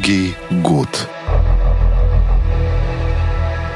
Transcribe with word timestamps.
Долгий 0.00 0.34
год. 0.50 1.08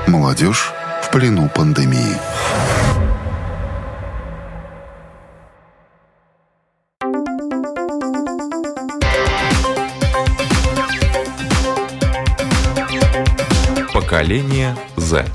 Молодежь 0.06 0.72
в 1.02 1.10
плену 1.10 1.50
пандемии. 1.54 2.16
Поколение 13.92 14.74
Z. 14.96 15.26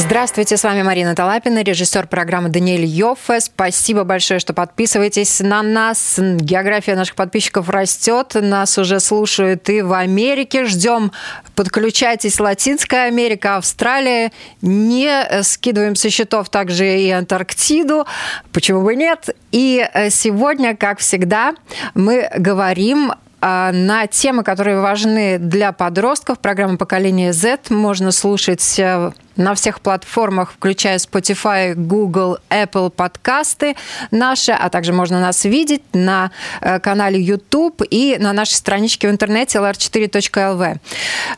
Здравствуйте, 0.00 0.56
с 0.56 0.62
вами 0.62 0.82
Марина 0.82 1.16
Талапина, 1.16 1.64
режиссер 1.64 2.06
программы 2.06 2.50
Даниэль 2.50 2.84
Йоффе. 2.84 3.40
Спасибо 3.40 4.04
большое, 4.04 4.38
что 4.38 4.54
подписываетесь 4.54 5.40
на 5.40 5.60
нас. 5.60 6.14
География 6.18 6.94
наших 6.94 7.16
подписчиков 7.16 7.68
растет, 7.68 8.34
нас 8.34 8.78
уже 8.78 9.00
слушают 9.00 9.68
и 9.68 9.82
в 9.82 9.92
Америке. 9.92 10.66
Ждем, 10.66 11.10
подключайтесь, 11.56 12.38
Латинская 12.38 13.06
Америка, 13.06 13.56
Австралия. 13.56 14.30
Не 14.62 15.42
скидываем 15.42 15.96
со 15.96 16.10
счетов 16.10 16.48
также 16.48 17.00
и 17.00 17.10
Антарктиду. 17.10 18.06
Почему 18.52 18.82
бы 18.82 18.94
нет? 18.94 19.34
И 19.50 19.84
э, 19.92 20.10
сегодня, 20.10 20.76
как 20.76 21.00
всегда, 21.00 21.54
мы 21.94 22.30
говорим 22.38 23.14
а, 23.40 23.70
на 23.72 24.06
темы, 24.08 24.42
которые 24.42 24.80
важны 24.80 25.38
для 25.38 25.72
подростков. 25.72 26.40
Программа 26.40 26.76
«Поколение 26.76 27.32
Z» 27.32 27.58
можно 27.70 28.10
слушать 28.10 28.78
э, 28.78 29.12
на 29.38 29.54
всех 29.54 29.80
платформах, 29.80 30.52
включая 30.52 30.98
Spotify, 30.98 31.74
Google, 31.74 32.38
Apple 32.50 32.90
подкасты 32.90 33.76
наши, 34.10 34.52
а 34.52 34.68
также 34.68 34.92
можно 34.92 35.20
нас 35.20 35.44
видеть 35.44 35.82
на 35.94 36.32
э, 36.60 36.80
канале 36.80 37.20
YouTube 37.20 37.82
и 37.88 38.16
на 38.18 38.32
нашей 38.32 38.54
страничке 38.54 39.08
в 39.08 39.10
интернете 39.12 39.58
lr4.lv. 39.58 40.78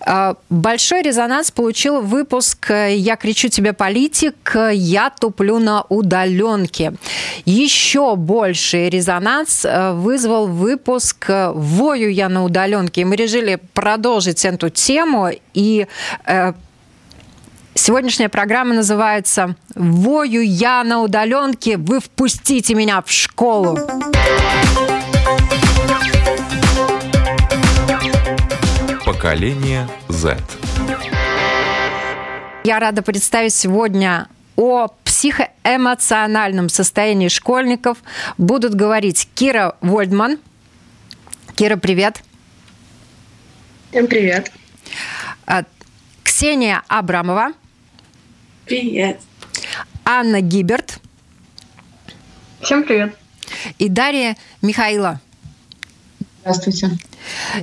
Э, 0.06 0.34
большой 0.48 1.02
резонанс 1.02 1.50
получил 1.50 2.00
выпуск 2.00 2.70
«Я 2.70 3.16
кричу 3.16 3.48
тебе, 3.48 3.74
политик, 3.74 4.56
я 4.72 5.10
туплю 5.10 5.58
на 5.58 5.84
удаленке». 5.88 6.94
Еще 7.44 8.16
больший 8.16 8.88
резонанс 8.88 9.64
э, 9.64 9.92
вызвал 9.92 10.46
выпуск 10.46 11.26
«Вою 11.28 12.10
я 12.10 12.30
на 12.30 12.44
удаленке». 12.44 13.02
И 13.02 13.04
мы 13.04 13.16
решили 13.16 13.60
продолжить 13.74 14.46
эту 14.46 14.70
тему 14.70 15.30
и 15.52 15.86
Сегодняшняя 17.82 18.28
программа 18.28 18.74
называется 18.74 19.56
«Вою 19.74 20.42
я 20.42 20.84
на 20.84 21.00
удаленке, 21.00 21.78
вы 21.78 22.00
впустите 22.00 22.74
меня 22.74 23.00
в 23.00 23.10
школу». 23.10 23.78
Поколение 29.06 29.88
Z. 30.08 30.36
Я 32.64 32.80
рада 32.80 33.00
представить 33.00 33.54
сегодня 33.54 34.28
о 34.56 34.88
психоэмоциональном 35.04 36.68
состоянии 36.68 37.28
школьников 37.28 37.96
будут 38.36 38.74
говорить 38.74 39.26
Кира 39.34 39.78
Вольдман. 39.80 40.38
Кира, 41.54 41.78
привет. 41.78 42.22
Всем 43.90 44.06
привет. 44.06 44.52
А, 45.46 45.64
Ксения 46.22 46.82
Абрамова. 46.86 47.54
Привет. 48.70 49.18
Анна 50.04 50.40
Гиберт. 50.40 51.00
Всем 52.60 52.84
привет. 52.84 53.16
И 53.80 53.88
Дарья 53.88 54.36
Михаила. 54.62 55.20
Здравствуйте. 56.42 56.90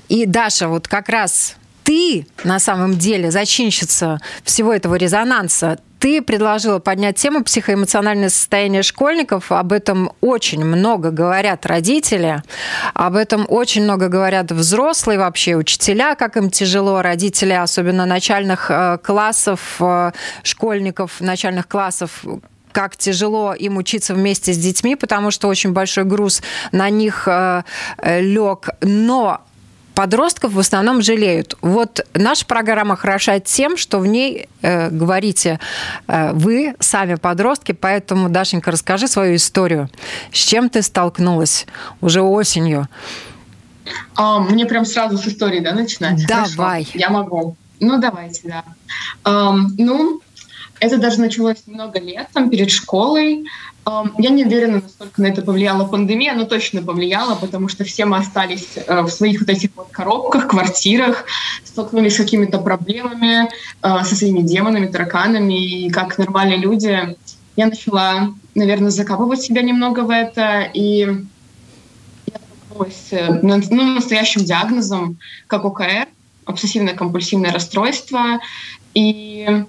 И 0.10 0.26
Даша, 0.26 0.68
вот 0.68 0.90
как 0.90 1.08
раз 1.08 1.56
ты 1.86 2.28
на 2.44 2.60
самом 2.60 2.98
деле 2.98 3.32
зачинщица 3.32 4.20
всего 4.44 4.73
этого 4.73 4.96
резонанса. 4.96 5.80
Ты 6.00 6.22
предложила 6.22 6.80
поднять 6.80 7.18
тему 7.18 7.44
психоэмоциональное 7.44 8.30
состояние 8.30 8.84
школьников. 8.84 9.52
Об 9.52 9.72
этом 9.72 10.12
очень 10.22 10.64
много 10.64 11.10
говорят 11.12 11.66
родители, 11.66 12.44
об 12.94 13.16
этом 13.16 13.46
очень 13.50 13.84
много 13.84 14.08
говорят 14.08 14.52
взрослые 14.52 15.18
вообще, 15.18 15.56
учителя, 15.56 16.16
как 16.16 16.38
им 16.38 16.50
тяжело, 16.50 17.02
родители, 17.02 17.54
особенно 17.54 18.06
начальных 18.06 18.70
э, 18.70 19.00
классов, 19.04 19.78
э, 19.80 20.12
школьников 20.44 21.20
начальных 21.20 21.68
классов, 21.68 22.24
как 22.72 22.96
тяжело 22.96 23.54
им 23.54 23.78
учиться 23.78 24.14
вместе 24.14 24.54
с 24.54 24.58
детьми, 24.58 24.96
потому 24.96 25.32
что 25.32 25.48
очень 25.48 25.72
большой 25.72 26.04
груз 26.04 26.44
на 26.72 26.90
них 26.92 27.28
э, 27.28 27.64
лег. 28.04 28.70
Но 28.82 29.42
подростков 29.98 30.54
в 30.54 30.60
основном 30.60 31.02
жалеют. 31.02 31.58
Вот 31.62 32.06
наша 32.14 32.46
программа 32.46 32.96
хороша 32.96 33.40
тем, 33.40 33.78
что 33.78 33.98
в 33.98 34.06
ней 34.06 34.48
э, 34.62 34.92
говорите 34.92 35.60
э, 36.08 36.34
вы, 36.34 36.76
сами 36.80 37.16
подростки, 37.16 37.72
поэтому, 37.72 38.30
Дашенька, 38.30 38.70
расскажи 38.70 39.08
свою 39.08 39.38
историю. 39.38 39.90
С 40.32 40.38
чем 40.38 40.70
ты 40.70 40.84
столкнулась 40.84 41.66
уже 42.00 42.22
осенью? 42.22 42.88
А, 44.16 44.40
мне 44.40 44.68
прям 44.68 44.86
сразу 44.86 45.18
с 45.18 45.28
истории, 45.28 45.62
да, 45.62 45.74
начинать? 45.74 46.28
Давай. 46.28 46.84
Хорошо, 46.84 47.00
я 47.00 47.10
могу. 47.10 47.56
Ну, 47.80 47.98
давайте, 47.98 48.42
да. 48.44 48.64
Um, 49.24 49.70
ну, 49.80 50.22
это 50.80 50.98
даже 50.98 51.20
началось 51.20 51.64
много 51.65 51.99
лет, 51.99 52.27
там, 52.33 52.49
перед 52.49 52.71
школой. 52.71 53.45
Я 54.17 54.30
не 54.30 54.43
уверена, 54.43 54.82
насколько 54.82 55.21
на 55.21 55.27
это 55.27 55.42
повлияла 55.42 55.88
пандемия, 55.88 56.33
но 56.33 56.43
точно 56.43 56.82
повлияла, 56.82 57.36
потому 57.36 57.70
что 57.70 57.86
все 57.86 58.04
мы 58.04 58.17
остались 58.17 58.67
э, 58.76 59.02
в 59.02 59.10
своих 59.10 59.39
вот 59.39 59.49
этих 59.49 59.70
вот 59.77 59.87
коробках, 59.92 60.49
квартирах, 60.49 61.23
столкнулись 61.64 62.16
с 62.16 62.17
какими-то 62.17 62.58
проблемами, 62.58 63.45
э, 63.45 64.04
со 64.04 64.16
своими 64.16 64.42
демонами, 64.42 64.87
тараканами, 64.87 65.86
и 65.86 65.89
как 65.89 66.17
нормальные 66.17 66.58
люди 66.58 67.16
я 67.55 67.66
начала, 67.66 68.33
наверное, 68.55 68.92
закапывать 68.92 69.42
себя 69.42 69.61
немного 69.61 70.02
в 70.02 70.10
это, 70.10 70.70
и 70.73 71.08
я 72.26 72.39
столкнулась 72.67 73.08
э, 73.11 73.39
ну, 73.42 73.93
настоящим 73.95 74.43
диагнозом, 74.43 75.17
как 75.48 75.64
ОКР, 75.64 76.08
обсессивно-компульсивное 76.45 77.54
расстройство, 77.54 78.39
и 78.93 79.64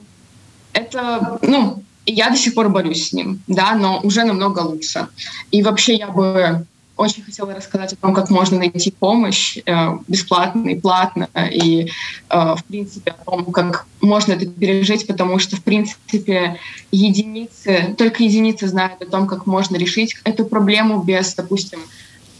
это, 0.72 1.38
ну, 1.42 1.82
я 2.06 2.30
до 2.30 2.36
сих 2.36 2.54
пор 2.54 2.68
борюсь 2.68 3.08
с 3.08 3.12
ним, 3.12 3.40
да, 3.46 3.74
но 3.74 4.00
уже 4.02 4.24
намного 4.24 4.60
лучше. 4.60 5.08
И 5.50 5.62
вообще 5.62 5.94
я 5.94 6.08
бы 6.08 6.66
очень 6.98 7.22
хотела 7.22 7.54
рассказать 7.54 7.92
о 7.92 7.96
том, 7.96 8.12
как 8.12 8.28
можно 8.28 8.58
найти 8.58 8.90
помощь 8.90 9.58
э, 9.64 9.98
бесплатно 10.08 10.68
и 10.68 10.80
платно, 10.80 11.28
и, 11.50 11.90
э, 12.28 12.54
в 12.56 12.64
принципе, 12.64 13.12
о 13.12 13.30
том, 13.30 13.44
как 13.52 13.86
можно 14.00 14.32
это 14.32 14.46
пережить, 14.46 15.06
потому 15.06 15.38
что, 15.38 15.56
в 15.56 15.62
принципе, 15.62 16.58
единицы, 16.90 17.94
только 17.96 18.24
единицы 18.24 18.66
знают 18.66 19.00
о 19.00 19.06
том, 19.06 19.28
как 19.28 19.46
можно 19.46 19.76
решить 19.76 20.16
эту 20.24 20.44
проблему 20.44 21.02
без, 21.04 21.34
допустим, 21.34 21.78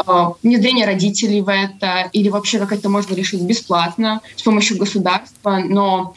э, 0.05 0.25
внедрения 0.43 0.87
родителей 0.87 1.41
в 1.41 1.49
это, 1.49 2.11
или 2.13 2.29
вообще 2.29 2.59
как 2.59 2.73
это 2.73 2.89
можно 2.89 3.15
решить 3.15 3.43
бесплатно 3.43 4.21
с 4.35 4.43
помощью 4.43 4.77
государства, 4.77 5.61
но 5.65 6.15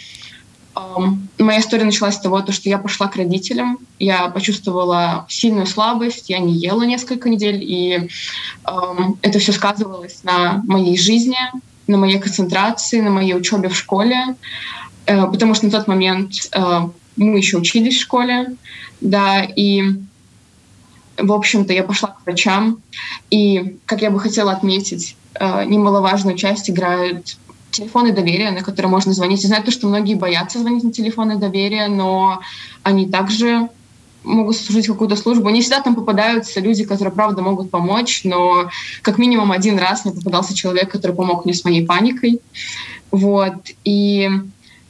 Моя 1.38 1.60
история 1.60 1.84
началась 1.84 2.16
с 2.16 2.20
того, 2.20 2.44
что 2.50 2.70
я 2.70 2.78
пошла 2.78 3.08
к 3.08 3.16
родителям, 3.16 3.80
я 4.00 4.30
почувствовала 4.30 5.26
сильную 5.28 5.66
слабость, 5.66 6.30
я 6.30 6.40
не 6.40 6.54
ела 6.54 6.84
несколько 6.84 7.30
недель, 7.30 7.62
и 7.62 8.10
это 9.22 9.40
все 9.40 9.52
сказывалось 9.52 10.24
на 10.24 10.64
моей 10.66 10.98
жизни, 10.98 11.38
на 11.88 11.98
моей 11.98 12.20
концентрации, 12.20 13.02
на 13.02 13.10
моей 13.10 13.34
учебе 13.36 13.70
в 13.70 13.76
школе, 13.76 14.36
э, 15.06 15.26
потому 15.28 15.54
что 15.54 15.66
на 15.66 15.72
тот 15.72 15.88
момент 15.88 16.32
э, 16.52 16.80
мы 17.18 17.38
еще 17.38 17.58
учились 17.58 17.98
в 17.98 18.02
школе, 18.02 18.56
да, 19.02 19.42
и 19.44 19.84
в 21.18 21.32
общем-то, 21.32 21.74
я 21.74 21.84
пошла 21.84 22.10
к 22.10 22.26
врачам, 22.26 22.82
и, 23.30 23.78
как 23.86 24.02
я 24.02 24.10
бы 24.10 24.20
хотела 24.20 24.52
отметить, 24.52 25.16
э, 25.36 25.66
немаловажную 25.66 26.38
часть 26.38 26.70
играют 26.70 27.38
телефоны 27.72 28.12
доверия, 28.12 28.52
на 28.52 28.62
которые 28.62 28.90
можно 28.90 29.14
звонить. 29.14 29.42
Я 29.44 29.48
знаю, 29.48 29.64
то, 29.64 29.72
что 29.72 29.88
многие 29.88 30.16
боятся 30.16 30.60
звонить 30.60 30.84
на 30.84 30.92
телефоны 30.92 31.38
доверия, 31.38 31.88
но 31.88 32.42
они 32.84 33.08
также 33.08 33.70
могут 34.24 34.56
служить 34.56 34.88
какую-то 34.88 35.16
службу. 35.16 35.50
Не 35.50 35.62
всегда 35.62 35.82
там 35.82 35.96
попадаются 35.96 36.60
люди, 36.60 36.84
которые, 36.84 37.14
правда, 37.14 37.42
могут 37.42 37.72
помочь, 37.72 38.22
но 38.24 38.70
как 39.02 39.18
минимум 39.18 39.52
один 39.52 39.80
раз 39.80 40.06
мне 40.06 40.14
попадался 40.14 40.56
человек, 40.56 40.92
который 40.92 41.16
помог 41.16 41.46
мне 41.46 41.54
с 41.54 41.64
моей 41.64 41.86
паникой. 41.86 42.40
Вот. 43.10 43.56
И 43.84 44.30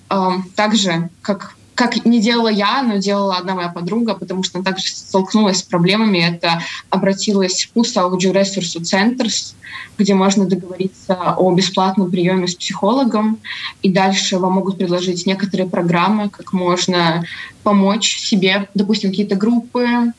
э, 0.09 0.29
также, 0.55 1.09
как 1.21 1.55
как 1.87 2.05
не 2.05 2.19
делала 2.19 2.47
я, 2.47 2.83
но 2.83 2.97
делала 2.97 3.37
одна 3.37 3.55
моя 3.55 3.69
подруга, 3.69 4.13
потому 4.13 4.43
что 4.43 4.59
она 4.59 4.65
также 4.65 4.87
столкнулась 4.87 5.59
с 5.59 5.63
проблемами. 5.63 6.19
Это 6.19 6.61
обратилась 6.89 7.63
в 7.63 7.71
ПУС 7.71 7.95
аудиоресурсу 7.97 8.83
Центрс, 8.83 9.55
где 9.97 10.13
можно 10.13 10.45
договориться 10.45 11.35
о 11.37 11.51
бесплатном 11.53 12.11
приеме 12.11 12.47
с 12.47 12.55
психологом, 12.55 13.39
и 13.81 13.89
дальше 13.89 14.37
вам 14.37 14.53
могут 14.53 14.77
предложить 14.77 15.25
некоторые 15.25 15.69
программы, 15.69 16.29
как 16.29 16.53
можно 16.53 17.23
помочь 17.63 18.17
себе, 18.17 18.67
допустим, 18.73 19.11
какие-то 19.11 19.35
группы, 19.35 20.13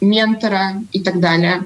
ментора 0.00 0.74
и 0.92 1.00
так 1.00 1.20
далее. 1.20 1.62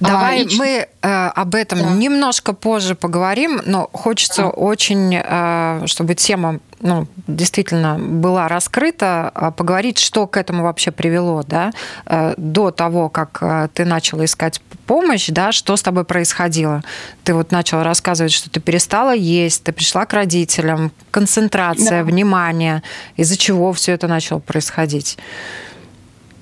Давай 0.00 0.44
а, 0.44 0.48
мы 0.56 0.88
э, 1.02 1.26
об 1.34 1.54
этом 1.54 1.78
да. 1.80 1.90
немножко 1.90 2.52
позже 2.52 2.94
поговорим, 2.94 3.60
но 3.64 3.88
хочется 3.92 4.42
да. 4.42 4.48
очень, 4.48 5.14
э, 5.14 5.82
чтобы 5.86 6.14
тема 6.14 6.60
ну, 6.80 7.06
действительно 7.26 7.98
была 7.98 8.48
раскрыта, 8.48 9.30
а 9.34 9.50
поговорить, 9.50 9.98
что 9.98 10.26
к 10.26 10.36
этому 10.36 10.62
вообще 10.62 10.90
привело, 10.90 11.42
да, 11.46 11.72
э, 12.06 12.34
до 12.36 12.70
того, 12.70 13.08
как 13.08 13.38
э, 13.40 13.68
ты 13.74 13.84
начала 13.84 14.24
искать 14.24 14.60
помощь, 14.86 15.28
да, 15.28 15.52
что 15.52 15.76
с 15.76 15.82
тобой 15.82 16.04
происходило. 16.04 16.82
Ты 17.24 17.34
вот 17.34 17.50
начала 17.50 17.84
рассказывать, 17.84 18.32
что 18.32 18.48
ты 18.48 18.60
перестала 18.60 19.14
есть, 19.14 19.64
ты 19.64 19.72
пришла 19.72 20.06
к 20.06 20.12
родителям, 20.12 20.92
концентрация, 21.10 22.02
да. 22.02 22.10
внимание, 22.10 22.82
из-за 23.16 23.36
чего 23.36 23.72
все 23.72 23.92
это 23.92 24.08
начало 24.08 24.38
происходить. 24.38 25.18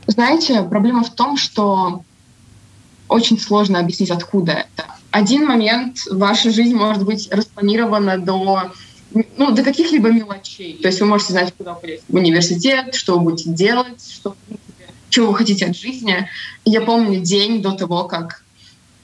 Знаете, 0.07 0.63
проблема 0.63 1.03
в 1.03 1.11
том, 1.11 1.37
что 1.37 2.03
очень 3.09 3.39
сложно 3.39 3.79
объяснить, 3.79 4.11
откуда 4.11 4.53
это. 4.53 4.87
Один 5.11 5.47
момент 5.47 5.99
ваша 6.11 6.51
жизнь 6.51 6.75
может 6.75 7.05
быть 7.05 7.29
распланирована 7.33 8.19
до 8.19 8.73
ну, 9.37 9.53
до 9.53 9.63
каких-либо 9.63 10.11
мелочей. 10.11 10.79
То 10.83 10.89
есть 10.89 11.01
вы 11.01 11.07
можете 11.07 11.33
знать, 11.33 11.55
куда 11.57 11.75
вы 11.75 12.01
в 12.09 12.15
университет, 12.15 12.95
что 12.95 13.15
вы 13.15 13.31
будете 13.31 13.51
делать, 13.51 14.05
что, 14.13 14.37
чего 15.09 15.29
вы 15.29 15.35
хотите 15.35 15.67
от 15.67 15.77
жизни. 15.77 16.29
Я 16.65 16.81
помню 16.83 17.21
день 17.21 17.63
до 17.63 17.73
того, 17.73 18.05
как 18.05 18.45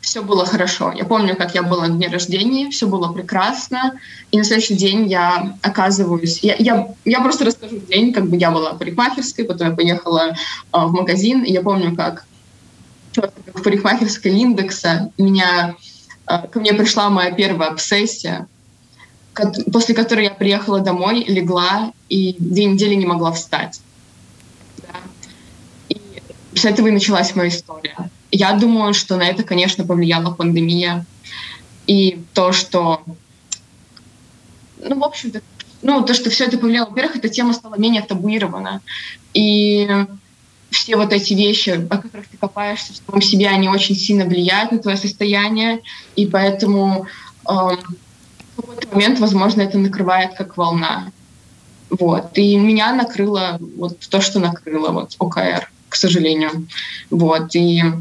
все 0.03 0.23
было 0.23 0.45
хорошо. 0.45 0.93
Я 0.93 1.05
помню, 1.05 1.37
как 1.37 1.55
я 1.55 1.63
была 1.63 1.87
на 1.87 1.95
дне 1.95 2.09
рождения, 2.09 2.69
все 2.71 2.87
было 2.87 3.13
прекрасно, 3.13 3.99
и 4.33 4.39
на 4.39 4.45
следующий 4.45 4.75
день 4.75 5.09
я 5.09 5.57
оказываюсь... 5.63 6.41
Я, 6.43 6.57
я, 6.59 6.89
я 7.05 7.21
просто 7.21 7.45
расскажу 7.45 7.79
день, 7.79 8.13
как 8.13 8.29
бы 8.29 8.37
я 8.37 8.51
была 8.51 8.75
парикмахерской, 8.75 9.45
потом 9.45 9.71
я 9.71 9.75
поехала 9.75 10.31
э, 10.31 10.35
в 10.73 10.93
магазин, 10.93 11.45
и 11.45 11.53
я 11.53 11.63
помню, 11.63 11.95
как 11.95 12.27
в 13.15 13.63
парикмахерской 13.63 14.33
Линдекса 14.33 15.13
меня, 15.19 15.77
э, 16.27 16.49
ко 16.49 16.59
мне 16.59 16.75
пришла 16.75 17.09
моя 17.09 17.31
первая 17.31 17.71
обсессия, 17.71 18.49
после 19.73 19.95
которой 19.95 20.25
я 20.25 20.31
приехала 20.31 20.81
домой, 20.81 21.25
легла 21.25 21.93
и 22.09 22.35
две 22.41 22.65
недели 22.65 22.95
не 22.95 23.07
могла 23.07 23.31
встать. 23.31 23.81
Да. 24.79 24.99
И 25.89 26.01
с 26.59 26.65
этого 26.65 26.89
и 26.89 26.91
началась 26.91 27.37
моя 27.37 27.49
история. 27.49 28.11
Я 28.33 28.55
думаю, 28.55 28.95
что 28.95 29.17
на 29.17 29.23
это, 29.23 29.45
конечно, 29.45 29.85
повлияла 29.85 30.33
пандемия. 30.35 31.05
И 31.87 32.23
то, 32.35 32.53
что... 32.53 33.03
Ну, 34.79 34.99
в 34.99 35.05
общем-то, 35.05 35.43
ну, 35.83 36.03
то, 36.03 36.15
что 36.15 36.31
все 36.31 36.47
это 36.47 36.59
повлияло, 36.59 36.89
во-первых, 36.89 37.17
эта 37.17 37.29
тема 37.29 37.53
стала 37.53 37.77
менее 37.77 38.03
табуирована. 38.03 38.81
И 39.35 39.89
все 40.71 40.97
вот 40.97 41.13
эти 41.13 41.35
вещи, 41.35 41.71
о 41.91 41.99
которых 41.99 42.27
ты 42.29 42.37
копаешься 42.37 42.95
в 42.95 42.97
самом 42.97 43.21
себе, 43.21 43.49
они 43.49 43.69
очень 43.69 43.95
сильно 43.95 44.25
влияют 44.25 44.73
на 44.73 44.79
твое 44.79 44.97
состояние, 44.97 45.81
и 46.17 46.27
поэтому 46.27 47.07
эм, 47.49 47.79
в 48.57 48.57
какой-то 48.57 48.89
момент, 48.95 49.19
возможно, 49.21 49.61
это 49.61 49.79
накрывает 49.79 50.35
как 50.35 50.57
волна. 50.57 51.11
Вот. 51.91 52.39
И 52.39 52.57
меня 52.57 52.95
накрыло 52.95 53.59
вот 53.77 53.99
то, 54.09 54.21
что 54.21 54.41
накрыло 54.41 54.91
вот 54.91 55.15
ОКР, 55.19 55.71
к 55.89 55.95
сожалению. 55.95 56.67
Вот. 57.11 57.55
И 57.55 57.83
э, 57.83 57.93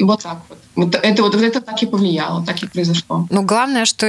вот 0.00 0.22
так 0.22 0.38
вот. 0.48 0.58
Вот 0.76 0.94
это 0.94 1.22
вот, 1.22 1.34
это 1.34 1.60
так 1.60 1.82
и 1.82 1.86
повлияло, 1.86 2.44
так 2.46 2.62
и 2.62 2.66
произошло. 2.66 3.26
Ну, 3.28 3.42
главное, 3.42 3.84
что 3.84 4.06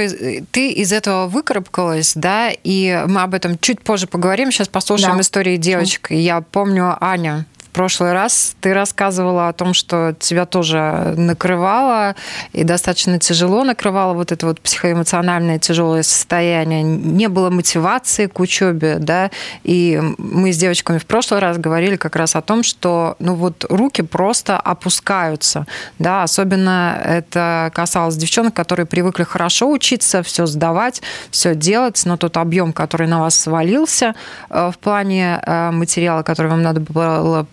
ты 0.50 0.70
из 0.70 0.92
этого 0.92 1.26
выкарабкалась, 1.26 2.12
да, 2.14 2.50
и 2.50 3.04
мы 3.08 3.22
об 3.22 3.34
этом 3.34 3.58
чуть 3.58 3.82
позже 3.82 4.06
поговорим. 4.06 4.50
Сейчас 4.50 4.68
послушаем 4.68 5.16
да. 5.16 5.20
истории 5.20 5.56
девочек. 5.56 6.10
Я 6.10 6.40
помню 6.40 6.96
Аня 7.00 7.46
прошлый 7.72 8.12
раз 8.12 8.54
ты 8.60 8.74
рассказывала 8.74 9.48
о 9.48 9.52
том, 9.52 9.74
что 9.74 10.14
тебя 10.18 10.46
тоже 10.46 11.14
накрывало 11.16 12.14
и 12.52 12.64
достаточно 12.64 13.18
тяжело 13.18 13.64
накрывало 13.64 14.14
вот 14.14 14.32
это 14.32 14.46
вот 14.46 14.60
психоэмоциональное 14.60 15.58
тяжелое 15.58 16.02
состояние. 16.02 16.82
Не 16.82 17.28
было 17.28 17.50
мотивации 17.50 18.26
к 18.26 18.38
учебе, 18.40 18.96
да, 18.98 19.30
и 19.64 20.00
мы 20.18 20.52
с 20.52 20.58
девочками 20.58 20.98
в 20.98 21.06
прошлый 21.06 21.40
раз 21.40 21.58
говорили 21.58 21.96
как 21.96 22.16
раз 22.16 22.36
о 22.36 22.42
том, 22.42 22.62
что 22.62 23.16
ну 23.18 23.34
вот 23.34 23.64
руки 23.68 24.02
просто 24.02 24.58
опускаются, 24.58 25.66
да, 25.98 26.22
особенно 26.22 27.00
это 27.04 27.70
касалось 27.74 28.16
девчонок, 28.16 28.54
которые 28.54 28.86
привыкли 28.86 29.24
хорошо 29.24 29.70
учиться, 29.70 30.22
все 30.22 30.46
сдавать, 30.46 31.02
все 31.30 31.54
делать, 31.54 32.02
но 32.04 32.16
тот 32.16 32.36
объем, 32.36 32.72
который 32.72 33.06
на 33.06 33.20
вас 33.20 33.34
свалился 33.34 34.14
э, 34.50 34.70
в 34.72 34.78
плане 34.78 35.40
э, 35.44 35.70
материала, 35.70 36.22
который 36.22 36.48
вам 36.48 36.62
надо 36.62 36.80
было 36.80 37.46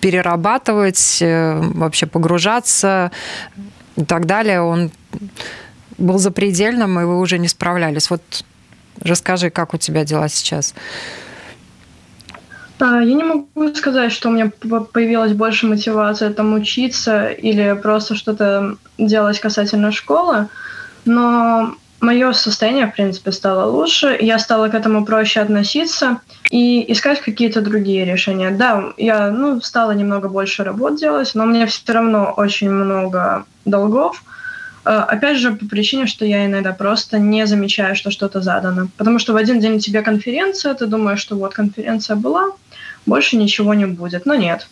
перерабатывать, 0.00 1.18
э, 1.20 1.60
вообще 1.74 2.06
погружаться 2.06 3.10
и 3.96 4.04
так 4.04 4.26
далее, 4.26 4.60
он 4.60 4.90
был 5.98 6.18
запредельным, 6.18 7.00
и 7.00 7.04
вы 7.04 7.18
уже 7.18 7.38
не 7.38 7.48
справлялись. 7.48 8.10
Вот 8.10 8.22
расскажи, 9.00 9.50
как 9.50 9.74
у 9.74 9.78
тебя 9.78 10.04
дела 10.04 10.28
сейчас? 10.28 10.74
А, 12.78 13.00
я 13.00 13.14
не 13.14 13.24
могу 13.24 13.74
сказать, 13.74 14.12
что 14.12 14.28
у 14.28 14.32
меня 14.32 14.50
появилась 14.92 15.32
больше 15.32 15.66
мотивация 15.66 16.32
там 16.32 16.54
учиться 16.54 17.28
или 17.28 17.78
просто 17.80 18.14
что-то 18.14 18.76
делать 18.98 19.40
касательно 19.40 19.92
школы, 19.92 20.48
но 21.06 21.74
мое 22.00 22.32
состояние, 22.32 22.86
в 22.86 22.94
принципе, 22.94 23.32
стало 23.32 23.70
лучше, 23.70 24.16
я 24.20 24.38
стала 24.38 24.68
к 24.68 24.74
этому 24.74 25.04
проще 25.04 25.40
относиться 25.40 26.20
и 26.50 26.92
искать 26.92 27.20
какие-то 27.20 27.60
другие 27.60 28.04
решения. 28.04 28.50
Да, 28.50 28.92
я 28.96 29.30
ну, 29.30 29.60
стала 29.60 29.92
немного 29.92 30.28
больше 30.28 30.64
работ 30.64 30.96
делать, 30.96 31.32
но 31.34 31.44
меня 31.44 31.66
все 31.66 31.92
равно 31.92 32.32
очень 32.36 32.70
много 32.70 33.44
долгов. 33.64 34.22
Э, 34.84 35.04
опять 35.08 35.38
же, 35.38 35.52
по 35.52 35.66
причине, 35.66 36.06
что 36.06 36.24
я 36.24 36.46
иногда 36.46 36.72
просто 36.72 37.18
не 37.18 37.46
замечаю, 37.46 37.96
что 37.96 38.10
что-то 38.10 38.40
задано. 38.40 38.88
Потому 38.96 39.18
что 39.18 39.32
в 39.32 39.36
один 39.36 39.60
день 39.60 39.76
у 39.76 39.80
тебя 39.80 40.02
конференция, 40.02 40.74
ты 40.74 40.86
думаешь, 40.86 41.20
что 41.20 41.36
вот 41.36 41.54
конференция 41.54 42.16
была, 42.16 42.52
больше 43.06 43.36
ничего 43.36 43.74
не 43.74 43.86
будет. 43.86 44.26
Но 44.26 44.34
нет. 44.34 44.68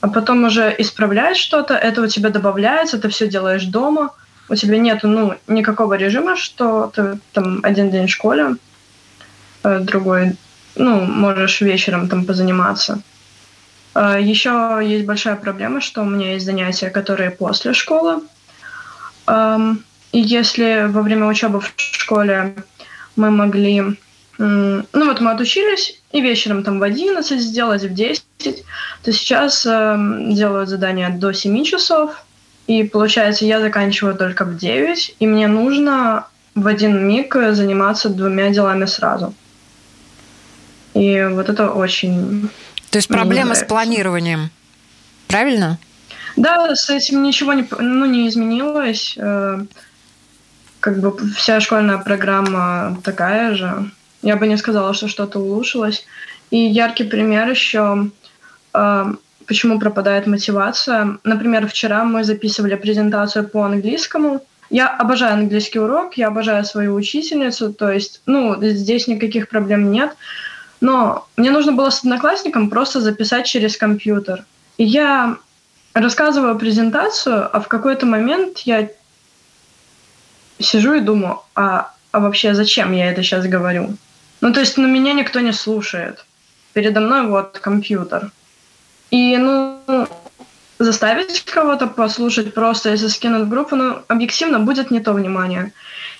А 0.00 0.08
потом 0.08 0.44
уже 0.44 0.74
исправляешь 0.78 1.36
что-то, 1.36 1.74
это 1.74 2.02
у 2.02 2.06
тебя 2.08 2.30
добавляется, 2.30 2.98
ты 2.98 3.08
все 3.08 3.28
делаешь 3.28 3.64
дома– 3.64 4.10
у 4.48 4.54
тебя 4.54 4.78
нет 4.78 5.00
ну, 5.02 5.34
никакого 5.46 5.94
режима, 5.94 6.36
что 6.36 6.90
ты 6.94 7.18
там 7.32 7.60
один 7.62 7.90
день 7.90 8.06
в 8.06 8.10
школе, 8.10 8.56
э, 9.62 9.80
другой, 9.80 10.36
ну, 10.74 11.00
можешь 11.00 11.60
вечером 11.60 12.08
там 12.08 12.24
позаниматься. 12.24 13.00
Э, 13.94 14.18
Еще 14.20 14.80
есть 14.82 15.06
большая 15.06 15.36
проблема, 15.36 15.80
что 15.80 16.02
у 16.02 16.06
меня 16.06 16.32
есть 16.32 16.46
занятия, 16.46 16.90
которые 16.90 17.30
после 17.30 17.72
школы. 17.72 18.22
Эм, 19.26 19.84
и 20.12 20.20
если 20.20 20.86
во 20.88 21.02
время 21.02 21.26
учебы 21.26 21.60
в 21.60 21.72
школе 21.76 22.54
мы 23.16 23.30
могли... 23.30 23.96
Ну 24.38 24.84
вот 24.92 25.20
мы 25.20 25.30
отучились, 25.30 26.00
и 26.10 26.20
вечером 26.20 26.64
там 26.64 26.80
в 26.80 26.82
11 26.82 27.40
сделать, 27.40 27.84
в 27.84 27.94
10, 27.94 28.24
то 29.02 29.12
сейчас 29.12 29.64
э, 29.66 29.96
делают 30.30 30.68
задания 30.68 31.10
до 31.10 31.32
7 31.32 31.64
часов, 31.64 32.24
и 32.66 32.84
получается, 32.84 33.44
я 33.44 33.60
заканчиваю 33.60 34.14
только 34.14 34.44
в 34.44 34.56
9, 34.56 35.16
и 35.18 35.26
мне 35.26 35.48
нужно 35.48 36.26
в 36.54 36.66
один 36.66 37.06
миг 37.06 37.34
заниматься 37.34 38.08
двумя 38.08 38.50
делами 38.50 38.84
сразу. 38.84 39.34
И 40.94 41.26
вот 41.30 41.48
это 41.48 41.70
очень... 41.70 42.50
То 42.90 42.98
есть 42.98 43.08
проблема 43.08 43.54
с 43.54 43.64
планированием, 43.64 44.50
правильно? 45.26 45.78
Да, 46.36 46.74
с 46.74 46.90
этим 46.90 47.22
ничего 47.22 47.52
не, 47.54 47.66
ну, 47.78 48.06
не 48.06 48.28
изменилось. 48.28 49.14
Э, 49.16 49.64
как 50.80 51.00
бы 51.00 51.16
вся 51.36 51.60
школьная 51.60 51.98
программа 51.98 52.98
такая 53.02 53.54
же. 53.54 53.90
Я 54.22 54.36
бы 54.36 54.46
не 54.46 54.56
сказала, 54.56 54.94
что 54.94 55.08
что-то 55.08 55.38
улучшилось. 55.40 56.04
И 56.50 56.58
яркий 56.58 57.04
пример 57.04 57.48
еще 57.48 58.10
э, 58.74 59.14
почему 59.52 59.78
пропадает 59.78 60.26
мотивация. 60.26 61.18
Например, 61.24 61.66
вчера 61.66 62.04
мы 62.04 62.24
записывали 62.24 62.74
презентацию 62.74 63.46
по 63.46 63.64
английскому. 63.64 64.40
Я 64.70 64.88
обожаю 64.88 65.34
английский 65.34 65.78
урок, 65.78 66.16
я 66.16 66.28
обожаю 66.28 66.64
свою 66.64 66.94
учительницу, 66.94 67.70
то 67.74 67.92
есть, 67.92 68.22
ну, 68.24 68.56
здесь 68.62 69.08
никаких 69.08 69.50
проблем 69.50 69.92
нет. 69.92 70.16
Но 70.80 71.26
мне 71.36 71.50
нужно 71.50 71.72
было 71.72 71.90
с 71.90 71.98
одноклассником 71.98 72.70
просто 72.70 73.02
записать 73.02 73.44
через 73.44 73.76
компьютер. 73.76 74.46
И 74.78 74.84
я 74.84 75.36
рассказываю 75.92 76.58
презентацию, 76.58 77.54
а 77.54 77.60
в 77.60 77.68
какой-то 77.68 78.06
момент 78.06 78.60
я 78.60 78.88
сижу 80.60 80.94
и 80.94 81.00
думаю, 81.00 81.40
а, 81.54 81.92
а 82.10 82.20
вообще 82.20 82.54
зачем 82.54 82.92
я 82.92 83.10
это 83.10 83.22
сейчас 83.22 83.46
говорю? 83.46 83.98
Ну, 84.40 84.50
то 84.54 84.60
есть, 84.60 84.78
ну, 84.78 84.88
меня 84.88 85.12
никто 85.12 85.40
не 85.40 85.52
слушает. 85.52 86.24
Передо 86.72 87.00
мной 87.00 87.26
вот 87.26 87.58
компьютер. 87.58 88.30
И, 89.12 89.36
ну, 89.36 89.78
заставить 90.78 91.44
кого-то 91.44 91.86
послушать 91.86 92.54
просто, 92.54 92.90
если 92.90 93.08
скинуть 93.08 93.42
в 93.42 93.48
группу, 93.48 93.76
ну, 93.76 93.98
объективно 94.08 94.58
будет 94.58 94.90
не 94.90 95.00
то 95.00 95.12
внимание. 95.12 95.72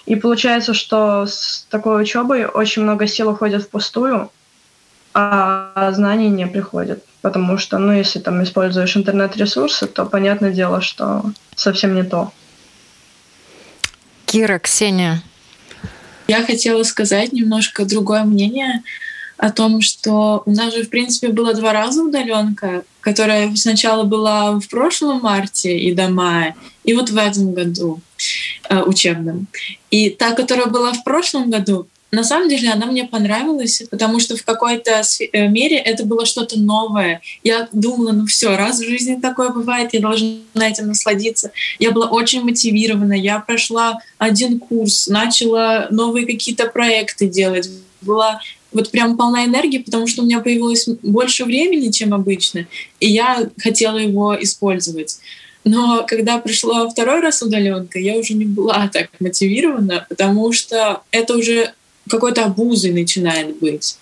И 0.05 0.15
получается, 0.15 0.75
что 0.75 1.27
с 1.27 1.67
такой 1.71 2.03
учебой 2.03 2.45
очень 2.45 2.83
много 2.83 3.07
сил 3.07 3.31
уходит 3.31 3.63
впустую. 3.65 4.31
а 5.15 5.93
знаний 5.93 6.29
не 6.29 6.47
приходит. 6.47 7.05
Потому 7.21 7.59
что, 7.59 7.79
ну, 7.79 7.93
если 7.93 8.19
там 8.19 8.43
используешь 8.43 8.97
интернет-ресурсы, 8.97 9.87
то 9.87 10.07
понятное 10.07 10.53
дело, 10.53 10.81
что 10.81 11.23
совсем 11.55 11.95
не 11.95 12.03
то. 12.03 12.33
Кира, 14.27 14.59
Ксения. 14.59 15.23
Я 16.29 16.45
хотела 16.45 16.83
сказать 16.83 17.33
немножко 17.33 17.85
другое 17.85 18.25
мнение 18.25 18.83
о 19.43 19.51
том, 19.51 19.81
что 19.81 20.45
у 20.47 20.53
нас 20.53 20.73
же, 20.73 20.85
в 20.85 20.89
принципе, 20.89 21.27
было 21.27 21.53
два 21.53 21.73
раза 21.73 22.05
удаленка, 22.05 22.85
которая 23.01 23.53
сначала 23.57 24.05
была 24.05 24.53
в 24.53 24.69
прошлом 24.69 25.21
марте 25.21 25.77
и 25.77 25.93
до 25.93 26.09
мая, 26.09 26.55
и 26.85 26.95
вот 26.95 27.11
в 27.11 27.17
этом 27.17 27.53
году 27.53 28.01
э, 28.71 28.81
учебном. 28.83 29.49
И 29.91 30.11
та, 30.11 30.35
которая 30.35 30.67
была 30.67 30.93
в 30.93 31.03
прошлом 31.03 31.51
году, 31.51 31.89
на 32.13 32.23
самом 32.23 32.49
деле 32.49 32.71
она 32.71 32.87
мне 32.87 33.03
понравилась, 33.03 33.83
потому 33.91 34.21
что 34.21 34.37
в 34.37 34.45
какой-то 34.45 35.03
э, 35.33 35.49
мере 35.49 35.77
это 35.77 36.05
было 36.05 36.25
что-то 36.25 36.61
новое. 36.61 37.21
Я 37.43 37.69
думала, 37.73 38.13
ну 38.13 38.27
все, 38.27 38.57
раз 38.57 38.79
в 38.79 38.85
жизни 38.85 39.19
такое 39.21 39.49
бывает, 39.49 39.93
я 39.93 39.99
должна 39.99 40.37
этим 40.55 40.87
насладиться. 40.87 41.51
Я 41.81 41.91
была 41.91 42.07
очень 42.07 42.45
мотивирована, 42.45 43.15
я 43.15 43.41
прошла 43.41 43.99
один 44.19 44.61
курс, 44.61 45.09
начала 45.09 45.89
новые 45.91 46.27
какие-то 46.27 46.69
проекты 46.69 47.27
делать, 47.27 47.69
была 48.03 48.41
вот 48.73 48.91
прям 48.91 49.17
полна 49.17 49.45
энергии, 49.45 49.79
потому 49.79 50.07
что 50.07 50.23
у 50.23 50.25
меня 50.25 50.41
появилось 50.41 50.89
больше 51.03 51.45
времени, 51.45 51.91
чем 51.91 52.15
обычно, 52.15 52.67
и 53.01 53.11
я 53.11 53.49
хотела 53.59 53.99
его 53.99 54.37
использовать. 54.43 55.19
Но 55.65 56.05
когда 56.07 56.39
пришла 56.39 56.89
второй 56.89 57.21
раз 57.21 57.43
удаленка, 57.43 57.99
я 57.99 58.17
уже 58.17 58.35
не 58.35 58.45
была 58.45 58.89
так 58.93 59.11
мотивирована, 59.21 60.07
потому 60.09 60.53
что 60.53 61.03
это 61.11 61.37
уже 61.37 61.73
какой-то 62.09 62.45
обузой 62.45 62.93
начинает 62.93 63.59
быть. 63.59 63.97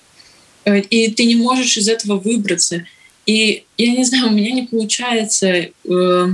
И 0.65 1.11
ты 1.11 1.25
не 1.25 1.37
можешь 1.37 1.77
из 1.77 1.89
этого 1.89 2.19
выбраться. 2.19 2.85
И 3.27 3.65
я 3.77 3.93
не 3.93 4.05
знаю, 4.05 4.29
у 4.29 4.33
меня 4.33 4.53
не 4.53 4.63
получается 4.63 5.49
э, 5.49 6.27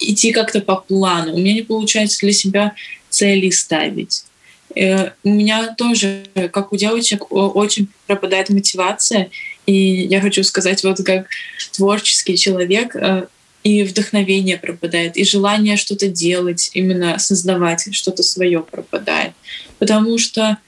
идти 0.00 0.32
как-то 0.32 0.60
по 0.60 0.76
плану. 0.76 1.34
У 1.34 1.38
меня 1.38 1.54
не 1.54 1.62
получается 1.62 2.20
для 2.20 2.32
себя 2.32 2.74
цели 3.10 3.50
ставить. 3.50 4.24
Э, 4.76 5.10
у 5.24 5.30
меня 5.30 5.74
тоже, 5.74 6.24
как 6.52 6.72
у 6.72 6.76
девочек, 6.76 7.32
очень 7.32 7.88
пропадает 8.06 8.50
мотивация. 8.50 9.30
И 9.64 9.74
я 9.74 10.20
хочу 10.20 10.44
сказать, 10.44 10.84
вот 10.84 10.98
как 11.02 11.26
творческий 11.72 12.36
человек, 12.36 12.94
э, 12.94 13.26
и 13.64 13.82
вдохновение 13.82 14.58
пропадает, 14.58 15.16
и 15.16 15.24
желание 15.24 15.76
что-то 15.76 16.06
делать, 16.06 16.70
именно 16.74 17.18
создавать 17.18 17.88
что-то 17.92 18.22
свое 18.22 18.60
пропадает. 18.62 19.32
Потому 19.80 20.18
что 20.18 20.58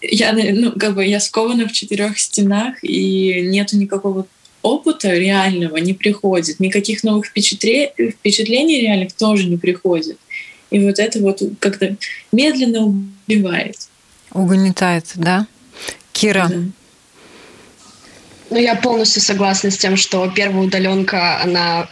я, 0.00 0.32
ну, 0.32 0.72
как 0.72 0.94
бы 0.94 1.04
я 1.04 1.20
скована 1.20 1.68
в 1.68 1.72
четырех 1.72 2.18
стенах, 2.18 2.82
и 2.82 3.42
нету 3.42 3.76
никакого 3.76 4.26
опыта 4.62 5.12
реального 5.12 5.76
не 5.76 5.92
приходит, 5.92 6.60
никаких 6.60 7.02
новых 7.02 7.26
впечатлений, 7.26 7.90
впечатлений 8.12 8.80
реальных 8.80 9.12
тоже 9.12 9.44
не 9.44 9.56
приходит. 9.58 10.16
И 10.70 10.84
вот 10.84 10.98
это 10.98 11.18
вот 11.20 11.42
как-то 11.58 11.96
медленно 12.32 12.84
убивает. 13.26 13.76
Угнетает, 14.32 15.06
да? 15.16 15.46
Кира. 16.12 16.48
Да. 16.48 16.56
Ну, 18.50 18.56
я 18.58 18.74
полностью 18.74 19.22
согласна 19.22 19.70
с 19.70 19.78
тем, 19.78 19.96
что 19.96 20.28
первая 20.30 20.66
удаленка, 20.66 21.40
она 21.40 21.88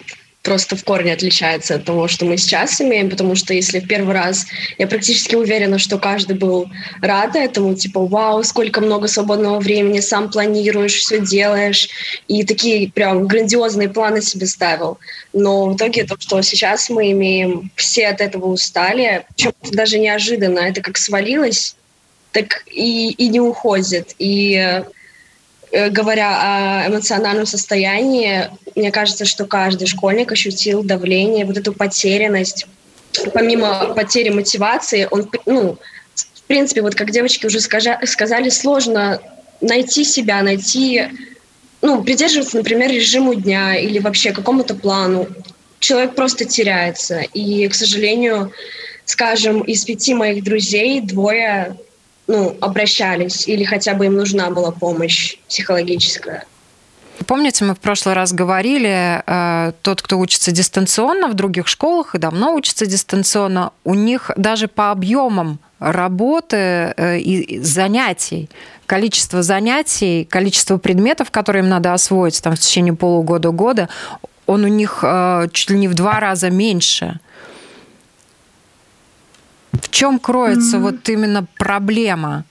просто 0.48 0.76
в 0.76 0.84
корне 0.84 1.12
отличается 1.12 1.74
от 1.74 1.84
того, 1.84 2.08
что 2.08 2.24
мы 2.24 2.38
сейчас 2.38 2.80
имеем, 2.80 3.10
потому 3.10 3.34
что 3.34 3.52
если 3.52 3.80
в 3.80 3.86
первый 3.86 4.14
раз, 4.14 4.46
я 4.78 4.86
практически 4.86 5.34
уверена, 5.34 5.78
что 5.78 5.98
каждый 5.98 6.36
был 6.36 6.70
рад 7.02 7.36
этому, 7.36 7.74
типа, 7.74 8.06
вау, 8.06 8.42
сколько 8.44 8.80
много 8.80 9.08
свободного 9.08 9.60
времени, 9.60 10.00
сам 10.00 10.30
планируешь, 10.30 10.94
все 10.94 11.20
делаешь, 11.20 11.90
и 12.28 12.44
такие 12.44 12.90
прям 12.90 13.26
грандиозные 13.26 13.90
планы 13.90 14.22
себе 14.22 14.46
ставил. 14.46 14.96
Но 15.34 15.66
в 15.66 15.76
итоге 15.76 16.04
то, 16.04 16.16
что 16.18 16.40
сейчас 16.40 16.88
мы 16.88 17.12
имеем, 17.12 17.70
все 17.74 18.08
от 18.08 18.22
этого 18.22 18.46
устали, 18.46 19.26
причем 19.36 19.52
даже 19.70 19.98
неожиданно, 19.98 20.60
это 20.60 20.80
как 20.80 20.96
свалилось, 20.96 21.76
так 22.32 22.62
и, 22.70 23.10
и 23.10 23.28
не 23.28 23.40
уходит. 23.40 24.14
И 24.18 24.56
Э, 24.56 24.84
говоря 25.72 26.84
о 26.84 26.88
эмоциональном 26.88 27.46
состоянии, 27.46 28.50
мне 28.74 28.90
кажется, 28.90 29.24
что 29.24 29.44
каждый 29.44 29.86
школьник 29.86 30.32
ощутил 30.32 30.82
давление, 30.82 31.44
вот 31.44 31.56
эту 31.56 31.72
потерянность. 31.72 32.66
Помимо 33.34 33.94
потери 33.94 34.28
мотивации, 34.28 35.08
он, 35.10 35.30
ну, 35.46 35.78
в 36.14 36.42
принципе, 36.46 36.82
вот 36.82 36.94
как 36.94 37.10
девочки 37.10 37.46
уже 37.46 37.60
сказали, 37.60 38.48
сложно 38.48 39.20
найти 39.60 40.04
себя, 40.04 40.42
найти, 40.42 41.08
ну, 41.82 42.02
придерживаться, 42.02 42.56
например, 42.56 42.90
режиму 42.90 43.34
дня 43.34 43.76
или 43.76 43.98
вообще 43.98 44.32
какому-то 44.32 44.74
плану. 44.74 45.26
Человек 45.80 46.14
просто 46.14 46.44
теряется. 46.44 47.20
И, 47.34 47.66
к 47.68 47.74
сожалению, 47.74 48.52
скажем, 49.04 49.62
из 49.62 49.84
пяти 49.84 50.14
моих 50.14 50.44
друзей 50.44 51.00
двое 51.00 51.76
ну, 52.28 52.56
обращались 52.60 53.48
или 53.48 53.64
хотя 53.64 53.94
бы 53.94 54.06
им 54.06 54.14
нужна 54.14 54.50
была 54.50 54.70
помощь 54.70 55.38
психологическая. 55.48 56.44
Помните, 57.26 57.64
мы 57.64 57.74
в 57.74 57.80
прошлый 57.80 58.14
раз 58.14 58.32
говорили, 58.32 59.22
э, 59.26 59.72
тот, 59.82 60.02
кто 60.02 60.18
учится 60.18 60.52
дистанционно 60.52 61.28
в 61.28 61.34
других 61.34 61.66
школах 61.66 62.14
и 62.14 62.18
давно 62.18 62.54
учится 62.54 62.86
дистанционно, 62.86 63.72
у 63.84 63.94
них 63.94 64.30
даже 64.36 64.68
по 64.68 64.92
объемам 64.92 65.58
работы 65.80 66.56
э, 66.96 67.18
и 67.18 67.58
занятий, 67.60 68.48
количество 68.86 69.42
занятий, 69.42 70.24
количество 70.24 70.78
предметов, 70.78 71.30
которые 71.30 71.64
им 71.64 71.68
надо 71.68 71.92
освоить 71.92 72.40
там, 72.42 72.54
в 72.54 72.58
течение 72.58 72.94
полугода-года, 72.94 73.88
он 74.46 74.64
у 74.64 74.68
них 74.68 75.00
э, 75.02 75.48
чуть 75.52 75.70
ли 75.70 75.78
не 75.78 75.88
в 75.88 75.94
два 75.94 76.20
раза 76.20 76.50
меньше. 76.50 77.20
В 79.80 79.90
чем 79.90 80.18
кроется 80.18 80.76
mm-hmm. 80.76 80.80
вот 80.80 81.08
именно 81.08 81.46
проблема? 81.58 82.44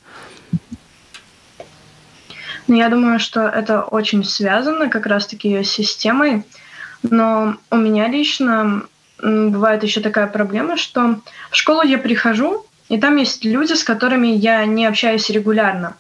Ну, 2.67 2.75
я 2.75 2.89
думаю, 2.89 3.19
что 3.19 3.41
это 3.48 3.81
очень 3.81 4.24
связано 4.24 4.89
как 4.89 5.05
раз-таки 5.05 5.63
с 5.63 5.69
системой. 5.69 6.43
Но 7.03 7.55
у 7.72 7.77
меня 7.77 8.07
лично 8.07 8.84
бывает 9.22 9.84
еще 9.84 10.01
такая 10.01 10.27
проблема, 10.27 10.77
что 10.77 11.19
в 11.51 11.55
школу 11.55 11.81
я 11.84 11.98
прихожу, 11.98 12.65
и 12.89 13.00
там 13.00 13.17
есть 13.17 13.43
люди, 13.46 13.74
с 13.74 13.84
которыми 13.84 14.27
я 14.27 14.65
не 14.65 14.86
общаюсь 14.86 15.29
регулярно. 15.29 15.96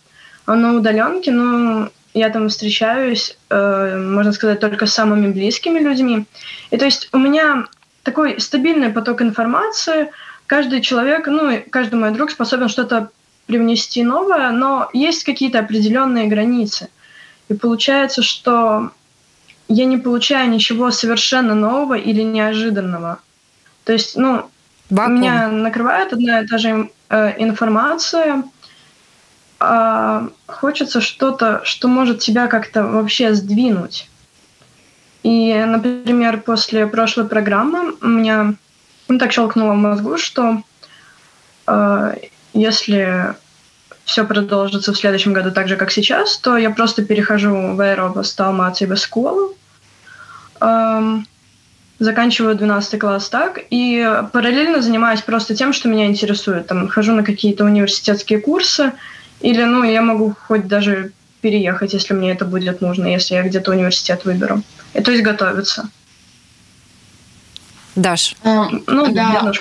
А 0.45 0.55
на 0.55 0.75
удаленке, 0.75 1.31
ну, 1.31 1.89
я 2.13 2.29
там 2.29 2.49
встречаюсь, 2.49 3.37
э, 3.49 3.97
можно 3.97 4.31
сказать, 4.31 4.59
только 4.59 4.85
с 4.85 4.93
самыми 4.93 5.31
близкими 5.31 5.79
людьми. 5.79 6.25
И 6.71 6.77
то 6.77 6.85
есть 6.85 7.09
у 7.11 7.17
меня 7.17 7.67
такой 8.03 8.39
стабильный 8.39 8.89
поток 8.89 9.21
информации– 9.21 10.09
каждый 10.47 10.81
человек, 10.81 11.27
ну, 11.27 11.61
каждый 11.69 11.95
мой 11.95 12.11
друг 12.11 12.31
способен 12.31 12.69
что-то 12.69 13.11
привнести 13.45 14.03
новое, 14.03 14.49
но 14.51 14.89
есть 14.93 15.23
какие-то 15.23 15.59
определенные 15.59 16.27
границы. 16.27 16.89
И 17.49 17.53
получается, 17.53 18.23
что 18.23 18.91
я 19.67 19.85
не 19.85 19.97
получаю 19.97 20.49
ничего 20.49 20.91
совершенно 20.91 21.53
нового 21.53 21.95
или 21.95 22.23
неожиданного. 22.23 23.19
То 23.83 23.93
есть, 23.93 24.15
ну, 24.15 24.49
Вакуум. 24.89 25.15
меня 25.15 25.47
накрывает 25.49 26.13
одна 26.13 26.41
и 26.41 26.47
та 26.47 26.57
же 26.57 26.89
э, 27.09 27.33
информация, 27.37 28.43
а 29.59 30.29
хочется 30.45 31.01
что-то, 31.01 31.61
что 31.63 31.87
может 31.87 32.19
тебя 32.19 32.47
как-то 32.47 32.83
вообще 32.83 33.33
сдвинуть. 33.33 34.09
И, 35.23 35.53
например, 35.53 36.41
после 36.41 36.85
прошлой 36.85 37.25
программы 37.25 37.95
у 38.01 38.07
меня 38.07 38.53
ну, 39.07 39.17
так 39.17 39.31
щелкнуло 39.31 39.73
в 39.73 39.77
мозгу, 39.77 40.17
что 40.17 40.61
э, 41.67 42.15
если 42.53 43.35
все 44.05 44.23
продолжится 44.23 44.93
в 44.93 44.97
следующем 44.97 45.33
году 45.33 45.51
так 45.51 45.67
же, 45.67 45.75
как 45.75 45.91
сейчас, 45.91 46.37
то 46.37 46.57
я 46.57 46.69
просто 46.69 47.03
перехожу 47.03 47.75
в 47.75 47.81
аэробус 47.81 48.39
Алматы 48.39 48.85
без 48.85 49.03
школы, 49.03 49.53
э, 50.61 51.17
заканчиваю 51.99 52.55
12 52.55 52.99
класс 52.99 53.29
так, 53.29 53.59
и 53.69 54.21
параллельно 54.31 54.81
занимаюсь 54.81 55.21
просто 55.21 55.55
тем, 55.55 55.73
что 55.73 55.89
меня 55.89 56.05
интересует. 56.05 56.67
Там 56.67 56.87
хожу 56.87 57.13
на 57.13 57.23
какие-то 57.23 57.65
университетские 57.65 58.39
курсы, 58.39 58.93
или, 59.41 59.63
ну, 59.63 59.83
я 59.83 60.01
могу 60.01 60.35
хоть 60.47 60.67
даже 60.67 61.11
переехать, 61.41 61.93
если 61.93 62.13
мне 62.13 62.31
это 62.31 62.45
будет 62.45 62.81
нужно, 62.81 63.07
если 63.07 63.35
я 63.35 63.43
где-то 63.43 63.71
университет 63.71 64.25
выберу. 64.25 64.63
И 64.93 65.01
то 65.01 65.11
есть 65.11 65.23
готовиться. 65.23 65.89
Даш. 67.97 68.35
А, 68.43 68.69
ну, 68.85 69.11
да. 69.11 69.51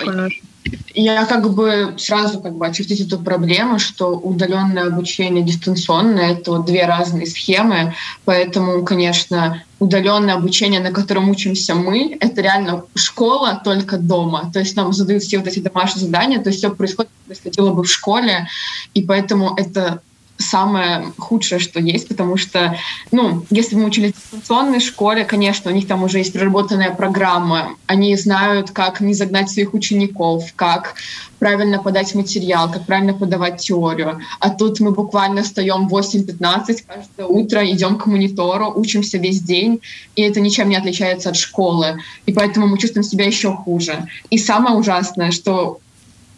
Я 0.93 1.25
как 1.25 1.53
бы 1.53 1.93
сразу 1.97 2.39
как 2.39 2.55
бы 2.55 2.67
очертить 2.67 2.99
эту 2.99 3.19
проблему, 3.19 3.79
что 3.79 4.09
удаленное 4.09 4.87
обучение, 4.87 5.43
дистанционное— 5.43 6.31
это 6.33 6.51
вот 6.51 6.65
две 6.65 6.85
разные 6.85 7.25
схемы, 7.25 7.93
поэтому, 8.25 8.83
конечно, 8.83 9.63
удаленное 9.79 10.35
обучение, 10.35 10.81
на 10.81 10.91
котором 10.91 11.29
учимся 11.29 11.73
мы, 11.73 12.17
это 12.19 12.41
реально 12.41 12.83
школа 12.95 13.61
только 13.63 13.97
дома. 13.97 14.51
То 14.51 14.59
есть 14.59 14.75
нам 14.75 14.91
задают 14.91 15.23
все 15.23 15.37
вот 15.37 15.47
эти 15.47 15.59
домашние 15.59 16.05
задания, 16.05 16.39
то 16.39 16.49
есть 16.49 16.59
все 16.59 16.73
происходит, 16.73 17.11
происходило 17.25 17.71
бы 17.73 17.83
в 17.83 17.89
школе, 17.89 18.47
и 18.93 19.03
поэтому 19.03 19.55
это 19.55 20.01
самое 20.37 21.11
худшее, 21.17 21.59
что 21.59 21.79
есть, 21.79 22.07
потому 22.07 22.37
что, 22.37 22.77
ну, 23.11 23.45
если 23.49 23.75
мы 23.75 23.85
учились 23.85 24.13
в 24.13 24.15
дистанционной 24.15 24.79
школе, 24.79 25.25
конечно, 25.25 25.71
у 25.71 25.73
них 25.73 25.87
там 25.87 26.03
уже 26.03 26.19
есть 26.19 26.33
проработанная 26.33 26.91
программа, 26.91 27.75
они 27.87 28.15
знают, 28.15 28.71
как 28.71 29.01
не 29.01 29.13
загнать 29.13 29.49
своих 29.49 29.73
учеников, 29.73 30.53
как 30.55 30.95
правильно 31.39 31.79
подать 31.79 32.15
материал, 32.15 32.71
как 32.71 32.85
правильно 32.85 33.13
подавать 33.13 33.57
теорию. 33.57 34.19
А 34.39 34.49
тут 34.49 34.79
мы 34.79 34.91
буквально 34.91 35.43
встаем 35.43 35.87
в 35.87 35.95
8-15 35.95 36.83
каждое 36.87 37.25
утро, 37.27 37.69
идем 37.69 37.97
к 37.97 38.05
монитору, 38.07 38.71
учимся 38.75 39.17
весь 39.17 39.41
день, 39.41 39.81
и 40.15 40.21
это 40.21 40.39
ничем 40.39 40.69
не 40.69 40.75
отличается 40.75 41.29
от 41.29 41.35
школы. 41.35 41.99
И 42.25 42.33
поэтому 42.33 42.67
мы 42.67 42.77
чувствуем 42.77 43.03
себя 43.03 43.25
еще 43.25 43.53
хуже. 43.53 44.07
И 44.29 44.37
самое 44.37 44.75
ужасное, 44.75 45.31
что 45.31 45.79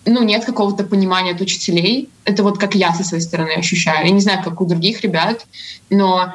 ну, 0.05 0.23
нет 0.23 0.45
какого-то 0.45 0.83
понимания 0.83 1.31
от 1.31 1.41
учителей. 1.41 2.09
Это 2.23 2.43
вот 2.43 2.57
как 2.57 2.75
я 2.75 2.93
со 2.93 3.03
своей 3.03 3.23
стороны 3.23 3.51
ощущаю. 3.51 4.05
Я 4.05 4.11
не 4.11 4.21
знаю, 4.21 4.43
как 4.43 4.61
у 4.61 4.65
других 4.65 5.01
ребят, 5.01 5.45
но 5.89 6.33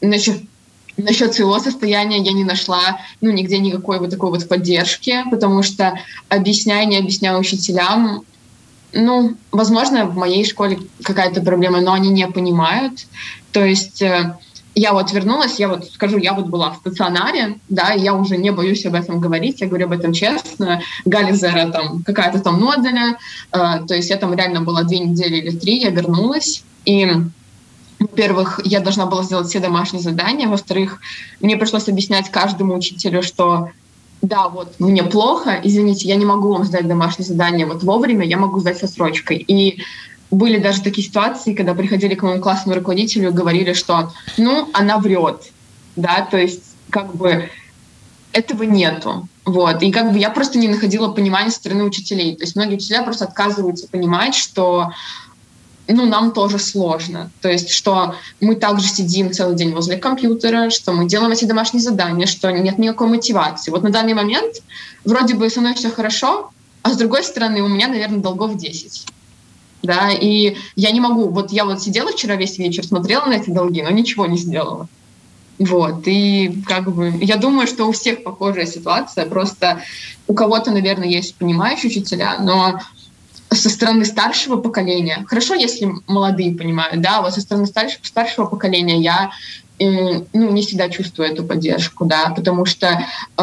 насчет, 0.00 0.40
насчет 0.96 1.34
своего 1.34 1.58
состояния 1.58 2.18
я 2.18 2.32
не 2.32 2.44
нашла 2.44 3.00
ну, 3.20 3.30
нигде 3.30 3.58
никакой 3.58 3.98
вот 3.98 4.10
такой 4.10 4.30
вот 4.30 4.48
поддержки, 4.48 5.24
потому 5.30 5.62
что 5.62 5.98
объясняя, 6.28 6.84
не 6.84 6.98
объясняя 6.98 7.36
учителям, 7.36 8.24
ну, 8.92 9.36
возможно, 9.52 10.06
в 10.06 10.16
моей 10.16 10.44
школе 10.44 10.78
какая-то 11.02 11.42
проблема, 11.42 11.80
но 11.80 11.92
они 11.92 12.08
не 12.10 12.26
понимают. 12.28 13.06
То 13.52 13.64
есть 13.64 14.00
э, 14.00 14.36
я 14.76 14.92
вот 14.92 15.10
вернулась, 15.10 15.58
я 15.58 15.68
вот 15.68 15.86
скажу, 15.86 16.18
я 16.18 16.34
вот 16.34 16.46
была 16.46 16.70
в 16.70 16.76
стационаре, 16.76 17.58
да, 17.70 17.92
я 17.92 18.14
уже 18.14 18.36
не 18.36 18.52
боюсь 18.52 18.84
об 18.84 18.94
этом 18.94 19.20
говорить, 19.20 19.62
я 19.62 19.68
говорю 19.68 19.86
об 19.86 19.92
этом 19.92 20.12
честно. 20.12 20.82
Гализера 21.06 21.70
там 21.70 22.04
какая-то 22.04 22.40
там 22.40 22.60
ноделя, 22.60 23.16
э, 23.52 23.58
то 23.88 23.94
есть 23.94 24.10
я 24.10 24.18
там 24.18 24.34
реально 24.34 24.60
была 24.60 24.82
две 24.82 24.98
недели 24.98 25.36
или 25.36 25.56
три, 25.56 25.78
я 25.78 25.88
вернулась, 25.88 26.62
и 26.84 27.10
во-первых, 27.98 28.60
я 28.64 28.80
должна 28.80 29.06
была 29.06 29.22
сделать 29.22 29.48
все 29.48 29.60
домашние 29.60 30.02
задания, 30.02 30.46
во-вторых, 30.46 31.00
мне 31.40 31.56
пришлось 31.56 31.88
объяснять 31.88 32.30
каждому 32.30 32.74
учителю, 32.74 33.22
что 33.22 33.70
да, 34.20 34.48
вот 34.48 34.78
мне 34.78 35.02
плохо, 35.04 35.58
извините, 35.62 36.08
я 36.08 36.16
не 36.16 36.26
могу 36.26 36.52
вам 36.52 36.64
сдать 36.64 36.86
домашнее 36.86 37.26
задание 37.26 37.64
вот 37.64 37.82
вовремя, 37.82 38.26
я 38.26 38.36
могу 38.36 38.60
сдать 38.60 38.78
со 38.78 38.88
срочкой. 38.88 39.36
И 39.36 39.82
были 40.30 40.58
даже 40.58 40.82
такие 40.82 41.06
ситуации, 41.06 41.54
когда 41.54 41.74
приходили 41.74 42.14
к 42.14 42.22
моему 42.22 42.40
классному 42.40 42.78
руководителю 42.78 43.28
и 43.28 43.32
говорили, 43.32 43.72
что, 43.72 44.12
ну, 44.36 44.68
она 44.72 44.98
врет, 44.98 45.52
да, 45.94 46.26
то 46.30 46.36
есть 46.36 46.62
как 46.90 47.14
бы 47.14 47.48
этого 48.32 48.64
нету. 48.64 49.28
Вот. 49.44 49.82
И 49.82 49.90
как 49.90 50.12
бы 50.12 50.18
я 50.18 50.30
просто 50.30 50.58
не 50.58 50.68
находила 50.68 51.08
понимания 51.08 51.50
со 51.50 51.56
стороны 51.56 51.84
учителей. 51.84 52.36
То 52.36 52.44
есть 52.44 52.56
многие 52.56 52.74
учителя 52.74 53.02
просто 53.02 53.24
отказываются 53.24 53.88
понимать, 53.88 54.34
что 54.34 54.90
ну, 55.88 56.04
нам 56.04 56.32
тоже 56.32 56.58
сложно. 56.58 57.30
То 57.40 57.48
есть, 57.48 57.70
что 57.70 58.16
мы 58.40 58.56
также 58.56 58.88
сидим 58.88 59.32
целый 59.32 59.54
день 59.54 59.72
возле 59.72 59.96
компьютера, 59.96 60.70
что 60.70 60.92
мы 60.92 61.06
делаем 61.06 61.32
эти 61.32 61.44
домашние 61.44 61.82
задания, 61.82 62.26
что 62.26 62.50
нет 62.50 62.78
никакой 62.78 63.06
мотивации. 63.06 63.70
Вот 63.70 63.84
на 63.84 63.90
данный 63.90 64.14
момент 64.14 64.62
вроде 65.04 65.34
бы 65.34 65.48
со 65.48 65.60
мной 65.60 65.74
все 65.74 65.90
хорошо, 65.90 66.50
а 66.82 66.92
с 66.92 66.96
другой 66.96 67.22
стороны 67.22 67.62
у 67.62 67.68
меня, 67.68 67.86
наверное, 67.88 68.18
долгов 68.18 68.56
10 68.56 69.06
да, 69.82 70.10
и 70.10 70.56
я 70.74 70.90
не 70.90 71.00
могу, 71.00 71.28
вот 71.28 71.52
я 71.52 71.64
вот 71.64 71.82
сидела 71.82 72.12
вчера 72.12 72.36
весь 72.36 72.58
вечер, 72.58 72.84
смотрела 72.84 73.26
на 73.26 73.34
эти 73.34 73.50
долги, 73.50 73.82
но 73.82 73.90
ничего 73.90 74.26
не 74.26 74.38
сделала. 74.38 74.88
Вот, 75.58 76.02
и 76.06 76.62
как 76.66 76.92
бы 76.92 77.14
я 77.20 77.36
думаю, 77.36 77.66
что 77.66 77.86
у 77.86 77.92
всех 77.92 78.22
похожая 78.22 78.66
ситуация, 78.66 79.24
просто 79.24 79.80
у 80.26 80.34
кого-то, 80.34 80.70
наверное, 80.70 81.08
есть 81.08 81.36
понимающие 81.36 81.90
учителя, 81.90 82.38
но 82.40 82.80
со 83.50 83.70
стороны 83.70 84.04
старшего 84.04 84.56
поколения, 84.56 85.24
хорошо, 85.26 85.54
если 85.54 85.88
молодые 86.06 86.54
понимают, 86.54 87.00
да, 87.00 87.22
вот 87.22 87.32
со 87.32 87.40
стороны 87.40 87.66
старшего, 87.66 88.00
старшего 88.02 88.46
поколения 88.46 89.00
я 89.00 89.30
э, 89.78 90.22
ну, 90.32 90.50
не 90.50 90.62
всегда 90.62 90.90
чувствую 90.90 91.30
эту 91.30 91.44
поддержку, 91.44 92.04
да, 92.04 92.30
потому 92.36 92.66
что 92.66 93.04
э, 93.38 93.42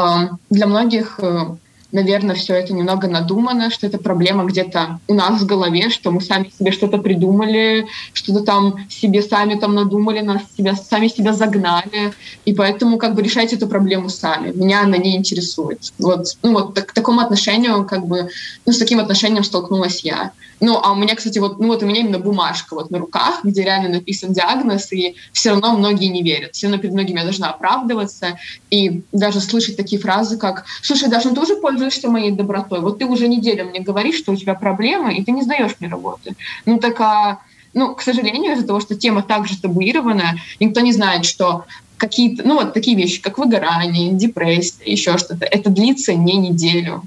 для 0.49 0.67
многих 0.67 1.19
э, 1.19 1.55
наверное, 1.93 2.35
все 2.35 2.55
это 2.55 2.73
немного 2.73 3.07
надумано, 3.07 3.69
что 3.69 3.87
это 3.87 3.97
проблема 3.97 4.43
где-то 4.43 4.99
у 5.07 5.13
нас 5.13 5.41
в 5.41 5.45
голове, 5.45 5.89
что 5.89 6.11
мы 6.11 6.19
сами 6.21 6.51
себе 6.57 6.71
что-то 6.71 6.97
придумали, 6.97 7.87
что-то 8.13 8.43
там 8.43 8.85
себе 8.89 9.21
сами 9.21 9.55
там 9.55 9.75
надумали, 9.75 10.19
нас 10.19 10.41
себя, 10.57 10.75
сами 10.75 11.07
себя 11.07 11.33
загнали, 11.33 12.13
и 12.45 12.53
поэтому 12.53 12.97
как 12.97 13.15
бы 13.15 13.21
решайте 13.21 13.55
эту 13.55 13.67
проблему 13.67 14.09
сами. 14.09 14.51
Меня 14.51 14.81
она 14.81 14.97
не 14.97 15.15
интересует. 15.15 15.93
Вот, 15.99 16.35
ну 16.41 16.53
вот 16.53 16.73
так, 16.73 16.87
к 16.87 16.93
такому 16.93 17.21
отношению, 17.21 17.85
как 17.85 18.07
бы, 18.07 18.29
ну 18.65 18.73
с 18.73 18.77
таким 18.79 18.99
отношением 18.99 19.43
столкнулась 19.43 20.03
я. 20.03 20.31
Ну, 20.65 20.79
а 20.81 20.93
у 20.93 20.95
меня, 20.95 21.13
кстати, 21.13 21.39
вот, 21.39 21.59
ну 21.59 21.67
вот 21.67 21.83
у 21.83 21.85
меня 21.85 21.99
именно 21.99 22.19
бумажка 22.19 22.73
вот 22.73 22.89
на 22.89 22.97
руках, 22.97 23.41
где 23.43 23.63
реально 23.63 23.89
написан 23.89 24.31
диагноз, 24.31 24.93
и 24.93 25.17
все 25.33 25.49
равно 25.49 25.75
многие 25.75 26.07
не 26.07 26.23
верят. 26.23 26.53
Все 26.53 26.67
равно 26.67 26.81
перед 26.81 26.93
многими 26.93 27.17
я 27.17 27.25
должна 27.25 27.49
оправдываться, 27.49 28.37
и 28.69 29.03
даже 29.11 29.41
слышать 29.41 29.75
такие 29.75 30.01
фразы, 30.01 30.37
как 30.37 30.63
«Слушай, 30.81 31.09
даже 31.09 31.31
ты 31.31 31.41
уже 31.41 31.57
пользуешься 31.57 32.09
моей 32.09 32.31
добротой, 32.31 32.79
вот 32.79 32.99
ты 32.99 33.05
уже 33.05 33.27
неделю 33.27 33.65
мне 33.65 33.81
говоришь, 33.81 34.15
что 34.15 34.31
у 34.31 34.37
тебя 34.37 34.53
проблемы, 34.53 35.13
и 35.15 35.25
ты 35.25 35.33
не 35.33 35.41
сдаешь 35.41 35.75
мне 35.81 35.89
работы». 35.89 36.33
Ну, 36.65 36.79
так 36.79 36.97
а 37.01 37.39
ну, 37.73 37.93
к 37.93 38.01
сожалению, 38.01 38.53
из-за 38.53 38.65
того, 38.65 38.79
что 38.79 38.95
тема 38.95 39.21
также 39.21 39.59
табуирована, 39.59 40.35
никто 40.61 40.79
не 40.79 40.93
знает, 40.93 41.25
что 41.25 41.65
какие-то, 41.97 42.47
ну, 42.47 42.55
вот 42.55 42.73
такие 42.73 42.95
вещи, 42.95 43.21
как 43.21 43.37
выгорание, 43.37 44.13
депрессия, 44.13 44.85
еще 44.85 45.17
что-то, 45.17 45.43
это 45.43 45.69
длится 45.69 46.13
не 46.13 46.37
неделю. 46.37 47.03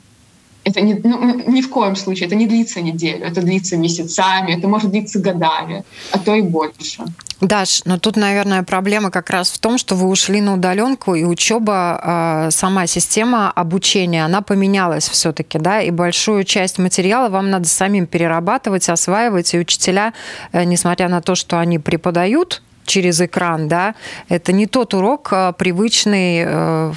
Это 0.66 0.80
не, 0.80 0.94
ну, 0.94 1.42
ни 1.46 1.62
в 1.62 1.70
коем 1.70 1.94
случае, 1.94 2.26
это 2.26 2.34
не 2.34 2.46
длится 2.48 2.80
неделю, 2.80 3.24
это 3.24 3.40
длится 3.40 3.76
месяцами, 3.76 4.58
это 4.58 4.66
может 4.66 4.90
длиться 4.90 5.20
годами, 5.20 5.84
а 6.10 6.18
то 6.18 6.34
и 6.34 6.42
больше. 6.42 7.04
Даш, 7.40 7.82
но 7.84 7.98
тут, 7.98 8.16
наверное, 8.16 8.64
проблема 8.64 9.12
как 9.12 9.30
раз 9.30 9.50
в 9.50 9.58
том, 9.58 9.78
что 9.78 9.94
вы 9.94 10.08
ушли 10.08 10.40
на 10.40 10.54
удаленку, 10.54 11.14
и 11.14 11.22
учеба, 11.22 12.48
сама 12.50 12.86
система 12.88 13.52
обучения, 13.52 14.24
она 14.24 14.40
поменялась 14.40 15.08
все-таки, 15.08 15.58
да, 15.58 15.80
и 15.80 15.90
большую 15.90 16.42
часть 16.42 16.78
материала 16.78 17.28
вам 17.28 17.50
надо 17.50 17.68
самим 17.68 18.08
перерабатывать, 18.08 18.88
осваивать, 18.88 19.54
и 19.54 19.58
учителя, 19.60 20.14
э, 20.52 20.64
несмотря 20.64 21.08
на 21.08 21.20
то, 21.20 21.36
что 21.36 21.60
они 21.60 21.78
преподают 21.78 22.62
через 22.86 23.20
экран, 23.20 23.68
да, 23.68 23.94
это 24.28 24.52
не 24.52 24.66
тот 24.66 24.94
урок 24.94 25.28
а, 25.32 25.52
привычный 25.52 26.44
э, 26.46 26.92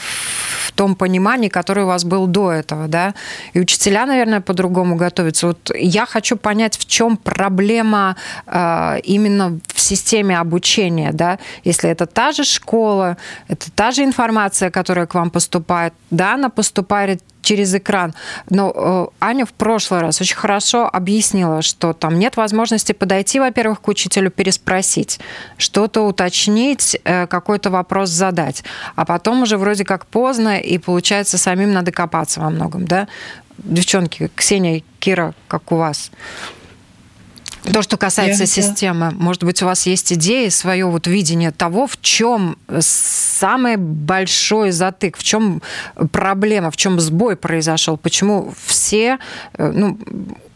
в 0.66 0.72
том 0.72 0.96
понимании, 0.96 1.50
который 1.50 1.84
у 1.84 1.88
вас 1.88 2.06
был 2.06 2.28
до 2.28 2.52
этого, 2.52 2.88
да, 2.88 3.14
и 3.54 3.60
учителя, 3.60 4.06
наверное, 4.06 4.42
по-другому 4.42 4.96
готовятся. 4.96 5.48
Вот 5.48 5.72
я 5.76 6.06
хочу 6.06 6.38
понять, 6.38 6.78
в 6.78 6.86
чем 6.86 7.18
проблема 7.18 8.16
э, 8.48 9.00
именно 9.04 9.60
в 9.68 9.80
системе 9.80 10.40
обучения, 10.40 11.12
да, 11.12 11.40
если 11.66 11.90
это 11.90 12.06
та 12.06 12.32
же 12.32 12.44
школа, 12.44 13.18
это 13.48 13.72
та 13.72 13.92
же 13.92 14.04
информация, 14.04 14.70
которая 14.72 15.08
к 15.08 15.16
вам 15.16 15.30
поступает, 15.30 15.94
да, 16.12 16.36
она 16.36 16.50
поступает 16.50 17.22
через 17.42 17.74
экран. 17.74 18.14
Но 18.50 18.72
э, 18.74 19.08
Аня 19.26 19.46
в 19.46 19.54
прошлый 19.54 20.02
раз 20.02 20.22
очень 20.22 20.36
хорошо 20.36 20.90
объяснила, 20.92 21.62
что 21.62 21.94
там 21.94 22.20
нет 22.20 22.38
возможности 22.38 22.92
подойти, 22.92 23.40
во-первых, 23.40 23.82
к 23.82 23.88
учителю, 23.88 24.32
переспросить, 24.32 25.20
что-то 25.58 26.02
уточнить, 26.02 27.00
э, 27.04 27.28
какой-то 27.28 27.70
вопрос 27.70 28.10
задать. 28.10 28.64
А 28.96 29.06
потом 29.06 29.44
уже 29.44 29.58
вроде 29.58 29.86
как 29.86 30.06
поздно, 30.06 30.60
и 30.60 30.78
получается 30.78 31.38
самим 31.38 31.74
надо 31.74 31.92
копаться 31.92 32.40
во 32.40 32.50
многом, 32.50 32.86
да? 32.88 33.08
Девчонки, 33.58 34.30
Ксения, 34.36 34.84
Кира, 35.00 35.34
как 35.48 35.72
у 35.72 35.76
вас? 35.76 36.12
То, 37.64 37.82
что 37.82 37.98
касается 37.98 38.44
Я 38.44 38.48
системы, 38.48 39.12
может 39.12 39.44
быть, 39.44 39.62
у 39.62 39.66
вас 39.66 39.86
есть 39.86 40.14
идеи, 40.14 40.50
свое 40.50 40.86
вот 40.86 41.08
видение 41.08 41.52
того, 41.52 41.88
в 41.88 42.00
чем 42.02 42.58
самый 42.80 43.78
большой 43.78 44.72
затык, 44.72 45.18
в 45.18 45.24
чем 45.24 45.62
проблема, 46.12 46.72
в 46.72 46.78
чем 46.78 47.00
сбой 47.00 47.36
произошел, 47.36 47.98
почему 47.98 48.54
все, 48.66 49.20
э, 49.58 49.72
ну, 49.72 49.98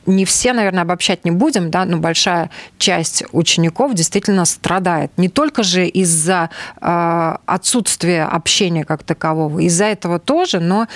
не 0.06 0.26
все, 0.26 0.54
наверное, 0.54 0.84
обобщать 0.84 1.26
не 1.26 1.32
будем, 1.32 1.72
да, 1.72 1.86
но 1.86 1.98
большая 1.98 2.50
часть 2.78 3.24
учеников 3.32 3.94
действительно 3.94 4.46
страдает. 4.46 5.12
Не 5.18 5.30
только 5.30 5.64
же 5.64 5.88
из-за 5.88 6.50
э, 6.82 7.36
отсутствия 7.46 8.26
общения 8.26 8.86
как 8.86 9.04
такового, 9.04 9.60
из-за 9.60 9.86
этого 9.86 10.20
тоже, 10.20 10.60
но 10.60 10.88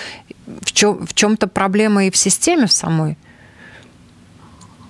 в, 0.62 0.72
чем, 0.74 1.06
в 1.06 1.13
чем-то 1.13 1.48
проблема 1.48 2.06
и 2.06 2.12
в 2.12 2.17
системе 2.17 2.67
в 2.67 2.72
самой. 2.72 3.17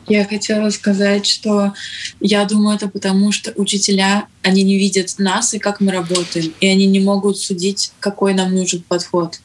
Я 0.07 0.23
хотела 0.25 0.69
сказать, 0.69 1.25
что 1.25 1.73
я 2.21 2.45
думаю, 2.45 2.77
это 2.77 2.87
потому, 2.87 3.31
что 3.31 3.51
учителя, 3.55 4.27
они 4.41 4.63
не 4.63 4.77
видят 4.77 5.15
нас 5.17 5.53
и 5.53 5.59
как 5.59 5.81
мы 5.81 5.91
работаем, 5.91 6.53
и 6.61 6.67
они 6.67 6.85
не 6.85 6.99
могут 6.99 7.37
судить, 7.37 7.91
какой 7.99 8.33
нам 8.33 8.55
нужен 8.55 8.83
подход. 8.87 9.39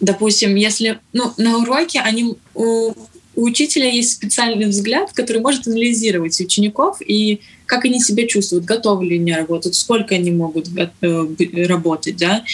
Допустим, 0.00 0.54
если 0.54 0.98
ну, 1.12 1.32
на 1.38 1.58
уроке 1.58 2.00
они, 2.00 2.36
у, 2.54 2.92
у 3.34 3.42
учителя 3.42 3.88
есть 3.88 4.12
специальный 4.12 4.66
взгляд, 4.66 5.12
который 5.12 5.40
может 5.40 5.66
анализировать 5.66 6.38
учеников 6.40 6.98
и 7.00 7.40
как 7.64 7.86
они 7.86 8.00
себя 8.00 8.26
чувствуют, 8.26 8.66
готовы 8.66 9.06
ли 9.06 9.18
они 9.18 9.32
работать, 9.32 9.74
сколько 9.74 10.14
они 10.14 10.30
могут 10.30 10.68
э, 11.00 11.66
работать, 11.66 12.18
да. 12.18 12.44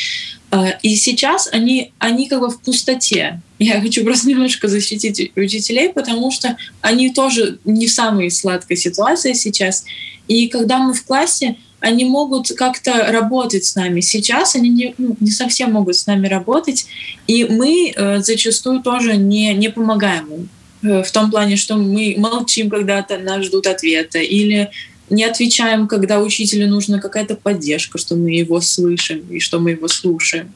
И 0.83 0.97
сейчас 0.97 1.49
они, 1.53 1.93
они 1.99 2.29
как 2.29 2.41
бы 2.41 2.49
в 2.49 2.61
пустоте. 2.61 3.43
Я 3.59 3.81
хочу 3.81 4.05
просто 4.05 4.29
немножко 4.29 4.69
защитить 4.69 5.33
учителей, 5.37 5.91
потому 5.91 6.31
что 6.31 6.57
они 6.81 7.13
тоже 7.13 7.59
не 7.65 7.87
в 7.87 7.93
самой 7.93 8.31
сладкой 8.31 8.77
ситуации 8.77 9.35
сейчас. 9.35 9.85
И 10.27 10.49
когда 10.49 10.79
мы 10.79 10.95
в 10.95 11.05
классе, 11.05 11.57
они 11.81 12.05
могут 12.05 12.49
как-то 12.49 13.07
работать 13.11 13.65
с 13.65 13.75
нами. 13.75 14.01
Сейчас 14.01 14.57
они 14.57 14.69
не, 14.69 14.95
ну, 14.99 15.17
не 15.21 15.31
совсем 15.31 15.73
могут 15.73 15.97
с 15.97 16.07
нами 16.07 16.27
работать, 16.27 16.87
и 17.27 17.45
мы 17.45 17.93
э, 17.95 18.21
зачастую 18.21 18.83
тоже 18.83 19.17
не, 19.17 19.55
не 19.55 19.69
помогаем 19.69 20.27
им. 20.33 20.49
Э, 20.83 21.03
в 21.03 21.11
том 21.13 21.31
плане, 21.31 21.57
что 21.57 21.77
мы 21.77 22.15
молчим, 22.19 22.69
когда 22.69 23.07
нас 23.21 23.45
ждут 23.45 23.67
ответа, 23.67 24.19
или 24.19 24.71
не 25.11 25.25
отвечаем, 25.25 25.89
когда 25.89 26.21
учителю 26.21 26.69
нужна 26.69 27.01
какая-то 27.01 27.35
поддержка, 27.35 27.99
что 27.99 28.17
мы 28.17 28.31
его 28.31 28.61
слышим 28.61 29.21
и 29.31 29.41
что 29.41 29.59
мы 29.59 29.71
его 29.71 29.89
слушаем. 29.89 30.53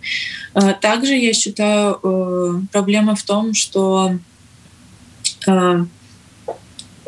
Э, 0.55 0.75
также 0.81 1.15
я 1.15 1.33
считаю, 1.33 1.99
э, 2.03 2.61
проблема 2.71 3.15
в 3.15 3.23
том, 3.23 3.55
что 3.55 4.19
э, 5.47 5.85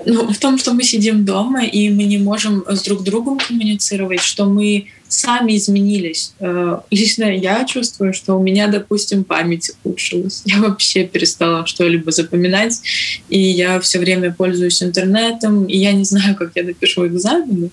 ну, 0.06 0.32
в 0.32 0.38
том, 0.38 0.58
что 0.58 0.74
мы 0.74 0.82
сидим 0.82 1.24
дома, 1.24 1.64
и 1.64 1.88
мы 1.90 2.04
не 2.04 2.18
можем 2.18 2.64
с 2.68 2.82
друг 2.82 3.02
другом 3.02 3.38
коммуницировать, 3.38 4.20
что 4.20 4.44
мы 4.44 4.86
сами 5.14 5.56
изменились. 5.56 6.32
Э, 6.40 6.80
лично 6.90 7.24
я 7.24 7.64
чувствую, 7.64 8.12
что 8.12 8.34
у 8.34 8.42
меня, 8.42 8.66
допустим, 8.68 9.24
память 9.24 9.70
ухудшилась. 9.82 10.42
Я 10.44 10.58
вообще 10.60 11.04
перестала 11.04 11.66
что-либо 11.66 12.10
запоминать, 12.10 12.80
и 13.28 13.38
я 13.38 13.80
все 13.80 13.98
время 13.98 14.32
пользуюсь 14.32 14.82
интернетом, 14.82 15.64
и 15.66 15.76
я 15.76 15.92
не 15.92 16.04
знаю, 16.04 16.34
как 16.34 16.52
я 16.54 16.64
напишу 16.64 17.06
экзамены 17.06 17.70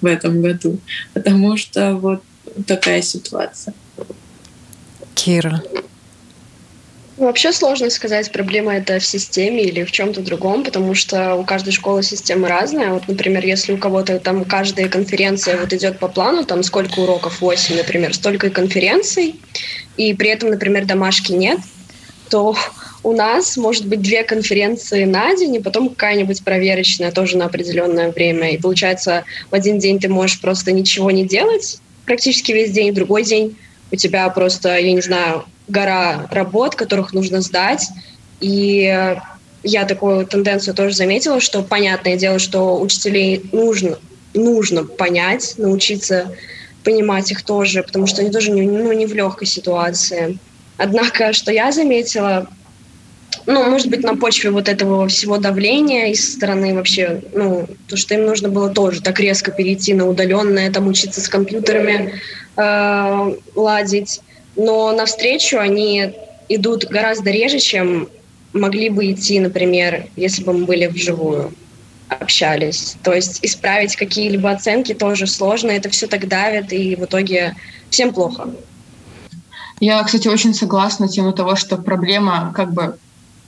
в 0.00 0.06
этом 0.06 0.42
году, 0.42 0.78
потому 1.14 1.56
что 1.56 1.96
вот 1.96 2.22
такая 2.66 3.02
ситуация. 3.02 3.74
Кира, 5.14 5.62
Вообще 7.20 7.52
сложно 7.52 7.90
сказать, 7.90 8.32
проблема 8.32 8.76
это 8.76 8.98
в 8.98 9.04
системе 9.04 9.62
или 9.64 9.84
в 9.84 9.92
чем-то 9.92 10.22
другом, 10.22 10.64
потому 10.64 10.94
что 10.94 11.34
у 11.34 11.44
каждой 11.44 11.70
школы 11.70 12.02
система 12.02 12.48
разная. 12.48 12.94
Вот, 12.94 13.08
например, 13.08 13.44
если 13.44 13.74
у 13.74 13.76
кого-то 13.76 14.18
там 14.18 14.42
каждая 14.46 14.88
конференция 14.88 15.58
вот 15.58 15.70
идет 15.74 15.98
по 15.98 16.08
плану, 16.08 16.46
там 16.46 16.62
сколько 16.62 16.98
уроков, 17.00 17.42
8, 17.42 17.76
например, 17.76 18.14
столько 18.14 18.46
и 18.46 18.50
конференций, 18.50 19.34
и 19.98 20.14
при 20.14 20.30
этом, 20.30 20.48
например, 20.48 20.86
домашки 20.86 21.32
нет, 21.32 21.58
то 22.30 22.56
у 23.02 23.12
нас 23.12 23.58
может 23.58 23.84
быть 23.84 24.00
две 24.00 24.24
конференции 24.24 25.04
на 25.04 25.36
день, 25.36 25.56
и 25.56 25.60
потом 25.60 25.90
какая-нибудь 25.90 26.42
проверочная 26.42 27.12
тоже 27.12 27.36
на 27.36 27.44
определенное 27.44 28.10
время. 28.12 28.52
И 28.52 28.56
получается, 28.56 29.24
в 29.50 29.54
один 29.54 29.78
день 29.78 30.00
ты 30.00 30.08
можешь 30.08 30.40
просто 30.40 30.72
ничего 30.72 31.10
не 31.10 31.26
делать 31.26 31.80
практически 32.06 32.52
весь 32.52 32.70
день, 32.70 32.92
в 32.92 32.94
другой 32.94 33.24
день 33.24 33.58
у 33.92 33.96
тебя 33.96 34.28
просто, 34.30 34.76
я 34.76 34.92
не 34.92 35.00
знаю, 35.00 35.44
гора 35.68 36.26
работ, 36.30 36.74
которых 36.74 37.12
нужно 37.12 37.40
сдать. 37.40 37.88
И 38.40 39.16
я 39.62 39.84
такую 39.84 40.26
тенденцию 40.26 40.74
тоже 40.74 40.94
заметила, 40.94 41.40
что 41.40 41.62
понятное 41.62 42.16
дело, 42.16 42.38
что 42.38 42.80
учителей 42.80 43.44
нужно, 43.52 43.98
нужно 44.34 44.84
понять, 44.84 45.54
научиться 45.58 46.34
понимать 46.82 47.30
их 47.30 47.42
тоже, 47.42 47.82
потому 47.82 48.06
что 48.06 48.22
они 48.22 48.30
тоже 48.30 48.50
не, 48.50 48.62
ну, 48.62 48.92
не 48.92 49.06
в 49.06 49.14
легкой 49.14 49.46
ситуации. 49.46 50.38
Однако, 50.78 51.34
что 51.34 51.52
я 51.52 51.72
заметила, 51.72 52.48
ну, 53.46 53.68
может 53.68 53.88
быть, 53.88 54.02
на 54.02 54.16
почве 54.16 54.50
вот 54.50 54.68
этого 54.68 55.06
всего 55.08 55.36
давления 55.36 56.06
из 56.06 56.32
стороны 56.32 56.74
вообще, 56.74 57.22
ну, 57.34 57.68
то, 57.86 57.96
что 57.96 58.14
им 58.14 58.24
нужно 58.24 58.48
было 58.48 58.70
тоже 58.70 59.02
так 59.02 59.20
резко 59.20 59.50
перейти 59.50 59.92
на 59.92 60.08
удаленное, 60.08 60.72
там 60.72 60.88
учиться 60.88 61.20
с 61.20 61.28
компьютерами, 61.28 62.14
э, 62.56 63.34
ладить 63.54 64.20
но 64.56 64.92
навстречу 64.92 65.58
они 65.58 66.12
идут 66.48 66.84
гораздо 66.84 67.30
реже, 67.30 67.58
чем 67.58 68.08
могли 68.52 68.90
бы 68.90 69.10
идти, 69.12 69.38
например, 69.40 70.06
если 70.16 70.42
бы 70.42 70.52
мы 70.52 70.64
были 70.64 70.86
вживую 70.86 71.52
общались. 72.08 72.96
То 73.04 73.12
есть 73.12 73.38
исправить 73.42 73.94
какие-либо 73.94 74.50
оценки 74.50 74.92
тоже 74.94 75.28
сложно, 75.28 75.70
это 75.70 75.88
все 75.90 76.08
так 76.08 76.26
давит, 76.26 76.72
и 76.72 76.96
в 76.96 77.04
итоге 77.04 77.54
всем 77.88 78.12
плохо. 78.12 78.50
Я, 79.78 80.02
кстати, 80.02 80.26
очень 80.26 80.52
согласна 80.52 81.08
тему 81.08 81.32
того, 81.32 81.54
что 81.54 81.76
проблема 81.76 82.52
как 82.54 82.72
бы 82.72 82.98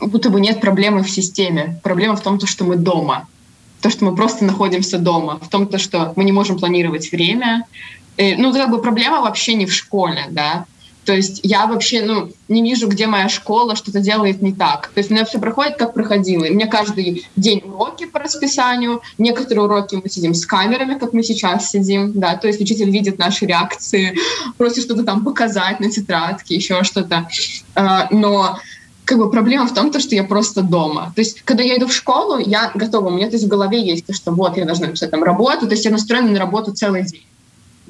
будто 0.00 0.30
бы 0.30 0.40
нет 0.40 0.60
проблемы 0.60 1.02
в 1.02 1.10
системе. 1.10 1.80
Проблема 1.82 2.16
в 2.16 2.22
том, 2.22 2.40
что 2.46 2.64
мы 2.64 2.76
дома. 2.76 3.26
То, 3.80 3.90
что 3.90 4.04
мы 4.04 4.14
просто 4.14 4.44
находимся 4.44 4.98
дома. 4.98 5.40
В 5.42 5.48
том, 5.48 5.68
что 5.78 6.12
мы 6.14 6.24
не 6.24 6.32
можем 6.32 6.58
планировать 6.58 7.10
время. 7.10 7.64
И, 8.16 8.34
ну, 8.36 8.52
как 8.52 8.70
бы 8.70 8.80
проблема 8.80 9.20
вообще 9.20 9.54
не 9.54 9.66
в 9.66 9.72
школе, 9.72 10.26
да. 10.30 10.66
То 11.04 11.12
есть 11.12 11.40
я 11.42 11.66
вообще 11.66 12.02
ну, 12.02 12.30
не 12.48 12.62
вижу, 12.62 12.88
где 12.88 13.06
моя 13.06 13.28
школа 13.28 13.74
что-то 13.74 14.00
делает 14.00 14.40
не 14.40 14.52
так. 14.52 14.88
То 14.94 14.98
есть 14.98 15.10
у 15.10 15.14
меня 15.14 15.24
все 15.24 15.40
проходит, 15.40 15.76
как 15.76 15.94
проходило. 15.94 16.44
У 16.44 16.52
меня 16.52 16.68
каждый 16.68 17.26
день 17.34 17.62
уроки 17.64 18.06
по 18.06 18.20
расписанию. 18.20 19.02
Некоторые 19.18 19.64
уроки 19.64 19.96
мы 19.96 20.08
сидим 20.08 20.34
с 20.34 20.46
камерами, 20.46 20.98
как 20.98 21.12
мы 21.12 21.24
сейчас 21.24 21.70
сидим. 21.70 22.12
Да? 22.12 22.36
То 22.36 22.46
есть 22.46 22.60
учитель 22.60 22.90
видит 22.90 23.18
наши 23.18 23.46
реакции, 23.46 24.16
просит 24.58 24.84
что-то 24.84 25.02
там 25.02 25.24
показать 25.24 25.80
на 25.80 25.90
тетрадке, 25.90 26.54
еще 26.54 26.84
что-то. 26.84 27.28
А, 27.74 28.06
но 28.10 28.58
как 29.04 29.18
бы 29.18 29.28
проблема 29.30 29.66
в 29.66 29.74
том, 29.74 29.90
то, 29.90 29.98
что 29.98 30.14
я 30.14 30.22
просто 30.22 30.62
дома. 30.62 31.12
То 31.16 31.20
есть, 31.20 31.42
когда 31.42 31.64
я 31.64 31.76
иду 31.76 31.88
в 31.88 31.92
школу, 31.92 32.38
я 32.38 32.70
готова, 32.74 33.08
у 33.08 33.10
меня 33.10 33.26
то 33.26 33.32
есть 33.32 33.44
в 33.44 33.48
голове 33.48 33.84
есть 33.84 34.06
то, 34.06 34.14
что 34.14 34.30
вот, 34.30 34.56
я 34.56 34.64
должна 34.64 34.86
написать 34.86 35.10
там 35.10 35.24
работу, 35.24 35.66
то 35.66 35.72
есть 35.72 35.84
я 35.84 35.90
настроена 35.90 36.30
на 36.30 36.38
работу 36.38 36.72
целый 36.72 37.02
день. 37.02 37.24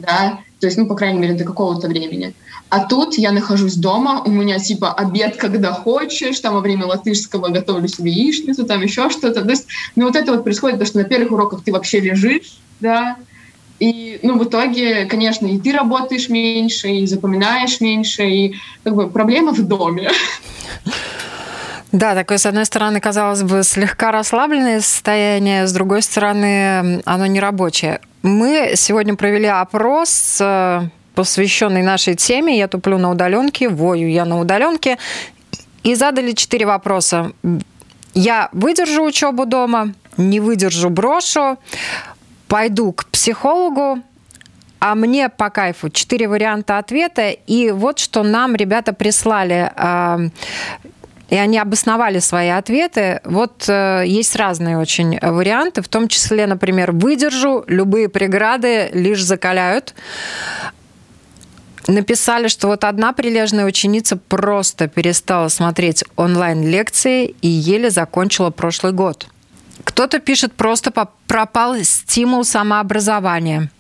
Да? 0.02 0.40
То 0.60 0.66
есть, 0.66 0.78
ну, 0.78 0.86
по 0.86 0.94
крайней 0.94 1.18
мере, 1.18 1.34
до 1.34 1.44
какого-то 1.44 1.88
времени. 1.88 2.34
А 2.68 2.86
тут 2.86 3.18
я 3.18 3.32
нахожусь 3.32 3.74
дома, 3.74 4.22
у 4.24 4.30
меня 4.30 4.58
типа 4.58 4.92
обед, 4.92 5.36
когда 5.36 5.72
хочешь, 5.72 6.40
там 6.40 6.54
во 6.54 6.60
время 6.60 6.86
латышского 6.86 7.48
готовлю 7.48 7.86
себе 7.88 8.10
яичницу, 8.10 8.64
там 8.64 8.80
еще 8.80 9.10
что-то. 9.10 9.42
То 9.42 9.50
есть, 9.50 9.66
ну 9.94 10.06
вот 10.06 10.16
это 10.16 10.32
вот 10.32 10.44
происходит, 10.44 10.78
то, 10.78 10.86
что 10.86 10.98
на 10.98 11.04
первых 11.04 11.32
уроках 11.32 11.64
ты 11.64 11.72
вообще 11.72 12.00
лежишь, 12.00 12.58
да, 12.80 13.16
и, 13.78 14.20
ну, 14.22 14.38
в 14.38 14.44
итоге, 14.44 15.06
конечно, 15.06 15.46
и 15.46 15.58
ты 15.58 15.72
работаешь 15.72 16.28
меньше, 16.28 16.88
и 16.88 17.06
запоминаешь 17.06 17.80
меньше, 17.80 18.22
и 18.22 18.54
как 18.84 18.94
бы 18.94 19.10
проблема 19.10 19.52
в 19.52 19.66
доме. 19.66 20.08
Да, 21.90 22.14
такое, 22.14 22.38
с 22.38 22.46
одной 22.46 22.64
стороны, 22.64 23.00
казалось 23.00 23.42
бы, 23.42 23.64
слегка 23.64 24.12
расслабленное 24.12 24.80
состояние, 24.80 25.66
с 25.66 25.72
другой 25.72 26.02
стороны, 26.02 27.02
оно 27.04 27.26
не 27.26 27.40
рабочее. 27.40 28.00
Мы 28.22 28.74
сегодня 28.76 29.16
провели 29.16 29.46
опрос 29.46 30.38
э, 30.40 30.82
посвященный 31.14 31.82
нашей 31.82 32.14
теме. 32.14 32.56
Я 32.56 32.68
туплю 32.68 32.98
на 32.98 33.10
удаленке, 33.10 33.68
вою 33.68 34.08
я 34.08 34.24
на 34.24 34.38
удаленке. 34.38 34.98
И 35.82 35.96
задали 35.96 36.32
четыре 36.32 36.66
вопроса. 36.66 37.32
Я 38.14 38.48
выдержу 38.52 39.02
учебу 39.04 39.44
дома, 39.44 39.94
не 40.16 40.38
выдержу, 40.38 40.88
брошу, 40.88 41.58
пойду 42.46 42.92
к 42.92 43.06
психологу, 43.06 43.98
а 44.78 44.94
мне 44.94 45.28
по 45.28 45.50
кайфу. 45.50 45.90
Четыре 45.90 46.28
варианта 46.28 46.78
ответа. 46.78 47.30
И 47.30 47.72
вот 47.72 47.98
что 47.98 48.22
нам 48.22 48.54
ребята 48.54 48.92
прислали. 48.92 49.72
И 51.32 51.36
они 51.36 51.58
обосновали 51.58 52.18
свои 52.18 52.50
ответы. 52.50 53.22
Вот 53.24 53.64
э, 53.66 54.04
есть 54.06 54.36
разные 54.36 54.76
очень 54.76 55.18
варианты, 55.18 55.80
в 55.80 55.88
том 55.88 56.06
числе, 56.08 56.46
например, 56.46 56.92
выдержу, 56.92 57.64
любые 57.68 58.10
преграды 58.10 58.90
лишь 58.92 59.24
закаляют 59.24 59.94
написали, 61.88 62.48
что 62.48 62.68
вот 62.68 62.84
одна 62.84 63.14
прилежная 63.14 63.64
ученица 63.64 64.16
просто 64.16 64.88
перестала 64.88 65.48
смотреть 65.48 66.04
онлайн-лекции 66.16 67.34
и 67.40 67.48
еле 67.48 67.88
закончила 67.88 68.50
прошлый 68.50 68.92
год. 68.92 69.26
Кто-то 69.84 70.18
пишет, 70.18 70.52
просто 70.52 70.92
пропал 71.26 71.76
стимул 71.82 72.44
самообразования. 72.44 73.70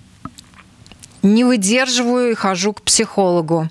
Не 1.22 1.44
выдерживаю 1.44 2.30
и 2.30 2.34
хожу 2.34 2.72
к 2.72 2.80
психологу. 2.80 3.68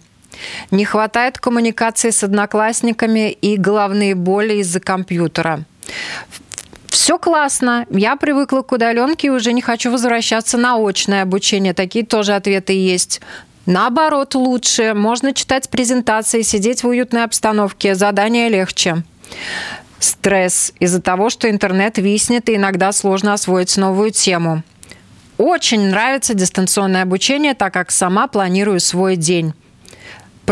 Не 0.72 0.86
хватает 0.86 1.38
коммуникации 1.38 2.10
с 2.10 2.24
одноклассниками 2.24 3.32
и 3.32 3.58
головные 3.58 4.16
боли 4.16 4.56
из-за 4.56 4.80
компьютера. 4.80 5.66
Все 6.88 7.18
классно. 7.18 7.86
Я 7.90 8.16
привыкла 8.16 8.62
к 8.62 8.72
удаленке 8.72 9.28
и 9.28 9.32
уже 9.32 9.54
не 9.54 9.62
хочу 9.62 9.92
возвращаться 9.92 10.58
на 10.58 10.76
очное 10.76 11.24
обучение. 11.24 11.74
Такие 11.74 12.06
тоже 12.06 12.34
ответы 12.34 12.74
есть. 12.74 13.22
Наоборот, 13.66 14.36
лучше. 14.36 14.94
Можно 14.94 15.34
читать 15.34 15.70
презентации, 15.70 16.42
сидеть 16.42 16.84
в 16.84 16.88
уютной 16.88 17.24
обстановке. 17.24 17.96
Задание 17.96 18.50
легче. 18.50 19.04
Стресс 20.00 20.74
из-за 20.80 21.02
того, 21.02 21.30
что 21.30 21.50
интернет 21.50 21.98
виснет 21.98 22.50
и 22.50 22.56
иногда 22.56 22.92
сложно 22.92 23.34
освоить 23.34 23.78
новую 23.78 24.12
тему. 24.12 24.64
Очень 25.38 25.90
нравится 25.90 26.34
дистанционное 26.34 27.04
обучение, 27.04 27.54
так 27.54 27.74
как 27.74 27.92
сама 27.92 28.28
планирую 28.28 28.80
свой 28.80 29.16
день. 29.16 29.54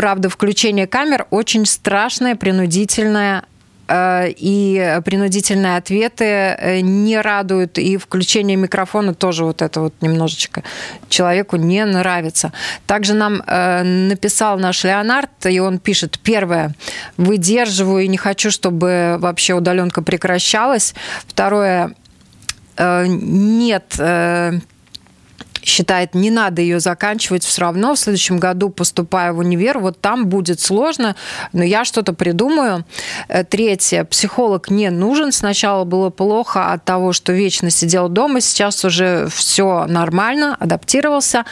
Правда, 0.00 0.30
включение 0.30 0.86
камер 0.86 1.26
очень 1.28 1.66
страшное, 1.66 2.34
принудительное 2.34 3.44
и 3.92 4.98
принудительные 5.04 5.76
ответы 5.76 6.80
не 6.80 7.20
радуют, 7.20 7.76
и 7.76 7.98
включение 7.98 8.56
микрофона 8.56 9.12
тоже 9.12 9.44
вот 9.44 9.60
это 9.60 9.82
вот 9.82 9.92
немножечко 10.00 10.62
человеку 11.10 11.56
не 11.56 11.84
нравится. 11.84 12.50
Также 12.86 13.12
нам 13.12 13.42
написал 13.46 14.58
наш 14.58 14.84
Леонард, 14.84 15.44
и 15.44 15.60
он 15.60 15.78
пишет, 15.78 16.18
первое, 16.18 16.74
выдерживаю 17.18 18.04
и 18.04 18.08
не 18.08 18.16
хочу, 18.16 18.50
чтобы 18.50 19.16
вообще 19.18 19.52
удаленка 19.52 20.00
прекращалась. 20.00 20.94
Второе, 21.26 21.94
нет 22.78 24.00
считает, 25.62 26.14
не 26.14 26.30
надо 26.30 26.62
ее 26.62 26.80
заканчивать 26.80 27.44
все 27.44 27.62
равно. 27.62 27.94
В 27.94 27.98
следующем 27.98 28.38
году, 28.38 28.70
поступая 28.70 29.32
в 29.32 29.38
универ, 29.38 29.78
вот 29.78 30.00
там 30.00 30.26
будет 30.26 30.60
сложно, 30.60 31.16
но 31.52 31.62
я 31.62 31.84
что-то 31.84 32.12
придумаю. 32.12 32.84
Э, 33.28 33.44
третье. 33.44 34.04
Психолог 34.04 34.70
не 34.70 34.90
нужен. 34.90 35.32
Сначала 35.32 35.84
было 35.84 36.10
плохо 36.10 36.72
от 36.72 36.84
того, 36.84 37.12
что 37.12 37.32
вечно 37.32 37.70
сидел 37.70 38.08
дома, 38.08 38.40
сейчас 38.40 38.84
уже 38.84 39.28
все 39.30 39.86
нормально, 39.86 40.56
адаптировался. 40.58 41.44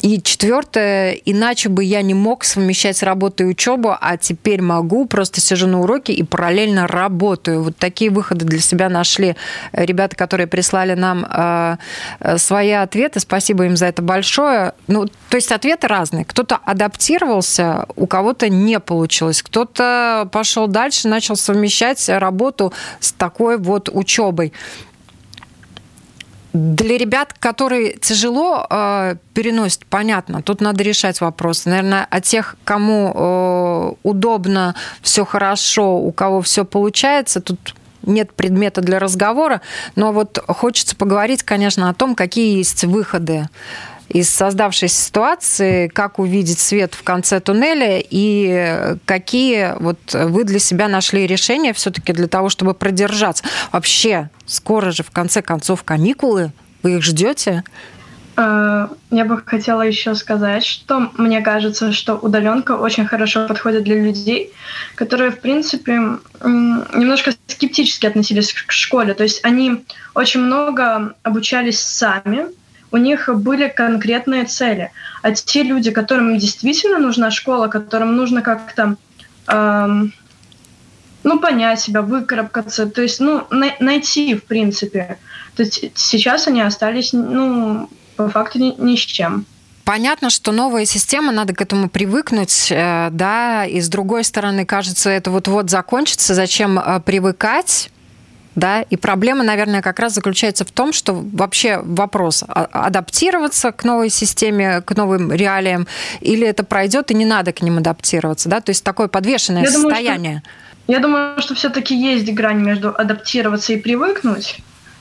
И 0.00 0.20
четвертое. 0.20 1.12
Иначе 1.12 1.68
бы 1.68 1.84
я 1.84 2.02
не 2.02 2.14
мог 2.14 2.44
совмещать 2.44 3.02
работу 3.02 3.44
и 3.44 3.46
учебу, 3.46 3.96
а 3.98 4.16
теперь 4.16 4.62
могу, 4.62 5.06
просто 5.06 5.40
сижу 5.40 5.66
на 5.66 5.80
уроке 5.80 6.12
и 6.12 6.22
параллельно 6.22 6.86
работаю. 6.86 7.62
Вот 7.62 7.76
такие 7.76 8.10
выходы 8.10 8.44
для 8.44 8.60
себя 8.60 8.88
нашли 8.88 9.36
ребята, 9.72 10.16
которые 10.16 10.46
прислали 10.46 10.94
нам 10.94 11.24
э, 11.24 11.76
э 12.20 12.38
свои 12.38 12.70
ответы. 12.70 13.20
Спасибо 13.20 13.35
Спасибо 13.36 13.66
им 13.66 13.76
за 13.76 13.84
это 13.84 14.00
большое. 14.00 14.72
Ну, 14.86 15.08
то 15.28 15.36
есть 15.36 15.52
ответы 15.52 15.88
разные. 15.88 16.24
Кто-то 16.24 16.56
адаптировался, 16.56 17.84
у 17.94 18.06
кого-то 18.06 18.48
не 18.48 18.80
получилось. 18.80 19.42
Кто-то 19.42 20.26
пошел 20.32 20.68
дальше, 20.68 21.06
начал 21.06 21.36
совмещать 21.36 22.08
работу 22.08 22.72
с 22.98 23.12
такой 23.12 23.58
вот 23.58 23.90
учебой. 23.92 24.54
Для 26.54 26.96
ребят, 26.96 27.34
которые 27.38 27.98
тяжело 27.98 28.66
э, 28.70 29.16
переносят, 29.34 29.84
понятно, 29.84 30.40
тут 30.40 30.62
надо 30.62 30.82
решать 30.82 31.20
вопросы. 31.20 31.68
Наверное, 31.68 32.06
от 32.08 32.24
тех, 32.24 32.56
кому 32.64 33.12
э, 33.14 33.92
удобно, 34.02 34.74
все 35.02 35.26
хорошо, 35.26 35.98
у 35.98 36.10
кого 36.10 36.40
все 36.40 36.64
получается, 36.64 37.42
тут 37.42 37.74
нет 38.06 38.32
предмета 38.32 38.80
для 38.80 38.98
разговора, 38.98 39.60
но 39.94 40.12
вот 40.12 40.42
хочется 40.46 40.96
поговорить, 40.96 41.42
конечно, 41.42 41.90
о 41.90 41.94
том, 41.94 42.14
какие 42.14 42.56
есть 42.56 42.84
выходы 42.84 43.48
из 44.08 44.30
создавшейся 44.30 44.94
ситуации, 44.94 45.88
как 45.88 46.18
увидеть 46.18 46.60
свет 46.60 46.94
в 46.94 47.02
конце 47.02 47.40
туннеля 47.40 48.00
и 48.00 48.96
какие 49.04 49.74
вот 49.80 49.98
вы 50.12 50.44
для 50.44 50.60
себя 50.60 50.88
нашли 50.88 51.26
решения 51.26 51.72
все-таки 51.72 52.12
для 52.12 52.28
того, 52.28 52.48
чтобы 52.48 52.74
продержаться. 52.74 53.44
Вообще, 53.72 54.30
скоро 54.46 54.92
же 54.92 55.02
в 55.02 55.10
конце 55.10 55.42
концов 55.42 55.82
каникулы, 55.82 56.52
вы 56.82 56.96
их 56.96 57.02
ждете? 57.02 57.64
Э, 58.36 58.88
я 59.10 59.24
бы 59.24 59.42
хотела 59.44 59.82
еще 59.82 60.14
сказать, 60.14 60.64
что 60.64 61.10
мне 61.16 61.40
кажется, 61.40 61.92
что 61.92 62.14
удаленка 62.16 62.72
очень 62.72 63.06
хорошо 63.06 63.46
подходит 63.48 63.84
для 63.84 64.00
людей, 64.00 64.52
которые, 64.94 65.30
в 65.30 65.40
принципе, 65.40 66.18
немножко 66.42 67.32
скептически 67.46 68.06
относились 68.06 68.52
к 68.52 68.72
школе. 68.72 69.14
То 69.14 69.22
есть 69.22 69.44
они 69.44 69.84
очень 70.14 70.40
много 70.40 71.14
обучались 71.22 71.80
сами, 71.80 72.46
у 72.92 72.98
них 72.98 73.28
были 73.34 73.68
конкретные 73.68 74.44
цели. 74.44 74.92
А 75.22 75.32
те 75.32 75.62
люди, 75.62 75.90
которым 75.90 76.38
действительно 76.38 76.98
нужна 76.98 77.30
школа, 77.30 77.68
которым 77.68 78.16
нужно 78.16 78.42
как-то 78.42 78.96
эм, 79.48 80.12
ну, 81.24 81.40
понять 81.40 81.80
себя, 81.80 82.02
выкарабкаться, 82.02 82.86
то 82.86 83.02
есть, 83.02 83.18
ну, 83.18 83.46
на- 83.50 83.74
найти, 83.80 84.34
в 84.34 84.44
принципе. 84.44 85.18
То 85.56 85.64
есть 85.64 85.90
сейчас 85.94 86.46
они 86.46 86.60
остались, 86.60 87.12
ну, 87.12 87.88
по 88.16 88.28
факту 88.28 88.58
ни, 88.58 88.74
ни 88.78 88.96
с 88.96 89.00
чем. 89.00 89.46
Понятно, 89.84 90.30
что 90.30 90.50
новая 90.50 90.84
система, 90.84 91.30
надо 91.30 91.54
к 91.54 91.60
этому 91.60 91.88
привыкнуть, 91.88 92.72
э, 92.72 93.08
да, 93.12 93.64
и 93.64 93.80
с 93.80 93.88
другой 93.88 94.24
стороны, 94.24 94.66
кажется, 94.66 95.10
это 95.10 95.30
вот-вот 95.30 95.70
закончится, 95.70 96.34
зачем 96.34 96.76
э, 96.76 97.00
привыкать, 97.00 97.90
да, 98.56 98.82
и 98.82 98.96
проблема, 98.96 99.44
наверное, 99.44 99.82
как 99.82 100.00
раз 100.00 100.14
заключается 100.14 100.64
в 100.64 100.72
том, 100.72 100.92
что 100.92 101.12
вообще 101.14 101.78
вопрос 101.84 102.42
а, 102.48 102.64
адаптироваться 102.72 103.70
к 103.70 103.84
новой 103.84 104.08
системе, 104.08 104.80
к 104.80 104.96
новым 104.96 105.30
реалиям, 105.30 105.86
или 106.20 106.48
это 106.48 106.64
пройдет 106.64 107.12
и 107.12 107.14
не 107.14 107.26
надо 107.26 107.52
к 107.52 107.62
ним 107.62 107.78
адаптироваться, 107.78 108.48
да, 108.48 108.60
то 108.60 108.70
есть 108.70 108.82
такое 108.82 109.06
подвешенное 109.06 109.62
я 109.62 109.70
состояние. 109.70 110.42
Думаю, 110.42 110.42
что, 110.42 110.92
я 110.92 110.98
думаю, 110.98 111.42
что 111.42 111.54
все-таки 111.54 111.94
есть 111.94 112.32
грань 112.32 112.60
между 112.60 112.92
адаптироваться 112.92 113.74
и 113.74 113.76
привыкнуть. 113.76 114.56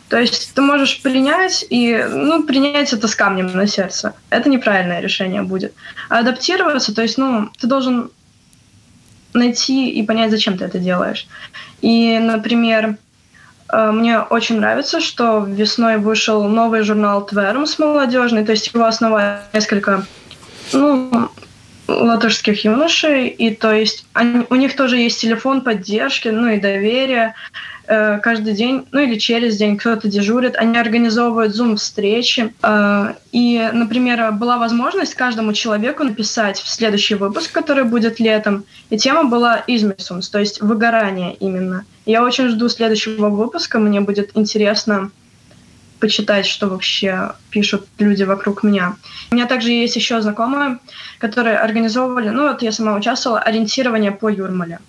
То 0.10 0.20
есть 0.20 0.54
ты 0.54 0.62
можешь 0.62 1.02
принять, 1.02 1.65
и, 1.70 2.06
ну, 2.10 2.44
принять 2.44 2.94
это 2.94 3.08
с 3.08 3.15
камнем 3.15 3.48
на 3.48 3.65
сердце. 3.65 4.13
Это 4.30 4.50
неправильное 4.50 5.02
решение 5.02 5.41
будет. 5.41 5.74
А 6.10 6.20
адаптироваться, 6.20 6.94
то 6.94 7.02
есть, 7.02 7.18
ну, 7.18 7.50
ты 7.60 7.68
должен 7.68 8.12
найти 9.34 9.89
и 9.89 10.04
понять, 10.04 10.32
зачем 10.32 10.58
ты 10.58 10.65
это 10.65 10.80
делаешь. 10.80 11.28
И, 11.82 12.20
например, 12.20 12.98
э, 13.70 13.91
мне 13.91 14.20
очень 14.20 14.58
нравится, 14.60 15.02
что 15.02 15.39
весной 15.39 15.98
вышел 15.98 16.48
новый 16.48 16.84
журнал 16.84 17.26
Твермс 17.26 17.80
молодежный, 17.80 18.46
то 18.46 18.52
есть 18.52 18.72
его 18.74 18.86
основали 18.86 19.39
несколько 19.54 20.06
ну, 20.72 21.30
латышских 21.88 22.63
юношей, 22.63 23.28
и 23.28 23.54
то 23.54 23.72
есть 23.74 24.06
они, 24.13 24.46
у 24.50 24.56
них 24.56 24.76
тоже 24.76 24.98
есть 24.98 25.20
телефон 25.22 25.62
поддержки, 25.62 26.30
ну 26.30 26.48
и 26.48 26.60
доверия. 26.60 27.36
Э, 27.88 28.19
каждый 28.19 28.54
день, 28.54 28.88
ну 28.91 29.00
или 29.00 29.17
через 29.17 29.58
день 29.58 29.78
кто-то 29.78 30.08
дежурит, 30.08 30.56
они 30.56 30.78
организовывают 30.78 31.56
зум-встречи. 31.56 32.54
Э, 32.63 33.13
и, 33.32 33.69
например, 33.74 34.32
была 34.32 34.58
возможность 34.58 35.13
каждому 35.13 35.54
человеку 35.54 36.04
написать 36.04 36.60
в 36.60 36.67
следующий 36.67 37.15
выпуск, 37.15 37.52
который 37.52 37.84
будет 37.84 38.19
летом, 38.19 38.65
и 38.89 38.98
тема 38.98 39.26
была 39.26 39.63
«Измисумс», 39.67 40.30
то 40.30 40.39
есть 40.39 40.62
выгорание 40.62 41.36
именно. 41.36 41.86
Я 42.06 42.24
очень 42.24 42.50
жду 42.50 42.69
следующего 42.69 43.30
выпуска, 43.30 43.80
мне 43.80 44.02
будет 44.02 44.32
интересно 44.36 45.12
почитать, 46.00 46.45
что 46.45 46.67
вообще 46.67 47.34
пишут 47.52 47.88
люди 48.00 48.24
вокруг 48.24 48.63
меня. 48.63 48.95
У 49.32 49.36
меня 49.36 49.45
также 49.45 49.71
есть 49.71 49.95
еще 49.95 50.21
знакомые, 50.21 50.80
которые 51.19 51.58
организовывали, 51.58 52.30
ну 52.30 52.48
вот 52.48 52.62
я 52.62 52.71
сама 52.71 52.95
участвовала, 52.95 53.39
ориентирование 53.39 54.12
по 54.12 54.30
Юрмале. 54.30 54.80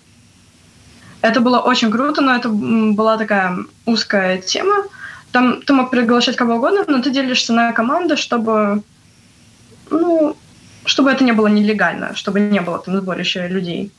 Это 1.26 1.40
было 1.40 1.58
очень 1.58 1.90
круто, 1.90 2.20
но 2.20 2.36
это 2.36 2.48
была 2.48 3.18
такая 3.18 3.58
узкая 3.84 4.38
тема. 4.38 4.84
Там 5.32 5.60
ты 5.60 5.72
мог 5.72 5.90
приглашать 5.90 6.36
кого 6.36 6.54
угодно, 6.54 6.84
но 6.86 7.02
ты 7.02 7.10
делишься 7.10 7.52
на 7.52 7.72
команды, 7.72 8.16
чтобы, 8.16 8.82
ну, 9.90 10.36
чтобы 10.84 11.10
это 11.10 11.24
не 11.24 11.32
было 11.32 11.48
нелегально, 11.48 12.14
чтобы 12.14 12.40
не 12.40 12.60
было 12.60 12.78
там 12.78 12.96
сборища 12.96 13.48
людей. 13.48 13.90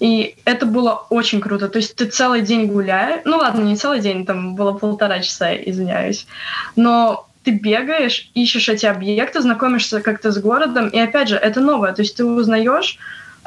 И 0.00 0.34
это 0.44 0.66
было 0.66 1.06
очень 1.10 1.40
круто. 1.40 1.68
То 1.68 1.78
есть 1.78 1.94
ты 1.94 2.06
целый 2.06 2.42
день 2.42 2.66
гуляешь. 2.66 3.22
Ну 3.24 3.36
ладно, 3.36 3.62
не 3.62 3.76
целый 3.76 4.00
день, 4.00 4.26
там 4.26 4.56
было 4.56 4.72
полтора 4.72 5.20
часа, 5.20 5.54
извиняюсь. 5.54 6.26
Но 6.74 7.28
ты 7.44 7.52
бегаешь, 7.52 8.30
ищешь 8.34 8.68
эти 8.68 8.86
объекты, 8.86 9.40
знакомишься 9.40 10.00
как-то 10.00 10.32
с 10.32 10.38
городом. 10.38 10.88
И 10.88 10.98
опять 10.98 11.28
же, 11.28 11.36
это 11.36 11.60
новое. 11.60 11.92
То 11.92 12.02
есть 12.02 12.16
ты 12.16 12.24
узнаешь 12.24 12.98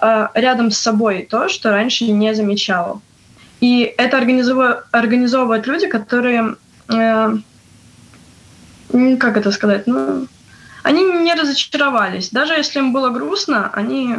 э, 0.01 0.27
рядом 0.33 0.71
с 0.71 0.77
собой 0.77 1.27
то, 1.29 1.49
что 1.49 1.71
раньше 1.71 2.05
не 2.05 2.33
замечала. 2.33 3.01
И 3.59 3.93
это 3.97 4.17
организовывают, 4.17 4.85
организовывают 4.91 5.67
люди, 5.67 5.87
которые, 5.87 6.55
э, 6.89 7.37
как 9.19 9.37
это 9.37 9.51
сказать, 9.51 9.87
ну, 9.87 10.27
они 10.83 11.03
не 11.03 11.33
разочаровались. 11.33 12.29
Даже 12.29 12.53
если 12.53 12.79
им 12.79 12.93
было 12.93 13.09
грустно, 13.09 13.69
они, 13.73 14.15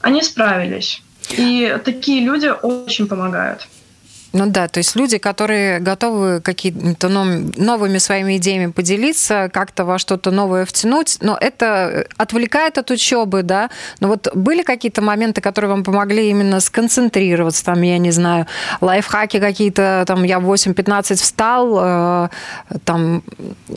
они 0.00 0.22
справились. 0.22 1.02
И 1.30 1.78
такие 1.84 2.24
люди 2.24 2.50
очень 2.62 3.06
помогают. 3.06 3.68
Ну 4.32 4.46
да, 4.46 4.66
то 4.66 4.78
есть 4.78 4.96
люди, 4.96 5.18
которые 5.18 5.78
готовы 5.78 6.40
какими-то 6.40 7.08
новыми 7.08 7.98
своими 7.98 8.38
идеями 8.38 8.70
поделиться, 8.70 9.50
как-то 9.52 9.84
во 9.84 9.98
что-то 9.98 10.30
новое 10.30 10.64
втянуть, 10.64 11.18
но 11.20 11.36
это 11.38 12.06
отвлекает 12.16 12.78
от 12.78 12.90
учебы, 12.90 13.42
да. 13.42 13.68
Но 14.00 14.08
вот 14.08 14.28
были 14.34 14.62
какие-то 14.62 15.02
моменты, 15.02 15.42
которые 15.42 15.70
вам 15.70 15.84
помогли 15.84 16.30
именно 16.30 16.60
сконцентрироваться, 16.60 17.62
там, 17.64 17.82
я 17.82 17.98
не 17.98 18.10
знаю, 18.10 18.46
лайфхаки 18.80 19.38
какие-то, 19.38 20.04
там, 20.06 20.24
я 20.24 20.40
в 20.40 20.50
8-15 20.50 21.14
встал, 21.16 21.78
э, 21.80 22.28
там, 22.84 23.22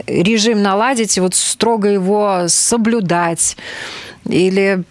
режим 0.07 0.61
наладить 0.61 1.17
и 1.17 1.21
вот 1.21 1.35
строго 1.35 1.89
его 1.89 2.43
соблюдать. 2.47 3.57
Или 4.25 4.83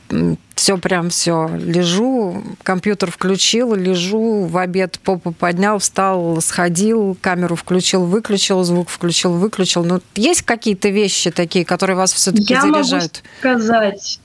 все 0.54 0.78
прям 0.78 1.10
все. 1.10 1.50
Лежу, 1.56 2.42
компьютер 2.62 3.10
включил, 3.10 3.74
лежу, 3.74 4.44
в 4.44 4.56
обед 4.56 4.98
попу 5.00 5.32
поднял, 5.32 5.78
встал, 5.78 6.40
сходил, 6.40 7.16
камеру 7.20 7.56
включил, 7.56 8.04
выключил, 8.04 8.62
звук 8.62 8.88
включил, 8.88 9.32
выключил. 9.32 9.84
Ну, 9.84 10.00
есть 10.14 10.42
какие-то 10.42 10.88
вещи 10.88 11.30
такие, 11.30 11.64
которые 11.64 11.96
вас 11.96 12.12
все-таки 12.12 12.54
заряжают? 12.54 13.22
Я 13.42 13.50
могу 13.50 13.62
сказать, 13.62 14.20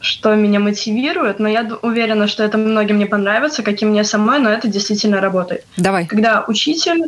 что 0.00 0.34
меня 0.34 0.60
мотивирует, 0.60 1.38
но 1.38 1.48
я 1.48 1.70
уверена, 1.82 2.26
что 2.26 2.42
это 2.42 2.58
многим 2.58 2.98
не 2.98 3.06
понравится, 3.06 3.62
как 3.62 3.80
и 3.82 3.84
мне 3.84 4.04
самой, 4.04 4.38
но 4.38 4.50
это 4.50 4.68
действительно 4.68 5.20
работает. 5.20 5.64
Давай. 5.76 6.06
Когда 6.06 6.44
учитель 6.46 7.04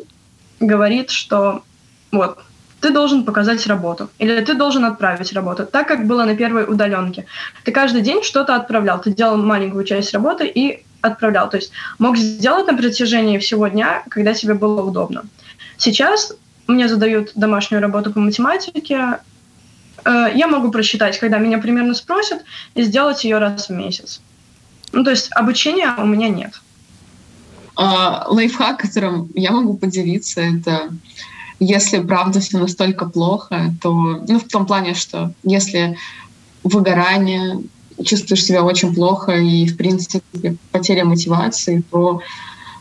говорит, 0.60 1.10
что 1.10 1.62
вот, 2.12 2.38
ты 2.86 2.92
должен 2.92 3.24
показать 3.24 3.66
работу, 3.66 4.08
или 4.20 4.40
ты 4.44 4.54
должен 4.54 4.84
отправить 4.84 5.32
работу, 5.32 5.66
так 5.66 5.88
как 5.88 6.06
было 6.06 6.24
на 6.24 6.36
первой 6.36 6.62
удаленке. 6.62 7.26
Ты 7.64 7.72
каждый 7.72 8.00
день 8.00 8.22
что-то 8.22 8.54
отправлял, 8.54 9.00
ты 9.00 9.10
делал 9.10 9.36
маленькую 9.36 9.84
часть 9.84 10.14
работы 10.14 10.46
и 10.46 10.84
отправлял. 11.00 11.50
То 11.50 11.56
есть 11.56 11.72
мог 11.98 12.16
сделать 12.16 12.68
на 12.68 12.76
протяжении 12.76 13.38
всего 13.38 13.66
дня, 13.66 14.04
когда 14.08 14.34
тебе 14.34 14.54
было 14.54 14.82
удобно. 14.82 15.24
Сейчас 15.76 16.32
мне 16.68 16.88
задают 16.88 17.32
домашнюю 17.34 17.82
работу 17.82 18.12
по 18.12 18.20
математике, 18.20 19.18
э, 20.04 20.26
я 20.34 20.46
могу 20.46 20.70
просчитать, 20.70 21.18
когда 21.18 21.38
меня 21.38 21.58
примерно 21.58 21.94
спросят, 21.94 22.44
и 22.76 22.84
сделать 22.84 23.24
ее 23.24 23.38
раз 23.38 23.68
в 23.68 23.72
месяц. 23.72 24.20
Ну, 24.92 25.02
то 25.02 25.10
есть 25.10 25.28
обучения 25.32 25.92
у 25.98 26.06
меня 26.06 26.28
нет. 26.28 26.52
А, 27.74 28.26
лайфхак, 28.28 28.82
которым 28.82 29.28
я 29.34 29.50
могу 29.50 29.76
поделиться, 29.76 30.40
это 30.40 30.90
если 31.58 32.00
правда 32.00 32.40
все 32.40 32.58
настолько 32.58 33.06
плохо, 33.06 33.74
то, 33.82 33.92
ну, 33.92 34.38
в 34.38 34.44
том 34.48 34.66
плане, 34.66 34.94
что 34.94 35.32
если 35.42 35.96
выгорание, 36.62 37.62
чувствуешь 38.04 38.44
себя 38.44 38.62
очень 38.62 38.94
плохо 38.94 39.32
и, 39.32 39.66
в 39.66 39.76
принципе, 39.76 40.56
потеря 40.70 41.04
мотивации, 41.04 41.82
то, 41.90 42.20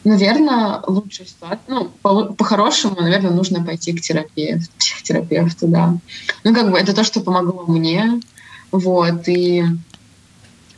наверное, 0.04 0.82
лучше 0.88 1.26
ситуация, 1.26 1.60
ну, 1.68 1.92
по- 2.02 2.34
по-хорошему, 2.34 2.96
наверное, 3.00 3.32
нужно 3.32 3.64
пойти 3.64 3.94
к 3.94 4.02
терапевту, 4.02 4.70
психотерапевту, 4.78 5.68
да. 5.68 5.98
Ну, 6.44 6.54
как 6.54 6.72
бы 6.72 6.78
это 6.78 6.94
то, 6.94 7.04
что 7.04 7.22
помогло 7.22 7.66
мне, 7.68 8.20
вот, 8.72 9.28
и 9.30 9.64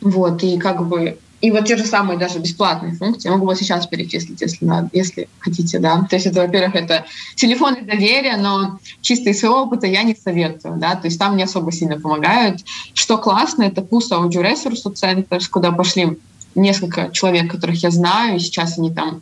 вот, 0.02 0.44
и 0.44 0.58
как 0.60 0.88
бы 0.88 1.18
и 1.40 1.52
вот 1.52 1.66
те 1.66 1.78
же 1.78 1.86
самые 1.86 2.18
даже 2.18 2.40
бесплатные 2.40 2.94
функции, 2.94 3.28
я 3.28 3.34
могу 3.34 3.46
вот 3.46 3.58
сейчас 3.58 3.86
перечислить, 3.86 4.42
если 4.42 4.66
надо, 4.66 4.90
если 4.94 5.30
хотите, 5.40 5.78
да. 5.78 6.06
То 6.10 6.16
есть 6.16 6.26
это, 6.26 6.42
во-первых, 6.42 6.76
это 6.76 7.06
телефоны 7.36 7.82
доверия, 7.82 8.38
но 8.38 8.80
чисто 9.02 9.30
из 9.30 9.40
своего 9.40 9.62
опыта 9.64 9.86
я 9.86 10.04
не 10.04 10.16
советую, 10.16 10.78
да, 10.78 10.96
то 10.96 11.06
есть 11.06 11.20
там 11.20 11.38
не 11.38 11.44
особо 11.44 11.72
сильно 11.72 12.00
помогают. 12.00 12.62
Что 12.94 13.18
классно, 13.20 13.64
это 13.64 13.82
ПУС 13.82 14.12
аудиоресурсу 14.12 14.90
центр, 14.90 15.40
куда 15.52 15.72
пошли 15.72 16.18
несколько 16.56 17.12
человек, 17.12 17.52
которых 17.52 17.84
я 17.84 17.92
знаю, 17.92 18.38
и 18.38 18.40
сейчас 18.40 18.80
они 18.80 18.92
там 18.92 19.22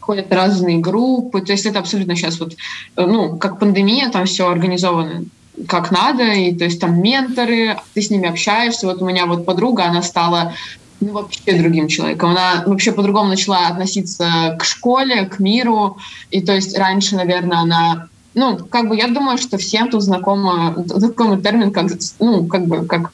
ходят 0.00 0.32
разные 0.32 0.78
группы, 0.78 1.40
то 1.40 1.52
есть 1.52 1.66
это 1.66 1.80
абсолютно 1.80 2.14
сейчас 2.14 2.38
вот, 2.38 2.54
ну, 2.96 3.36
как 3.38 3.58
пандемия, 3.58 4.08
там 4.10 4.26
все 4.26 4.48
организовано 4.48 5.24
как 5.68 5.90
надо, 5.90 6.22
и 6.32 6.54
то 6.54 6.64
есть 6.64 6.80
там 6.80 7.00
менторы, 7.00 7.78
ты 7.94 8.02
с 8.02 8.10
ними 8.10 8.28
общаешься. 8.28 8.86
Вот 8.86 9.00
у 9.00 9.06
меня 9.06 9.24
вот 9.24 9.46
подруга, 9.46 9.86
она 9.86 10.02
стала 10.02 10.52
ну, 11.00 11.12
вообще 11.12 11.58
другим 11.58 11.88
человеком. 11.88 12.30
Она 12.30 12.64
вообще 12.66 12.92
по-другому 12.92 13.28
начала 13.28 13.68
относиться 13.68 14.56
к 14.58 14.64
школе, 14.64 15.26
к 15.26 15.38
миру. 15.38 15.98
И 16.30 16.40
то 16.40 16.54
есть 16.54 16.76
раньше, 16.76 17.16
наверное, 17.16 17.58
она 17.58 18.08
ну, 18.34 18.58
как 18.58 18.88
бы 18.88 18.96
я 18.96 19.08
думаю, 19.08 19.38
что 19.38 19.56
всем 19.56 19.90
тут 19.90 20.02
знакомо 20.02 20.74
знакомый 20.86 21.40
термин, 21.40 21.72
как, 21.72 21.86
ну, 22.20 22.46
как 22.46 22.66
бы, 22.66 22.84
как 22.84 23.10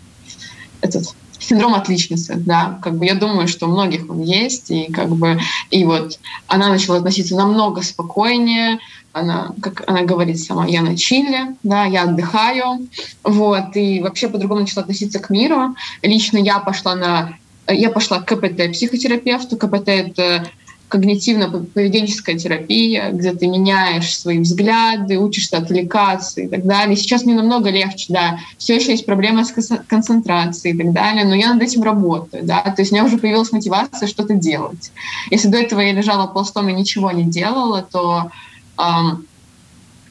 этот 0.80 1.14
синдром 1.38 1.74
отличницы, 1.74 2.34
да, 2.36 2.78
как 2.82 2.96
бы 2.96 3.06
я 3.06 3.14
думаю, 3.14 3.46
что 3.46 3.66
у 3.66 3.70
многих 3.70 4.10
он 4.10 4.20
есть, 4.20 4.70
и 4.70 4.90
как 4.92 5.10
бы, 5.10 5.38
и 5.70 5.84
вот 5.84 6.18
она 6.48 6.68
начала 6.68 6.98
относиться 6.98 7.36
намного 7.36 7.82
спокойнее, 7.82 8.78
она, 9.12 9.52
как 9.60 9.84
она 9.86 10.02
говорит 10.02 10.40
сама, 10.40 10.66
я 10.66 10.82
на 10.82 10.96
чиле, 10.96 11.54
да, 11.62 11.84
я 11.84 12.04
отдыхаю, 12.04 12.88
вот, 13.22 13.76
и 13.76 14.00
вообще 14.00 14.28
по-другому 14.28 14.62
начала 14.62 14.82
относиться 14.82 15.18
к 15.18 15.30
миру. 15.30 15.74
Лично 16.02 16.38
я 16.38 16.58
пошла 16.58 16.94
на 16.94 17.34
я 17.68 17.90
пошла 17.90 18.20
к 18.20 18.26
КПТ 18.26 18.72
психотерапевту. 18.72 19.56
КПТ— 19.56 19.88
это 19.88 20.48
когнитивно-поведенческая 20.92 22.36
терапия, 22.36 23.10
где 23.12 23.32
ты 23.32 23.46
меняешь 23.46 24.14
свои 24.14 24.40
взгляды, 24.40 25.18
учишься 25.18 25.56
отвлекаться 25.56 26.42
и 26.42 26.48
так 26.48 26.66
далее. 26.66 26.96
Сейчас 26.96 27.24
мне 27.24 27.34
намного 27.34 27.70
легче, 27.70 28.06
да. 28.10 28.38
Все 28.58 28.76
еще 28.76 28.90
есть 28.92 29.06
проблемы 29.06 29.44
с 29.44 29.52
концентрацией 29.88 30.74
и 30.74 30.78
так 30.78 30.92
далее, 30.92 31.24
но 31.24 31.34
я 31.34 31.54
над 31.54 31.62
этим 31.62 31.82
работаю, 31.82 32.44
да. 32.44 32.60
То 32.62 32.82
есть 32.82 32.92
у 32.92 32.94
меня 32.94 33.06
уже 33.06 33.16
появилась 33.16 33.52
мотивация 33.52 34.06
что-то 34.06 34.34
делать. 34.34 34.92
Если 35.30 35.48
до 35.48 35.58
этого 35.58 35.80
я 35.80 35.92
лежала 35.92 36.26
полстом 36.26 36.68
и 36.68 36.74
ничего 36.74 37.10
не 37.10 37.24
делала, 37.24 37.82
то 37.90 38.30
эм, 38.78 39.26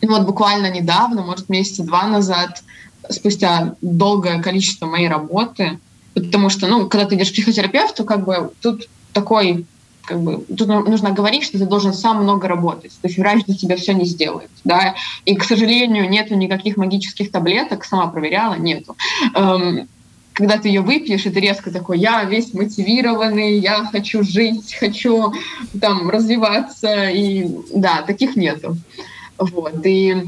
вот 0.02 0.26
буквально 0.26 0.72
недавно, 0.72 1.22
может, 1.22 1.50
месяца 1.50 1.84
два 1.84 2.08
назад, 2.08 2.64
спустя 3.10 3.76
долгое 3.82 4.42
количество 4.42 4.88
моей 4.88 5.08
работы, 5.08 5.80
Потому 6.14 6.50
что, 6.50 6.68
ну, 6.68 6.88
когда 6.88 7.08
ты 7.08 7.16
идешь 7.16 7.30
к 7.30 7.34
психотерапевту, 7.34 8.04
как 8.04 8.26
бы 8.26 8.52
тут 8.62 8.90
такой 9.14 9.66
как 10.06 10.22
бы, 10.22 10.44
тут 10.58 10.68
нужно 10.68 11.12
говорить, 11.12 11.44
что 11.44 11.58
ты 11.58 11.66
должен 11.66 11.94
сам 11.94 12.24
много 12.24 12.48
работать. 12.48 12.92
То 13.02 13.08
есть 13.08 13.18
врач 13.18 13.44
за 13.48 13.56
тебя 13.56 13.78
все 13.78 13.94
не 13.94 14.06
сделает. 14.06 14.50
Да? 14.64 14.96
И, 15.26 15.36
к 15.36 15.44
сожалению, 15.44 16.10
нету 16.10 16.36
никаких 16.36 16.76
магических 16.76 17.32
таблеток, 17.32 17.86
сама 17.86 18.08
проверяла, 18.08 18.56
нету. 18.56 18.98
Эм, 19.36 19.88
когда 20.34 20.58
ты 20.58 20.70
ее 20.70 20.82
выпьешь, 20.82 21.24
ты 21.24 21.30
резко 21.30 21.72
такой, 21.72 22.00
я 22.00 22.24
весь 22.24 22.54
мотивированный, 22.54 23.60
я 23.60 23.86
хочу 23.86 24.24
жить, 24.24 24.74
хочу 24.74 25.34
там 25.80 26.10
развиваться, 26.10 27.10
и 27.10 27.48
да, 27.74 28.02
таких 28.02 28.36
нету. 28.36 28.78
Вот, 29.38 29.86
и 29.86 30.24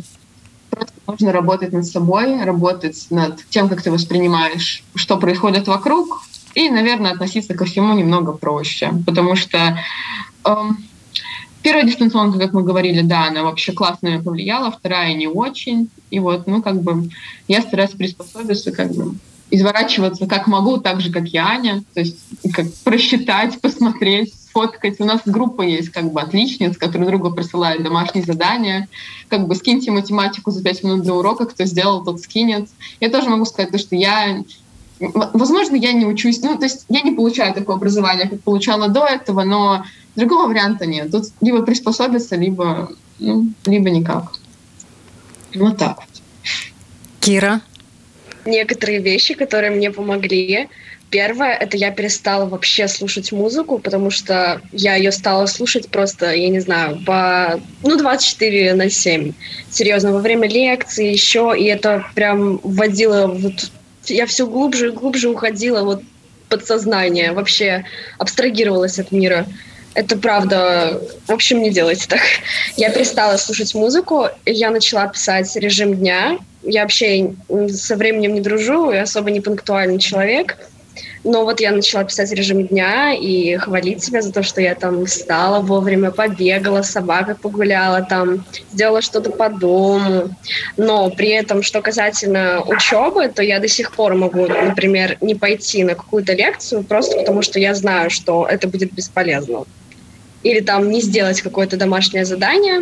Просто 0.75 0.93
нужно 1.07 1.31
работать 1.31 1.73
над 1.73 1.85
собой, 1.85 2.43
работать 2.43 3.07
над 3.09 3.43
тем, 3.49 3.69
как 3.69 3.81
ты 3.81 3.91
воспринимаешь, 3.91 4.83
что 4.95 5.17
происходит 5.17 5.67
вокруг, 5.67 6.23
и, 6.55 6.69
наверное, 6.69 7.11
относиться 7.11 7.53
ко 7.53 7.65
всему 7.65 7.93
немного 7.93 8.31
проще, 8.33 8.91
потому 9.05 9.35
что 9.35 9.77
эм, 10.45 10.77
первая 11.61 11.85
дистанционка, 11.85 12.39
как 12.39 12.53
мы 12.53 12.63
говорили, 12.63 13.01
да, 13.01 13.27
она 13.27 13.43
вообще 13.43 13.71
классно 13.71 14.21
повлияла, 14.23 14.71
вторая 14.71 15.13
не 15.15 15.27
очень, 15.27 15.89
и 16.11 16.19
вот, 16.19 16.47
ну, 16.47 16.61
как 16.61 16.81
бы 16.81 17.09
я 17.47 17.61
стараюсь 17.61 17.91
приспособиться, 17.91 18.71
как 18.71 18.91
бы 18.93 19.15
изворачиваться 19.49 20.25
как 20.25 20.47
могу, 20.47 20.77
так 20.77 20.99
же, 20.99 21.11
как 21.11 21.27
и 21.27 21.37
Аня, 21.37 21.83
то 21.93 21.99
есть 21.99 22.17
как 22.53 22.65
просчитать, 22.83 23.59
посмотреть, 23.61 24.33
сфоткать. 24.53 24.99
У 24.99 25.05
нас 25.05 25.21
группа 25.25 25.63
есть 25.63 25.89
как 25.89 26.11
бы 26.11 26.21
отличниц, 26.21 26.77
которые 26.77 27.09
другу 27.09 27.31
присылают 27.31 27.83
домашние 27.83 28.23
задания. 28.23 28.87
Как 29.27 29.47
бы 29.47 29.55
скиньте 29.55 29.91
математику 29.91 30.51
за 30.51 30.63
пять 30.63 30.83
минут 30.83 31.03
до 31.03 31.15
урока, 31.15 31.45
кто 31.45 31.65
сделал, 31.65 32.03
тот 32.03 32.21
скинет. 32.21 32.69
Я 32.99 33.09
тоже 33.09 33.29
могу 33.29 33.45
сказать, 33.45 33.71
то, 33.71 33.77
что 33.77 33.95
я 33.95 34.43
Возможно, 34.99 35.75
я 35.75 35.91
не 35.91 36.05
учусь, 36.05 36.41
ну, 36.43 36.55
то 36.57 36.63
есть 36.63 36.85
я 36.87 37.01
не 37.01 37.11
получаю 37.11 37.53
такое 37.53 37.75
образование, 37.75 38.29
как 38.29 38.39
получала 38.41 38.87
до 38.87 39.05
этого, 39.05 39.43
но 39.43 39.83
другого 40.15 40.47
варианта 40.47 40.85
нет. 40.85 41.11
Тут 41.11 41.25
либо 41.41 41.63
приспособиться, 41.63 42.37
либо, 42.37 42.89
ну, 43.19 43.47
либо 43.65 43.89
никак. 43.89 44.31
Вот 45.55 45.77
так 45.77 45.97
Кира? 47.19 47.59
Некоторые 48.45 48.99
вещи, 48.99 49.33
которые 49.33 49.71
мне 49.71 49.91
помогли, 49.91 50.69
Первое, 51.13 51.53
это 51.53 51.77
я 51.77 51.91
перестала 51.91 52.47
вообще 52.47 52.87
слушать 52.87 53.31
музыку, 53.31 53.77
потому 53.77 54.09
что 54.09 54.61
я 54.71 54.95
ее 54.95 55.11
стала 55.11 55.45
слушать 55.45 55.89
просто, 55.89 56.33
я 56.33 56.49
не 56.49 56.59
знаю, 56.59 57.03
по, 57.05 57.61
ну, 57.83 57.97
24 57.97 58.73
на 58.73 58.89
7. 58.89 59.31
Серьезно, 59.69 60.11
во 60.11 60.17
время 60.17 60.47
лекции 60.47 61.11
еще, 61.11 61.53
и 61.55 61.65
это 61.65 62.03
прям 62.15 62.57
вводило, 62.63 63.27
вот, 63.27 63.69
я 64.05 64.25
все 64.25 64.47
глубже 64.47 64.87
и 64.87 64.91
глубже 64.91 65.29
уходила 65.29 65.83
вот 65.83 66.01
подсознание, 66.49 67.31
вообще 67.31 67.85
абстрагировалась 68.17 68.97
от 68.97 69.11
мира. 69.11 69.45
Это 69.93 70.17
правда. 70.17 70.99
В 71.27 71.31
общем, 71.31 71.61
не 71.61 71.69
делайте 71.69 72.07
так. 72.07 72.21
Я 72.75 72.89
перестала 72.89 73.37
слушать 73.37 73.75
музыку, 73.75 74.29
я 74.47 74.71
начала 74.71 75.05
писать 75.05 75.55
режим 75.57 75.93
дня. 75.93 76.39
Я 76.63 76.83
вообще 76.83 77.35
со 77.69 77.97
временем 77.97 78.33
не 78.33 78.41
дружу, 78.41 78.89
и 78.89 78.97
особо 78.97 79.29
не 79.29 79.41
пунктуальный 79.41 79.99
человек. 79.99 80.57
Но 81.23 81.45
вот 81.45 81.59
я 81.61 81.71
начала 81.71 82.03
писать 82.03 82.31
режим 82.31 82.67
дня 82.67 83.13
и 83.13 83.55
хвалить 83.55 84.03
себя 84.03 84.21
за 84.21 84.31
то, 84.31 84.43
что 84.43 84.61
я 84.61 84.75
там 84.75 85.05
встала 85.05 85.61
вовремя, 85.61 86.11
побегала, 86.11 86.81
собака 86.81 87.35
погуляла, 87.35 88.01
там 88.01 88.45
сделала 88.71 89.01
что-то 89.01 89.31
по 89.31 89.49
дому. 89.49 90.35
Но 90.77 91.09
при 91.09 91.29
этом, 91.29 91.63
что 91.63 91.81
касательно 91.81 92.61
учебы, 92.61 93.29
то 93.29 93.41
я 93.41 93.59
до 93.59 93.67
сих 93.67 93.93
пор 93.93 94.15
могу, 94.15 94.47
например, 94.47 95.17
не 95.21 95.35
пойти 95.35 95.83
на 95.83 95.95
какую-то 95.95 96.33
лекцию 96.33 96.83
просто 96.83 97.17
потому, 97.17 97.41
что 97.41 97.59
я 97.59 97.73
знаю, 97.73 98.09
что 98.09 98.45
это 98.45 98.67
будет 98.67 98.93
бесполезно. 98.93 99.63
Или 100.43 100.59
там 100.59 100.91
не 100.91 101.01
сделать 101.01 101.41
какое-то 101.41 101.77
домашнее 101.77 102.25
задание, 102.25 102.81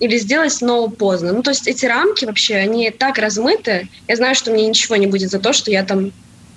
или 0.00 0.16
сделать, 0.16 0.56
но 0.62 0.88
поздно. 0.88 1.32
Ну, 1.32 1.42
то 1.42 1.50
есть 1.50 1.68
эти 1.68 1.84
рамки 1.86 2.24
вообще, 2.24 2.56
они 2.56 2.90
так 2.90 3.18
размыты. 3.18 3.88
Я 4.08 4.16
знаю, 4.16 4.34
что 4.34 4.50
мне 4.50 4.66
ничего 4.66 4.96
не 4.96 5.06
будет 5.06 5.30
за 5.30 5.38
то, 5.38 5.52
что 5.52 5.70
я 5.70 5.84
там, 5.84 6.10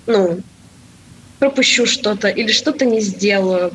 ну, 0.06 0.40
пропущу 1.38 1.86
что-то 1.86 2.28
или 2.28 2.50
что-то 2.50 2.84
не 2.84 3.00
сделаю, 3.00 3.72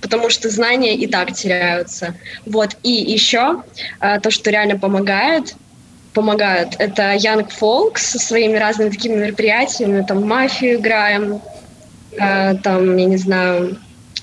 потому 0.00 0.30
что 0.30 0.50
знания 0.50 0.94
и 0.94 1.06
так 1.06 1.32
теряются. 1.32 2.14
Вот. 2.44 2.76
И 2.82 2.90
еще 2.90 3.62
э, 4.00 4.20
то, 4.20 4.30
что 4.30 4.50
реально 4.50 4.78
помогает, 4.78 5.54
помогают, 6.12 6.76
это 6.78 7.14
Young 7.14 7.48
Folk 7.60 7.98
со 7.98 8.18
своими 8.18 8.56
разными 8.56 8.90
такими 8.90 9.16
мероприятиями, 9.16 10.04
там 10.06 10.26
мафию 10.26 10.76
играем, 10.76 11.40
э, 12.18 12.54
там, 12.62 12.96
я 12.96 13.04
не 13.04 13.16
знаю, 13.16 13.78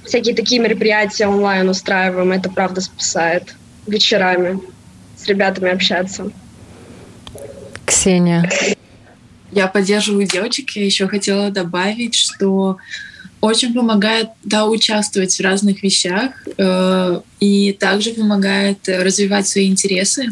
всякие 0.05 0.35
такие 0.35 0.59
мероприятия 0.59 1.27
онлайн 1.27 1.69
устраиваем, 1.69 2.31
это 2.31 2.49
правда 2.49 2.81
спасает 2.81 3.55
вечерами 3.87 4.59
с 5.17 5.27
ребятами 5.27 5.71
общаться. 5.71 6.31
Ксения. 7.85 8.49
Я 9.53 9.67
поддерживаю 9.67 10.27
девочек. 10.27 10.71
Я 10.71 10.85
еще 10.85 11.07
хотела 11.07 11.51
добавить, 11.51 12.15
что 12.15 12.77
очень 13.41 13.73
помогает 13.73 14.29
да, 14.43 14.65
участвовать 14.65 15.37
в 15.37 15.41
разных 15.41 15.83
вещах 15.83 16.31
э, 16.57 17.21
и 17.39 17.73
также 17.73 18.11
помогает 18.11 18.79
развивать 18.87 19.47
свои 19.47 19.67
интересы 19.67 20.29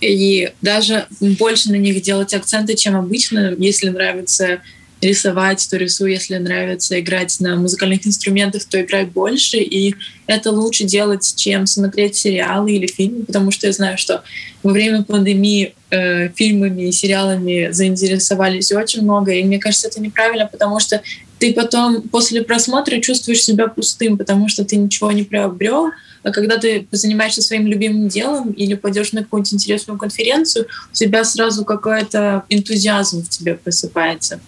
и 0.00 0.52
даже 0.60 1.06
больше 1.20 1.70
на 1.70 1.76
них 1.76 2.02
делать 2.02 2.34
акценты, 2.34 2.74
чем 2.74 2.96
обычно, 2.96 3.54
если 3.56 3.88
нравится 3.88 4.60
рисовать, 5.06 5.66
то 5.70 5.76
рисую, 5.76 6.10
если 6.10 6.36
нравится 6.36 6.98
играть 7.00 7.38
на 7.40 7.56
музыкальных 7.56 8.06
инструментах, 8.06 8.64
то 8.64 8.80
играть 8.80 9.10
больше. 9.12 9.58
И 9.58 9.94
это 10.26 10.50
лучше 10.50 10.84
делать, 10.84 11.34
чем 11.36 11.66
смотреть 11.66 12.16
сериалы 12.16 12.72
или 12.72 12.86
фильмы, 12.86 13.24
потому 13.24 13.50
что 13.50 13.66
я 13.66 13.72
знаю, 13.72 13.96
что 13.96 14.22
во 14.62 14.72
время 14.72 15.02
пандемии 15.04 15.74
э, 15.90 16.28
фильмами 16.30 16.88
и 16.88 16.92
сериалами 16.92 17.70
заинтересовались 17.72 18.72
очень 18.72 19.02
много. 19.02 19.32
И 19.32 19.44
мне 19.44 19.58
кажется, 19.58 19.88
это 19.88 20.00
неправильно, 20.00 20.46
потому 20.46 20.80
что 20.80 21.00
ты 21.38 21.52
потом 21.52 22.02
после 22.02 22.42
просмотра 22.42 23.00
чувствуешь 23.00 23.44
себя 23.44 23.68
пустым, 23.68 24.16
потому 24.16 24.48
что 24.48 24.64
ты 24.64 24.76
ничего 24.76 25.12
не 25.12 25.22
приобрел, 25.22 25.90
а 26.22 26.32
когда 26.32 26.56
ты 26.56 26.88
занимаешься 26.90 27.40
своим 27.40 27.68
любимым 27.68 28.08
делом 28.08 28.50
или 28.50 28.74
пойдешь 28.74 29.12
на 29.12 29.22
какую-нибудь 29.22 29.54
интересную 29.54 29.98
конференцию, 29.98 30.66
у 30.90 30.94
тебя 30.94 31.22
сразу 31.24 31.64
какой-то 31.64 32.44
энтузиазм 32.48 33.22
в 33.22 33.28
тебе 33.28 33.54
просыпается. 33.54 34.40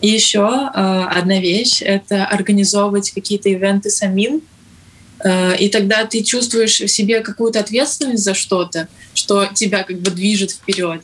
И 0.00 0.08
еще 0.08 0.40
э, 0.40 1.04
одна 1.10 1.40
вещь— 1.40 1.82
это 1.82 2.24
организовывать 2.24 3.10
какие-то 3.10 3.48
ивенты 3.48 3.90
самим, 3.90 4.42
э, 5.24 5.56
и 5.58 5.68
тогда 5.68 6.04
ты 6.04 6.22
чувствуешь 6.22 6.80
в 6.80 6.88
себе 6.88 7.20
какую-то 7.20 7.60
ответственность 7.60 8.24
за 8.24 8.34
что-то, 8.34 8.88
что 9.14 9.46
тебя 9.46 9.82
как 9.82 10.00
бы 10.00 10.10
движет 10.10 10.52
вперед. 10.52 11.02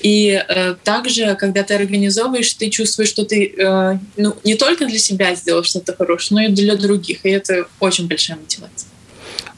И 0.00 0.30
э, 0.30 0.74
также, 0.82 1.34
когда 1.36 1.62
ты 1.62 1.74
организовываешь, 1.74 2.52
ты 2.54 2.70
чувствуешь, 2.70 3.08
что 3.08 3.24
ты 3.24 3.54
э, 3.56 3.98
ну, 4.16 4.36
не 4.44 4.54
только 4.54 4.86
для 4.86 4.98
себя 4.98 5.34
сделал 5.34 5.62
что-то 5.62 5.94
хорошее, 5.94 6.40
но 6.40 6.46
и 6.46 6.54
для 6.54 6.76
других. 6.76 7.24
И 7.24 7.30
это 7.30 7.66
очень 7.80 8.08
большая 8.08 8.36
мотивация. 8.36 8.91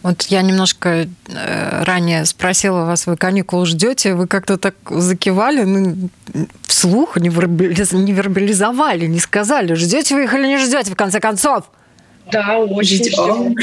Вот 0.04 0.24
я 0.24 0.42
немножко 0.42 1.08
э, 1.28 1.82
ранее 1.82 2.26
спросила 2.26 2.84
вас, 2.84 3.06
вы 3.06 3.16
каникул 3.16 3.64
ждете, 3.64 4.14
вы 4.14 4.26
как-то 4.26 4.58
так 4.58 4.74
закивали, 4.90 5.62
ну, 5.62 6.10
вслух 6.66 7.16
не, 7.16 7.30
вербализ, 7.30 7.92
не 7.92 8.12
вербализовали, 8.12 9.06
не 9.06 9.18
сказали, 9.18 9.72
ждете 9.72 10.14
вы 10.14 10.24
их 10.24 10.34
или 10.34 10.46
не 10.46 10.58
ждете, 10.58 10.92
в 10.92 10.94
конце 10.94 11.20
концов? 11.20 11.70
Да, 12.30 12.58
очень 12.58 13.02
ждем. 13.02 13.56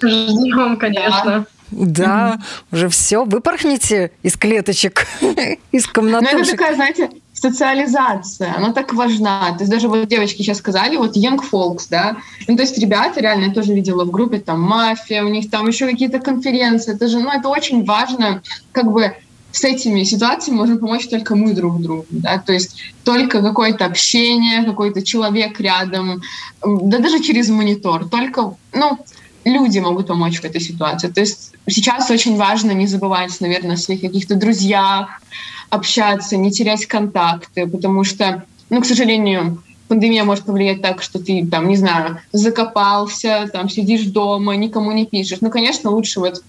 Ждем, 0.00 0.78
конечно. 0.78 1.44
Да, 1.70 2.40
уже 2.72 2.88
все, 2.88 3.24
выпорхните 3.26 4.12
из 4.22 4.38
клеточек, 4.38 5.06
из 5.72 5.86
комнатушек. 5.86 6.32
Ну, 6.32 6.40
это 6.40 6.50
такая, 6.52 6.74
знаете, 6.74 7.10
социализация, 7.40 8.54
она 8.56 8.72
так 8.72 8.92
важна. 8.92 9.52
То 9.52 9.60
есть 9.60 9.70
даже 9.70 9.88
вот 9.88 10.06
девочки 10.08 10.42
сейчас 10.42 10.58
сказали, 10.58 10.96
вот 10.96 11.16
young 11.16 11.40
folks, 11.40 11.86
да, 11.90 12.18
ну 12.46 12.56
то 12.56 12.62
есть 12.62 12.76
ребята, 12.78 13.20
реально, 13.20 13.46
я 13.46 13.52
тоже 13.52 13.72
видела 13.72 14.04
в 14.04 14.10
группе, 14.10 14.38
там 14.38 14.60
мафия, 14.60 15.24
у 15.24 15.28
них 15.28 15.50
там 15.50 15.66
еще 15.66 15.86
какие-то 15.86 16.18
конференции, 16.18 16.94
это 16.94 17.08
же, 17.08 17.18
ну 17.20 17.30
это 17.30 17.48
очень 17.48 17.84
важно, 17.84 18.42
как 18.72 18.92
бы 18.92 19.14
с 19.52 19.64
этими 19.64 20.04
ситуациями 20.04 20.58
можем 20.58 20.78
помочь 20.78 21.08
только 21.08 21.34
мы 21.34 21.54
друг 21.54 21.80
другу, 21.80 22.06
да, 22.10 22.38
то 22.38 22.52
есть 22.52 22.76
только 23.04 23.40
какое-то 23.40 23.86
общение, 23.86 24.64
какой-то 24.64 25.02
человек 25.02 25.58
рядом, 25.60 26.22
да 26.62 26.98
даже 26.98 27.20
через 27.20 27.48
монитор, 27.48 28.08
только, 28.08 28.54
ну, 28.74 28.98
люди 29.44 29.78
могут 29.78 30.08
помочь 30.08 30.40
в 30.40 30.44
этой 30.44 30.60
ситуации. 30.60 31.08
То 31.08 31.20
есть 31.20 31.52
сейчас 31.66 32.10
очень 32.10 32.36
важно 32.36 32.72
не 32.72 32.86
забывать, 32.86 33.40
наверное, 33.40 33.74
о 33.74 33.78
своих 33.78 34.02
каких-то 34.02 34.34
друзьях, 34.34 35.08
общаться, 35.70 36.36
не 36.36 36.50
терять 36.50 36.86
контакты, 36.86 37.66
потому 37.66 38.04
что, 38.04 38.44
ну, 38.68 38.80
к 38.80 38.86
сожалению, 38.86 39.62
пандемия 39.88 40.24
может 40.24 40.44
повлиять 40.44 40.82
так, 40.82 41.02
что 41.02 41.18
ты, 41.18 41.46
там, 41.46 41.68
не 41.68 41.76
знаю, 41.76 42.20
закопался, 42.32 43.48
там, 43.52 43.68
сидишь 43.68 44.04
дома, 44.04 44.54
никому 44.56 44.92
не 44.92 45.06
пишешь. 45.06 45.40
Ну, 45.40 45.50
конечно, 45.50 45.90
лучше 45.90 46.20
вот 46.20 46.42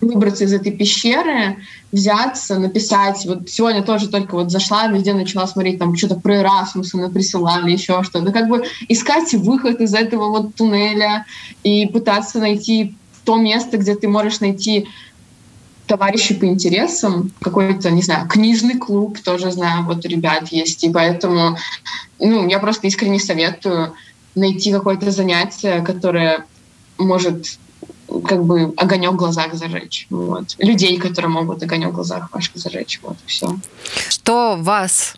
выбраться 0.00 0.44
из 0.44 0.52
этой 0.52 0.72
пещеры, 0.72 1.56
взяться, 1.90 2.58
написать. 2.58 3.24
Вот 3.26 3.48
сегодня 3.48 3.82
тоже 3.82 4.08
только 4.08 4.34
вот 4.34 4.50
зашла, 4.50 4.86
везде 4.86 5.12
начала 5.14 5.46
смотреть 5.46 5.78
там 5.78 5.96
что-то 5.96 6.16
про 6.16 6.36
Эрасмуса 6.36 7.08
присылали, 7.08 7.72
еще 7.72 8.02
что-то. 8.02 8.30
Как 8.32 8.48
бы 8.48 8.64
искать 8.88 9.34
выход 9.34 9.80
из 9.80 9.94
этого 9.94 10.28
вот 10.28 10.54
туннеля 10.54 11.26
и 11.64 11.86
пытаться 11.86 12.38
найти 12.38 12.94
то 13.24 13.36
место, 13.36 13.76
где 13.76 13.94
ты 13.94 14.08
можешь 14.08 14.40
найти 14.40 14.88
товарищи 15.88 16.34
по 16.34 16.44
интересам, 16.44 17.32
какой-то, 17.40 17.90
не 17.90 18.02
знаю, 18.02 18.28
книжный 18.28 18.78
клуб, 18.78 19.18
тоже 19.20 19.50
знаю, 19.50 19.84
вот 19.84 20.04
ребят 20.04 20.48
есть, 20.48 20.84
и 20.84 20.90
поэтому, 20.90 21.56
ну, 22.20 22.48
я 22.48 22.58
просто 22.58 22.86
искренне 22.86 23.18
советую 23.18 23.94
найти 24.34 24.70
какое-то 24.70 25.10
занятие, 25.10 25.80
которое 25.80 26.44
может 26.98 27.58
как 28.24 28.44
бы 28.44 28.72
огонек 28.76 29.12
в 29.12 29.16
глазах 29.16 29.54
зажечь. 29.54 30.06
Вот. 30.10 30.56
Людей, 30.58 30.98
которые 30.98 31.30
могут 31.30 31.62
огонек 31.62 31.90
в 31.90 31.94
глазах 31.94 32.32
ваших 32.32 32.56
зажечь. 32.56 33.00
Вот, 33.02 33.16
все. 33.26 33.58
Что 34.08 34.56
вас 34.58 35.16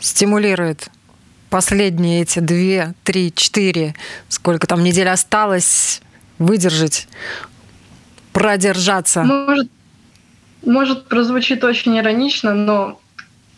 стимулирует 0.00 0.88
последние 1.48 2.22
эти 2.22 2.40
две, 2.40 2.94
три, 3.04 3.32
четыре, 3.34 3.94
сколько 4.28 4.66
там 4.66 4.82
недель 4.82 5.08
осталось, 5.08 6.00
выдержать, 6.38 7.08
продержаться? 8.36 9.22
Может, 9.22 9.68
может 10.62 11.08
прозвучит 11.08 11.64
очень 11.64 11.98
иронично, 11.98 12.52
но 12.52 13.00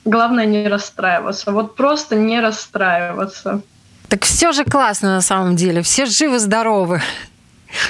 главное 0.04 0.46
не 0.46 0.68
расстраиваться. 0.68 1.50
Вот 1.50 1.74
просто 1.74 2.14
не 2.14 2.40
расстраиваться. 2.40 3.60
Так 4.08 4.24
все 4.24 4.52
же 4.52 4.64
классно 4.64 5.16
на 5.16 5.20
самом 5.20 5.56
деле. 5.56 5.82
Все 5.82 6.06
живы-здоровы. 6.06 7.02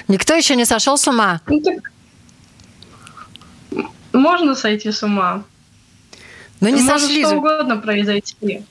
Никто 0.09 0.34
еще 0.34 0.57
не 0.57 0.64
сошел 0.64 0.97
с 0.97 1.07
ума? 1.07 1.41
Ну, 1.47 1.61
так... 1.61 1.93
Можно 4.12 4.55
сойти 4.55 4.91
с 4.91 5.03
ума. 5.03 5.45
Но 6.61 6.70
не 6.70 6.82
Может 6.82 7.03
сошли 7.03 7.24
что 7.24 7.36
угодно 7.36 7.76
произойти. 7.76 8.64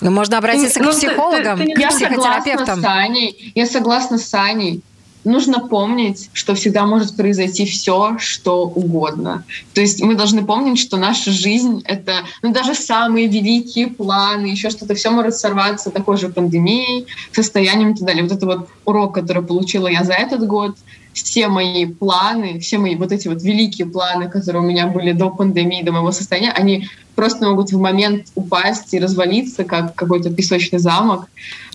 Ну, 0.00 0.10
можно 0.10 0.38
обратиться 0.38 0.82
ну, 0.82 0.90
к 0.90 0.94
психологам, 0.94 1.58
ты, 1.58 1.66
ты, 1.66 1.74
ты, 1.74 1.82
к 1.82 1.88
психотерапевтам. 1.88 2.80
Я 2.80 2.82
согласна 2.82 2.82
с 2.82 2.84
Аней. 2.84 3.52
Я 3.54 3.66
согласна 3.66 4.18
с 4.18 4.34
Аней 4.34 4.82
нужно 5.26 5.58
помнить, 5.60 6.30
что 6.32 6.54
всегда 6.54 6.86
может 6.86 7.16
произойти 7.16 7.66
все, 7.66 8.16
что 8.18 8.62
угодно. 8.62 9.44
То 9.74 9.80
есть 9.80 10.00
мы 10.00 10.14
должны 10.14 10.44
помнить, 10.44 10.78
что 10.78 10.96
наша 10.96 11.32
жизнь— 11.32 11.82
это 11.84 12.20
ну, 12.42 12.52
даже 12.52 12.74
самые 12.74 13.26
великие 13.26 13.88
планы, 13.88 14.46
еще 14.46 14.70
что-то, 14.70 14.94
все 14.94 15.10
может 15.10 15.34
сорваться 15.34 15.90
такой 15.90 16.16
же 16.16 16.28
пандемией, 16.28 17.06
состоянием 17.32 17.90
и 17.90 17.94
так 17.96 18.06
далее. 18.06 18.22
Вот 18.22 18.32
это 18.32 18.46
вот 18.46 18.68
урок, 18.84 19.14
который 19.14 19.42
получила 19.42 19.88
я 19.88 20.04
за 20.04 20.14
этот 20.14 20.46
год, 20.46 20.76
все 21.12 21.48
мои 21.48 21.86
планы, 21.86 22.60
все 22.60 22.78
мои 22.78 22.94
вот 22.94 23.10
эти 23.10 23.26
вот 23.26 23.42
великие 23.42 23.86
планы, 23.86 24.28
которые 24.28 24.62
у 24.62 24.66
меня 24.66 24.86
были 24.86 25.12
до 25.12 25.30
пандемии, 25.30 25.82
до 25.82 25.92
моего 25.92 26.12
состояния, 26.12 26.52
они 26.52 26.88
просто 27.14 27.48
могут 27.48 27.72
в 27.72 27.80
момент 27.80 28.26
упасть 28.34 28.94
и 28.94 29.00
развалиться, 29.00 29.64
как 29.64 29.94
какой-то 29.94 30.30
песочный 30.30 30.78
замок. 30.78 31.26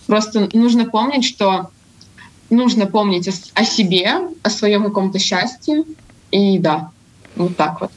Просто 0.06 0.48
нужно 0.52 0.84
помнить, 0.84 1.24
что 1.24 1.70
нужно 2.52 2.86
помнить 2.86 3.28
о, 3.28 3.32
о 3.60 3.64
себе, 3.64 4.20
о 4.42 4.50
своем 4.50 4.84
каком-то 4.84 5.18
счастье. 5.18 5.84
И 6.30 6.58
да, 6.58 6.90
вот 7.36 7.56
так 7.56 7.80
вот. 7.80 7.90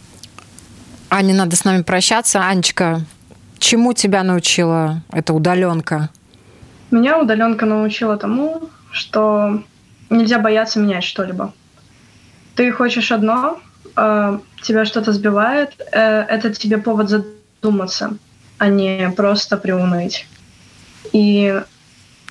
Аня, 1.09 1.33
надо 1.35 1.55
с 1.55 1.63
нами 1.63 1.83
прощаться. 1.83 2.41
Анечка, 2.45 3.01
чему 3.59 3.93
тебя 3.93 4.23
научила 4.23 5.01
эта 5.11 5.33
удаленка? 5.33 6.09
Меня 6.91 7.19
удаленка 7.19 7.65
научила 7.65 8.17
тому, 8.17 8.69
что 8.91 9.63
нельзя 10.09 10.39
бояться 10.39 10.79
менять 10.79 11.03
что-либо. 11.03 11.53
Ты 12.55 12.71
хочешь 12.71 13.11
одно, 13.11 13.59
э, 13.95 14.39
тебя 14.61 14.85
что-то 14.85 15.11
сбивает, 15.11 15.73
э, 15.91 15.99
это 15.99 16.53
тебе 16.53 16.77
повод 16.77 17.09
задуматься, 17.09 18.17
а 18.57 18.67
не 18.67 19.09
просто 19.15 19.57
приуныть. 19.57 20.27
И 21.11 21.61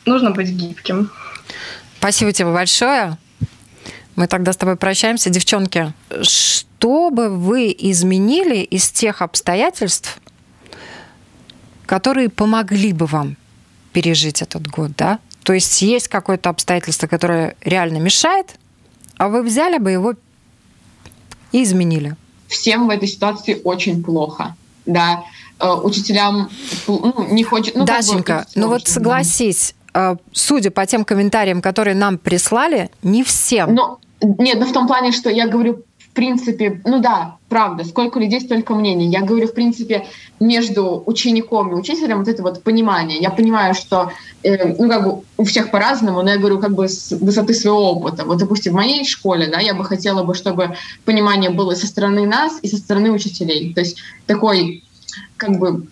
нужно 0.06 0.30
быть 0.30 0.48
гибким. 0.48 1.10
Спасибо 2.04 2.34
тебе 2.34 2.52
большое. 2.52 3.16
Мы 4.14 4.26
тогда 4.26 4.52
с 4.52 4.58
тобой 4.58 4.76
прощаемся. 4.76 5.30
Девчонки, 5.30 5.94
что 6.20 7.08
бы 7.08 7.30
вы 7.30 7.74
изменили 7.78 8.58
из 8.58 8.90
тех 8.90 9.22
обстоятельств, 9.22 10.20
которые 11.86 12.28
помогли 12.28 12.92
бы 12.92 13.06
вам 13.06 13.38
пережить 13.94 14.42
этот 14.42 14.66
год, 14.66 14.90
да? 14.98 15.18
То 15.44 15.54
есть 15.54 15.80
есть 15.80 16.08
какое-то 16.08 16.50
обстоятельство, 16.50 17.06
которое 17.06 17.56
реально 17.62 17.96
мешает, 17.96 18.56
а 19.16 19.28
вы 19.28 19.42
взяли 19.42 19.78
бы 19.78 19.90
его 19.90 20.12
и 21.52 21.62
изменили. 21.62 22.16
Всем 22.48 22.86
в 22.86 22.90
этой 22.90 23.08
ситуации 23.08 23.62
очень 23.64 24.04
плохо, 24.04 24.54
да. 24.84 25.24
э, 25.58 25.72
учителям 25.72 26.50
ну, 26.86 27.28
не 27.30 27.44
хочет... 27.44 27.74
Ну, 27.74 27.86
Дашенька, 27.86 28.44
бы, 28.54 28.60
ну 28.60 28.68
вот 28.68 28.88
согласись, 28.88 29.74
судя 30.32 30.70
по 30.70 30.86
тем 30.86 31.04
комментариям, 31.04 31.62
которые 31.62 31.94
нам 31.94 32.18
прислали, 32.18 32.90
не 33.02 33.22
всем. 33.22 33.74
Но, 33.74 33.98
нет, 34.20 34.58
ну 34.58 34.66
в 34.66 34.72
том 34.72 34.86
плане, 34.86 35.12
что 35.12 35.30
я 35.30 35.46
говорю 35.46 35.84
принципе, 36.14 36.80
ну 36.84 37.00
да, 37.00 37.36
правда, 37.48 37.84
сколько 37.84 38.18
людей, 38.18 38.40
столько 38.40 38.74
мнений. 38.74 39.08
Я 39.08 39.20
говорю, 39.20 39.48
в 39.48 39.52
принципе, 39.52 40.06
между 40.40 41.02
учеником 41.06 41.72
и 41.72 41.74
учителем 41.74 42.18
вот 42.18 42.28
это 42.28 42.42
вот 42.42 42.62
понимание. 42.62 43.18
Я 43.18 43.30
понимаю, 43.30 43.74
что, 43.74 44.12
э, 44.42 44.74
ну, 44.78 44.88
как 44.88 45.04
бы 45.04 45.22
у 45.36 45.44
всех 45.44 45.70
по-разному, 45.70 46.22
но 46.22 46.30
я 46.30 46.38
говорю 46.38 46.60
как 46.60 46.74
бы 46.74 46.88
с 46.88 47.10
высоты 47.10 47.52
своего 47.52 47.90
опыта. 47.90 48.24
Вот, 48.24 48.38
допустим, 48.38 48.72
в 48.72 48.76
моей 48.76 49.04
школе, 49.04 49.48
да, 49.48 49.60
я 49.60 49.74
бы 49.74 49.84
хотела 49.84 50.22
бы, 50.22 50.34
чтобы 50.34 50.76
понимание 51.04 51.50
было 51.50 51.74
со 51.74 51.86
стороны 51.86 52.26
нас 52.26 52.58
и 52.62 52.68
со 52.68 52.76
стороны 52.76 53.10
учителей. 53.10 53.74
То 53.74 53.80
есть 53.80 53.98
такой, 54.26 54.84
как 55.36 55.58
бы, 55.58 55.86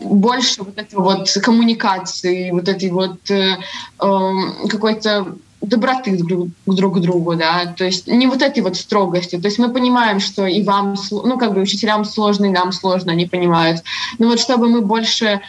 больше 0.00 0.62
вот 0.62 0.78
этой 0.78 0.94
вот 0.94 1.30
коммуникации, 1.42 2.50
вот 2.50 2.68
этой 2.68 2.90
вот 2.90 3.30
э, 3.30 3.56
э, 4.00 4.32
какой-то 4.68 5.36
доброты 5.60 6.16
друг, 6.16 6.48
друг 6.66 6.96
к 6.96 7.00
другу, 7.00 7.34
да, 7.34 7.66
то 7.66 7.84
есть 7.84 8.06
не 8.06 8.26
вот 8.26 8.42
этой 8.42 8.62
вот 8.62 8.76
строгости, 8.76 9.36
то 9.36 9.48
есть 9.48 9.58
мы 9.58 9.72
понимаем, 9.72 10.20
что 10.20 10.46
и 10.46 10.62
вам, 10.62 10.94
ну, 11.10 11.36
как 11.36 11.54
бы 11.54 11.60
учителям 11.60 12.04
сложно, 12.04 12.46
и 12.46 12.50
нам 12.50 12.70
сложно, 12.72 13.12
они 13.12 13.26
понимают, 13.26 13.82
но 14.18 14.28
вот 14.28 14.38
чтобы 14.38 14.68
мы 14.68 14.82
больше, 14.82 15.40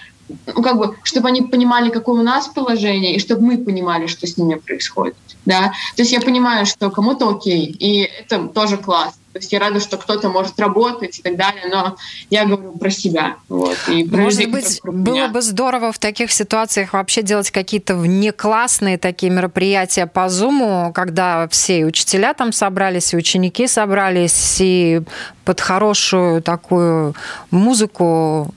ну, 0.47 0.63
как 0.63 0.77
бы, 0.77 0.95
чтобы 1.03 1.27
они 1.27 1.43
понимали, 1.43 1.91
какое 1.91 2.19
у 2.19 2.23
нас 2.23 2.47
положение, 2.47 3.15
и 3.15 3.19
чтобы 3.19 3.43
мы 3.43 3.57
понимали, 3.59 4.07
что 4.07 4.25
с 4.25 4.35
ними 4.37 4.55
происходит, 4.55 5.15
да, 5.45 5.73
то 5.95 6.01
есть 6.01 6.11
я 6.11 6.21
понимаю, 6.21 6.65
что 6.65 6.89
кому-то 6.89 7.29
окей, 7.29 7.65
и 7.65 8.09
это 8.21 8.47
тоже 8.47 8.77
класс, 8.77 9.18
то 9.31 9.39
есть 9.39 9.51
я 9.51 9.59
рада, 9.59 9.79
что 9.79 9.97
кто-то 9.97 10.29
может 10.29 10.59
работать 10.59 11.19
и 11.19 11.21
так 11.21 11.35
далее, 11.37 11.67
но 11.69 11.97
я 12.31 12.45
говорю 12.45 12.71
про 12.77 12.89
себя. 12.89 13.35
Вот, 13.47 13.77
и 13.87 14.03
про 14.03 14.17
Может 14.17 14.39
людей, 14.39 14.51
быть, 14.51 14.79
было 14.83 15.27
бы 15.27 15.41
здорово 15.41 15.91
в 15.91 15.99
таких 15.99 16.31
ситуациях 16.31 16.93
вообще 16.93 17.21
делать 17.21 17.51
какие-то 17.51 17.95
внеклассные 17.95 18.97
такие 18.97 19.31
мероприятия 19.31 20.07
по 20.07 20.29
Зуму, 20.29 20.91
когда 20.95 21.47
все 21.49 21.81
и 21.81 21.83
учителя 21.83 22.33
там 22.33 22.51
собрались, 22.51 23.13
и 23.13 23.17
ученики 23.17 23.67
собрались, 23.67 24.57
и 24.59 25.01
под 25.45 25.61
хорошую 25.61 26.41
такую 26.41 27.13
музыку 27.51 28.53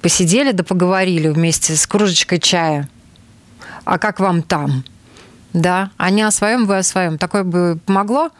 посидели 0.00 0.52
да 0.52 0.64
поговорили 0.64 1.28
вместе 1.28 1.76
с 1.76 1.86
кружечкой 1.86 2.38
чая. 2.38 2.88
А 3.84 3.98
как 3.98 4.18
вам 4.18 4.42
там? 4.42 4.84
Да, 5.52 5.90
они 5.96 6.22
о 6.22 6.30
своем, 6.30 6.64
вы 6.66 6.78
о 6.78 6.82
своем. 6.82 7.18
Такое 7.18 7.44
бы 7.44 7.78
помогло? 7.84 8.30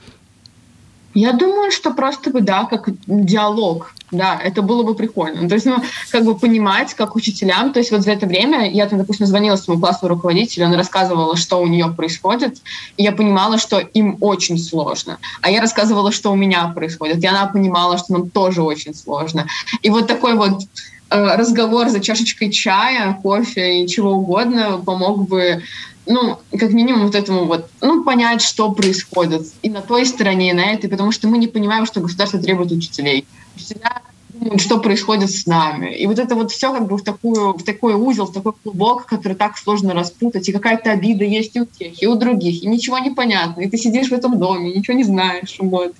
Я 1.15 1.33
думаю, 1.33 1.73
что 1.73 1.93
просто 1.93 2.31
бы, 2.31 2.41
да, 2.41 2.65
как 2.65 2.89
диалог, 3.07 3.93
да, 4.13 4.39
это 4.43 4.63
было 4.63 4.83
бы 4.83 4.95
прикольно. 4.95 5.49
То 5.49 5.55
есть, 5.55 5.67
ну, 5.67 5.77
как 6.11 6.25
бы 6.25 6.37
понимать, 6.37 6.95
как 6.95 7.17
учителям, 7.17 7.73
то 7.73 7.81
есть 7.81 7.91
вот 7.91 8.03
за 8.03 8.13
это 8.13 8.27
время 8.27 8.71
я, 8.71 8.87
там, 8.87 8.99
допустим, 8.99 9.27
звонила 9.27 9.57
своему 9.57 9.81
классному 9.81 10.15
руководителю, 10.15 10.67
она 10.67 10.77
рассказывала, 10.77 11.37
что 11.37 11.61
у 11.61 11.67
нее 11.67 11.93
происходит, 11.97 12.59
и 12.97 13.03
я 13.03 13.13
понимала, 13.13 13.59
что 13.59 13.79
им 13.79 14.19
очень 14.21 14.59
сложно. 14.59 15.19
А 15.43 15.51
я 15.51 15.61
рассказывала, 15.61 16.13
что 16.13 16.33
у 16.33 16.37
меня 16.37 16.69
происходит, 16.69 17.23
и 17.23 17.27
она 17.27 17.47
понимала, 17.47 17.99
что 17.99 18.13
нам 18.13 18.31
тоже 18.31 18.63
очень 18.63 18.95
сложно. 18.95 19.47
И 19.83 19.91
вот 19.91 20.07
такой 20.07 20.35
вот 20.35 20.63
э, 21.11 21.37
разговор 21.37 21.89
за 21.89 22.01
чашечкой 22.01 22.51
чая, 22.51 23.19
кофе 23.23 23.83
и 23.83 23.89
чего 23.89 24.13
угодно 24.13 24.81
помог 24.85 25.29
бы 25.29 25.63
ну, 26.07 26.39
как 26.59 26.73
минимум 26.73 27.07
вот 27.07 27.15
этому 27.15 27.45
вот, 27.45 27.69
ну, 27.81 28.05
понять, 28.05 28.43
что 28.43 28.73
происходит 28.73 29.47
и 29.63 29.71
на 29.71 29.81
той 29.81 30.07
стороне, 30.07 30.51
и 30.51 30.55
на 30.55 30.73
этой, 30.73 30.89
потому 30.89 31.13
что 31.13 31.29
мы 31.29 31.39
не 31.39 31.47
понимаем, 31.47 31.87
что 31.87 32.01
государство 32.01 32.41
требует 32.41 32.73
учителей. 32.73 33.27
Учителя 33.57 34.03
думают, 34.41 34.61
что 34.61 34.79
происходит 34.79 35.31
с 35.31 35.47
нами. 35.47 35.95
И 35.95 36.07
вот 36.07 36.19
это 36.19 36.35
вот 36.35 36.51
все 36.51 36.73
как 36.73 36.87
бы 36.89 36.97
в, 36.97 37.03
такую, 37.03 37.53
в 37.53 37.63
такой 37.63 37.95
узел, 37.95 38.27
в 38.27 38.33
такой 38.33 38.53
клубок, 38.53 39.07
который 39.07 39.35
так 39.35 39.59
сложно 39.59 39.95
распутать, 39.95 40.49
и 40.49 40.53
какая-то 40.53 40.93
обида 40.93 41.25
есть 41.25 41.55
и 41.57 41.61
у 41.61 41.67
тех, 41.67 42.03
и 42.03 42.07
у 42.07 42.15
других, 42.15 42.63
и 42.63 42.67
ничего 42.67 42.99
не 42.99 43.11
понятно, 43.11 43.61
и 43.61 43.69
ты 43.69 43.77
сидишь 43.77 44.09
в 44.09 44.13
этом 44.13 44.39
доме, 44.39 44.73
ничего 44.73 44.97
не 44.97 45.05
знаешь. 45.05 45.57
Вот, 45.59 45.95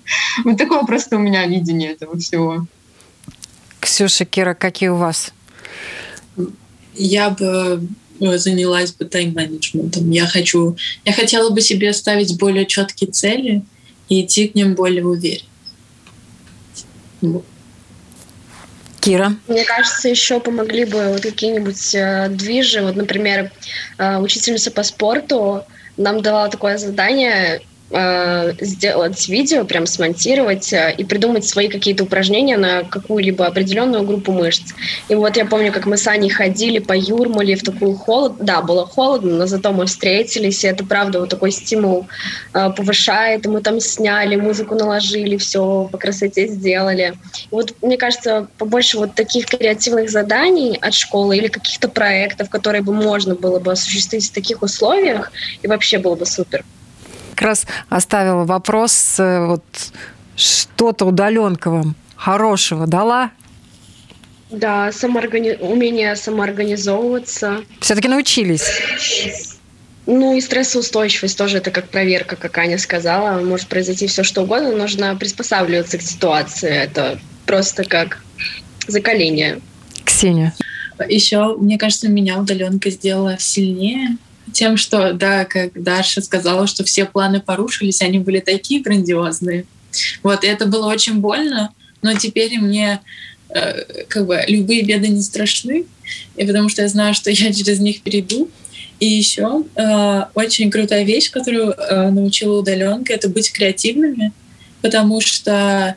вот 0.45 0.57
такое 0.57 0.83
просто 0.85 1.17
у 1.17 1.21
меня 1.21 1.47
видение 1.47 1.93
этого 1.93 2.19
всего. 2.19 2.67
Ксюша, 3.81 4.25
Кира, 4.25 4.55
какие 4.55 4.89
у 4.89 4.97
вас? 4.97 5.33
Я 6.95 7.31
бы 7.31 7.87
занялась 8.21 8.93
бы 8.93 9.05
тайм-менеджментом. 9.05 10.11
Я 10.11 10.27
хочу, 10.27 10.77
я 11.05 11.13
хотела 11.13 11.51
бы 11.51 11.61
себе 11.61 11.93
ставить 11.93 12.39
более 12.39 12.67
четкие 12.67 13.11
цели 13.11 13.63
и 14.09 14.23
идти 14.23 14.49
к 14.49 14.55
ним 14.55 14.75
более 14.75 15.05
уверенно. 15.05 15.45
Кира? 19.01 19.35
Мне 19.49 19.65
кажется, 19.65 20.09
еще 20.09 20.41
помогли 20.41 20.85
бы 20.85 21.13
вот 21.13 21.23
какие-нибудь 21.23 21.95
э, 21.95 22.29
движи. 22.29 22.83
Вот, 22.83 22.97
например, 22.97 23.51
э, 23.97 24.19
учительница 24.19 24.71
по 24.71 24.83
спорту 24.83 25.65
нам 25.97 26.21
давала 26.21 26.51
такое 26.51 26.77
задание 26.77 27.63
э, 27.91 28.53
сделать 28.61 29.29
видео, 29.29 29.65
прям 29.65 29.87
смонтировать 29.87 30.73
э, 30.73 30.95
и 30.97 31.05
придумать 31.05 31.45
свои 31.45 31.69
какие-то 31.69 32.05
упражнения 32.05 32.57
на 32.57 32.85
какую-либо 32.85 33.47
определенную 33.47 34.05
группу 34.05 34.33
мышц. 34.33 34.73
И 35.09 35.15
вот 35.15 35.37
я 35.37 35.45
помню, 35.45 35.73
как 35.73 35.87
мы 35.87 35.97
с 35.97 36.07
Аней 36.07 36.31
ходили 36.31 36.79
по 36.79 36.93
Юрмале 36.97 37.57
в 37.57 37.63
такую 37.63 37.95
холод. 37.95 38.35
Да, 38.41 38.63
было 38.63 38.87
холодно, 38.87 39.37
но 39.37 39.47
зато 39.47 39.73
мы 39.73 39.87
встретились, 39.87 40.65
и 40.65 40.69
это 40.69 40.85
правда 40.85 41.21
вот 41.21 41.29
такой 41.29 41.51
стимул 41.51 42.07
э, 42.55 42.71
повышает. 42.71 43.47
И 43.47 43.49
мы 43.49 43.61
там 43.61 43.81
сняли, 43.81 44.37
музыку 44.37 44.75
наложили, 44.75 45.37
все 45.37 45.89
по 45.91 45.99
красоте 45.99 46.47
сделали. 46.49 47.15
И 47.51 47.55
вот 47.55 47.75
мне 47.83 47.97
кажется, 47.97 48.47
побольше 48.59 48.99
вот 48.99 49.15
таких 49.15 49.47
креативных 49.47 50.11
заданий 50.11 50.79
от 50.81 50.95
школы 50.95 51.37
или 51.37 51.49
каких-то 51.49 51.89
проектов, 51.89 52.51
которые 52.51 52.83
бы 52.83 52.93
можно 52.93 53.35
было 53.35 53.59
бы 53.59 53.73
осуществить 53.73 54.29
в 54.29 54.33
таких 54.33 54.63
условиях, 54.63 55.33
и 55.63 55.69
вообще 55.69 55.99
было 55.99 56.15
бы 56.15 56.27
супер 56.27 56.65
как 57.41 57.49
раз 57.49 57.67
оставила 57.89 58.45
вопрос, 58.45 59.19
э, 59.19 59.47
вот 59.47 59.65
что-то 60.37 61.07
удаленка 61.07 61.71
вам 61.71 61.95
хорошего 62.15 62.87
дала? 62.87 63.31
Да, 64.51 64.93
самооргани... 64.93 65.57
умение 65.59 66.17
самоорганизовываться. 66.17 67.65
Все-таки 67.81 68.09
научились? 68.09 69.57
Ну 70.05 70.37
и 70.37 70.41
стрессоустойчивость 70.43 71.39
тоже 71.39 71.59
это 71.59 71.71
как 71.71 71.89
проверка, 71.89 72.37
как 72.37 72.59
Аня 72.59 72.77
сказала. 72.77 73.41
Может 73.41 73.69
произойти 73.69 74.07
все 74.07 74.23
что 74.23 74.43
угодно, 74.43 74.73
нужно 74.73 75.17
приспосабливаться 75.17 75.97
к 75.97 76.03
ситуации. 76.03 76.69
Это 76.71 77.19
просто 77.47 77.85
как 77.85 78.23
закаление. 78.87 79.61
Ксения. 80.05 80.53
Еще, 81.09 81.57
мне 81.57 81.79
кажется, 81.79 82.11
меня 82.11 82.39
удаленка 82.39 82.91
сделала 82.91 83.39
сильнее, 83.39 84.19
тем, 84.53 84.77
что, 84.77 85.13
да, 85.13 85.45
как 85.45 85.81
Даша 85.81 86.21
сказала, 86.23 86.67
что 86.67 86.85
все 86.85 87.05
планы 87.05 87.41
порушились, 87.41 88.03
они 88.03 88.19
были 88.19 88.41
такие 88.41 88.81
грандиозные. 88.81 89.65
Вот, 90.23 90.45
и 90.45 90.47
это 90.47 90.67
было 90.67 90.87
очень 90.87 91.15
больно, 91.15 91.73
но 92.03 92.15
теперь 92.15 92.59
мне 92.59 93.01
э, 93.49 94.05
как 94.09 94.27
бы 94.27 94.43
любые 94.47 94.83
беды 94.83 95.09
не 95.09 95.23
страшны, 95.23 95.87
и 96.37 96.45
потому 96.45 96.69
что 96.69 96.83
я 96.83 96.89
знаю, 96.89 97.15
что 97.15 97.31
я 97.31 97.53
через 97.53 97.81
них 97.81 98.03
перейду. 98.03 98.49
И 99.01 99.07
еще 99.07 99.65
э, 99.77 100.25
очень 100.35 100.71
крутая 100.71 101.05
вещь, 101.05 101.31
которую 101.31 101.73
э, 101.73 102.11
научила 102.11 102.61
удаленка, 102.61 103.15
это 103.15 103.31
быть 103.31 103.51
креативными, 103.51 104.33
потому 104.83 105.23
что 105.23 105.97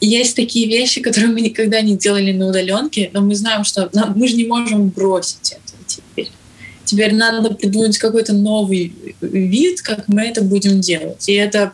есть 0.00 0.36
такие 0.36 0.66
вещи, 0.66 1.02
которые 1.02 1.32
мы 1.32 1.42
никогда 1.42 1.82
не 1.82 1.96
делали 1.96 2.32
на 2.32 2.48
удаленке, 2.48 3.10
но 3.12 3.20
мы 3.20 3.34
знаем, 3.34 3.64
что 3.64 3.90
нам, 3.92 4.14
мы 4.16 4.26
же 4.26 4.36
не 4.36 4.46
можем 4.46 4.88
бросить 4.88 5.52
это 5.52 5.69
теперь. 6.84 7.14
Надо 7.14 7.54
придумать 7.54 7.98
какой-то 7.98 8.32
новый 8.32 8.92
вид, 9.20 9.82
как 9.82 10.08
мы 10.08 10.22
это 10.22 10.42
будем 10.42 10.80
делать. 10.80 11.28
И 11.28 11.32
это 11.32 11.72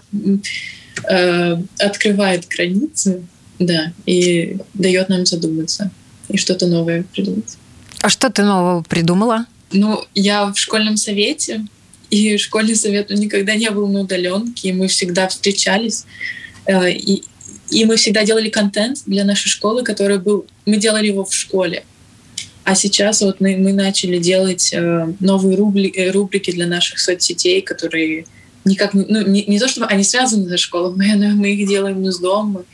э, 1.09 1.57
открывает 1.79 2.47
границы, 2.49 3.23
да, 3.59 3.93
и 4.05 4.59
дает 4.75 5.09
нам 5.09 5.27
задуматься 5.27 5.91
и 6.29 6.37
что-то 6.37 6.67
новое 6.67 7.05
придумать. 7.13 7.57
А 8.03 8.09
что 8.09 8.31
ты 8.31 8.43
нового 8.43 8.83
придумала? 8.83 9.47
Ну, 9.73 10.05
я 10.15 10.47
в 10.47 10.59
школьном 10.59 10.97
совете, 10.97 11.67
и 12.11 12.37
школьный 12.37 12.77
совет 12.77 13.11
никогда 13.11 13.55
не 13.55 13.71
был 13.71 13.89
на 13.89 14.01
удаленке, 14.01 14.69
и 14.69 14.73
мы 14.73 14.89
всегда 14.89 15.29
встречались, 15.29 16.05
э, 16.67 16.93
и, 16.93 17.23
и 17.71 17.85
мы 17.85 17.97
всегда 17.97 18.25
делали 18.25 18.49
контент 18.49 19.03
для 19.07 19.25
нашей 19.25 19.49
школы, 19.49 19.83
который 19.83 20.19
был... 20.19 20.47
Мы 20.67 20.77
делали 20.77 21.09
его 21.09 21.25
в 21.25 21.35
школе. 21.35 21.85
А 22.67 22.75
сейчас 22.75 23.21
вот 23.21 23.41
мы, 23.41 23.57
мы 23.57 23.73
начали 23.73 24.19
делать 24.19 24.73
э, 24.73 25.13
новые 25.21 25.57
рубрики, 25.57 25.97
э, 25.97 26.11
рубрики 26.11 26.51
для 26.51 26.67
наших 26.67 26.99
соцсетей, 26.99 27.63
которые 27.63 28.27
никак 28.65 28.93
ну, 28.93 29.25
не, 29.25 29.45
не 29.45 29.61
то 29.61 29.69
чтобы 29.69 29.87
они 29.87 30.03
связаны 30.03 30.49
со 30.49 30.57
школой, 30.57 30.93
мы, 30.97 31.33
мы 31.35 31.53
их 31.53 31.69
делаем 31.69 32.05
из 32.05 32.19
дома, 32.19 32.65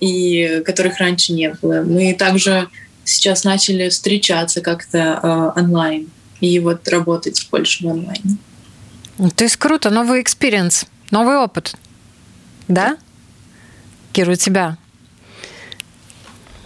и 0.00 0.62
которых 0.66 0.98
раньше 0.98 1.32
не 1.32 1.48
было. 1.48 1.80
Мы 1.80 2.12
также 2.12 2.68
сейчас 3.04 3.44
начали 3.44 3.88
встречаться 3.88 4.60
как-то 4.60 5.54
э, 5.56 5.60
онлайн 5.60 6.10
и 6.42 6.60
вот 6.60 6.86
работать 6.86 7.48
больше 7.50 7.86
в 7.86 7.88
онлайне. 7.88 8.36
То 9.34 9.44
есть 9.44 9.56
круто, 9.56 9.88
новый 9.88 10.20
experience, 10.20 10.84
новый 11.10 11.38
опыт, 11.38 11.74
да? 12.68 12.98
Кира, 14.12 14.32
у 14.32 14.36
тебя 14.36 14.76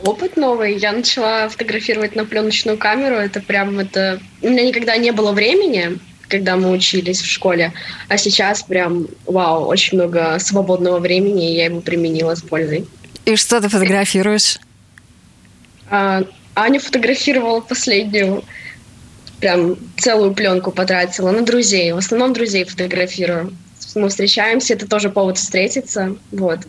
опыт 0.05 0.36
новый. 0.36 0.76
Я 0.76 0.92
начала 0.92 1.48
фотографировать 1.48 2.16
на 2.16 2.24
пленочную 2.24 2.78
камеру. 2.78 3.16
Это 3.16 3.40
прям 3.40 3.78
это... 3.78 4.20
У 4.40 4.48
меня 4.48 4.64
никогда 4.64 4.96
не 4.96 5.11
было 5.11 5.32
времени, 5.32 5.98
когда 6.28 6.57
мы 6.57 6.70
учились 6.70 7.20
в 7.20 7.26
школе. 7.26 7.72
А 8.09 8.16
сейчас 8.16 8.62
прям, 8.62 9.07
вау, 9.26 9.66
очень 9.66 9.98
много 9.98 10.38
свободного 10.38 10.98
времени, 10.98 11.53
и 11.53 11.57
я 11.57 11.66
его 11.66 11.80
применила 11.80 12.34
с 12.34 12.42
пользой. 12.42 12.86
И 13.24 13.36
что 13.36 13.61
ты 13.61 13.68
фотографируешь? 13.68 14.59
А, 15.90 16.22
Аня 16.55 16.80
фотографировала 16.80 17.61
последнюю, 17.61 18.44
прям 19.40 19.76
целую 19.98 20.32
пленку 20.32 20.70
потратила 20.70 21.30
на 21.30 21.42
друзей. 21.42 21.92
В 21.92 21.98
основном 21.98 22.32
друзей 22.32 22.64
фотографирую. 22.64 23.53
Мы 23.94 24.09
встречаемся, 24.09 24.74
это 24.74 24.88
тоже 24.88 25.11
повод 25.11 25.36
встретиться. 25.36 26.16
Вот. 26.30 26.61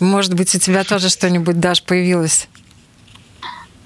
Может 0.00 0.34
быть, 0.34 0.54
у 0.54 0.58
тебя 0.58 0.84
тоже 0.84 1.08
что-нибудь, 1.08 1.60
Даш, 1.60 1.82
появилось? 1.82 2.48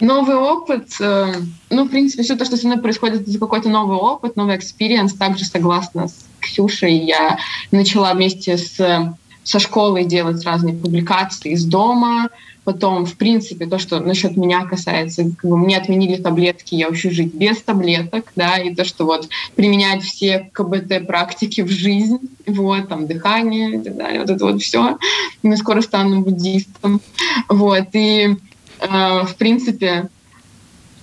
Новый 0.03 0.35
опыт, 0.35 0.89
э, 1.01 1.33
ну, 1.71 1.85
в 1.85 1.89
принципе, 1.89 2.25
все 2.25 2.35
то, 2.35 2.45
что 2.45 2.57
со 2.57 2.67
мной 2.67 2.81
происходит, 2.81 3.29
это 3.29 3.39
какой-то 3.39 3.69
новый 3.69 3.97
опыт, 3.97 4.35
новый 4.35 4.57
experience. 4.57 5.15
Также 5.15 5.45
согласна 5.45 6.09
с 6.09 6.27
Ксюшей, 6.41 6.97
я 6.99 7.39
начала 7.71 8.13
вместе 8.13 8.59
с, 8.59 9.15
со 9.45 9.59
школой 9.61 10.05
делать 10.05 10.45
разные 10.45 10.75
публикации 10.75 11.53
из 11.53 11.65
дома, 11.65 12.31
Потом, 12.65 13.07
в 13.07 13.17
принципе, 13.17 13.67
то, 13.67 13.79
что 13.79 13.99
насчет 13.99 14.37
меня 14.37 14.65
касается, 14.65 15.25
как 15.25 15.51
бы 15.51 15.59
мне 15.59 15.77
отменили 15.77 16.15
таблетки, 16.23 16.77
я 16.77 16.89
учусь 16.89 17.15
жить 17.15 17.35
без 17.35 17.61
таблеток, 17.61 18.31
да, 18.37 18.57
и 18.57 18.73
то, 18.73 18.85
что 18.85 19.05
вот 19.05 19.29
применять 19.57 20.05
все 20.05 20.49
КБТ-практики 20.53 21.63
в 21.63 21.69
жизнь, 21.69 22.21
вот, 22.47 22.89
там, 22.89 23.09
дыхание 23.09 23.75
и 23.75 23.79
так 23.79 23.97
далее, 23.97 24.21
вот 24.21 24.31
это 24.31 24.45
вот 24.45 24.63
все. 24.63 24.97
Мы 25.43 25.57
скоро 25.57 25.81
стану 25.81 26.21
буддистом. 26.21 27.01
Вот, 27.49 27.89
и, 27.95 28.37
в 28.83 29.35
принципе, 29.39 30.09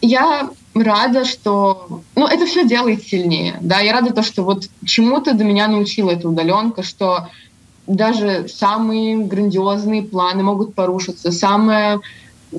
я 0.01 0.49
рада, 0.75 1.25
что... 1.25 2.01
Ну, 2.15 2.27
это 2.27 2.45
все 2.45 2.67
делает 2.67 3.03
сильнее, 3.03 3.57
да, 3.61 3.79
я 3.79 3.93
рада 3.93 4.13
то, 4.13 4.23
что 4.23 4.43
вот 4.43 4.69
чему-то 4.85 5.33
до 5.33 5.43
меня 5.43 5.67
научила 5.67 6.11
эта 6.11 6.27
удаленка, 6.27 6.83
что 6.83 7.29
даже 7.87 8.47
самые 8.47 9.17
грандиозные 9.17 10.03
планы 10.03 10.43
могут 10.43 10.75
порушиться. 10.75 11.31
Самое, 11.31 11.99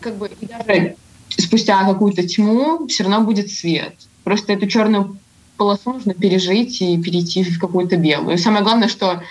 как 0.01 0.17
бы, 0.17 0.29
и 0.41 0.47
даже 0.47 0.97
спустя 1.29 1.85
какую-то 1.85 2.27
тьму 2.27 2.87
все 2.89 3.05
равно 3.05 3.21
будет 3.21 3.51
свет. 3.51 3.95
Просто 4.25 4.53
эту 4.53 4.67
черную 4.67 5.17
полосу 5.57 5.93
нужно 5.93 6.15
пережить 6.15 6.83
и 6.83 7.01
перейти 7.01 7.45
в 7.45 7.61
какую-то 7.61 7.97
белую. 7.97 8.35
И 8.35 8.39
самое 8.39 8.65
главное, 8.65 8.89
что 8.89 9.23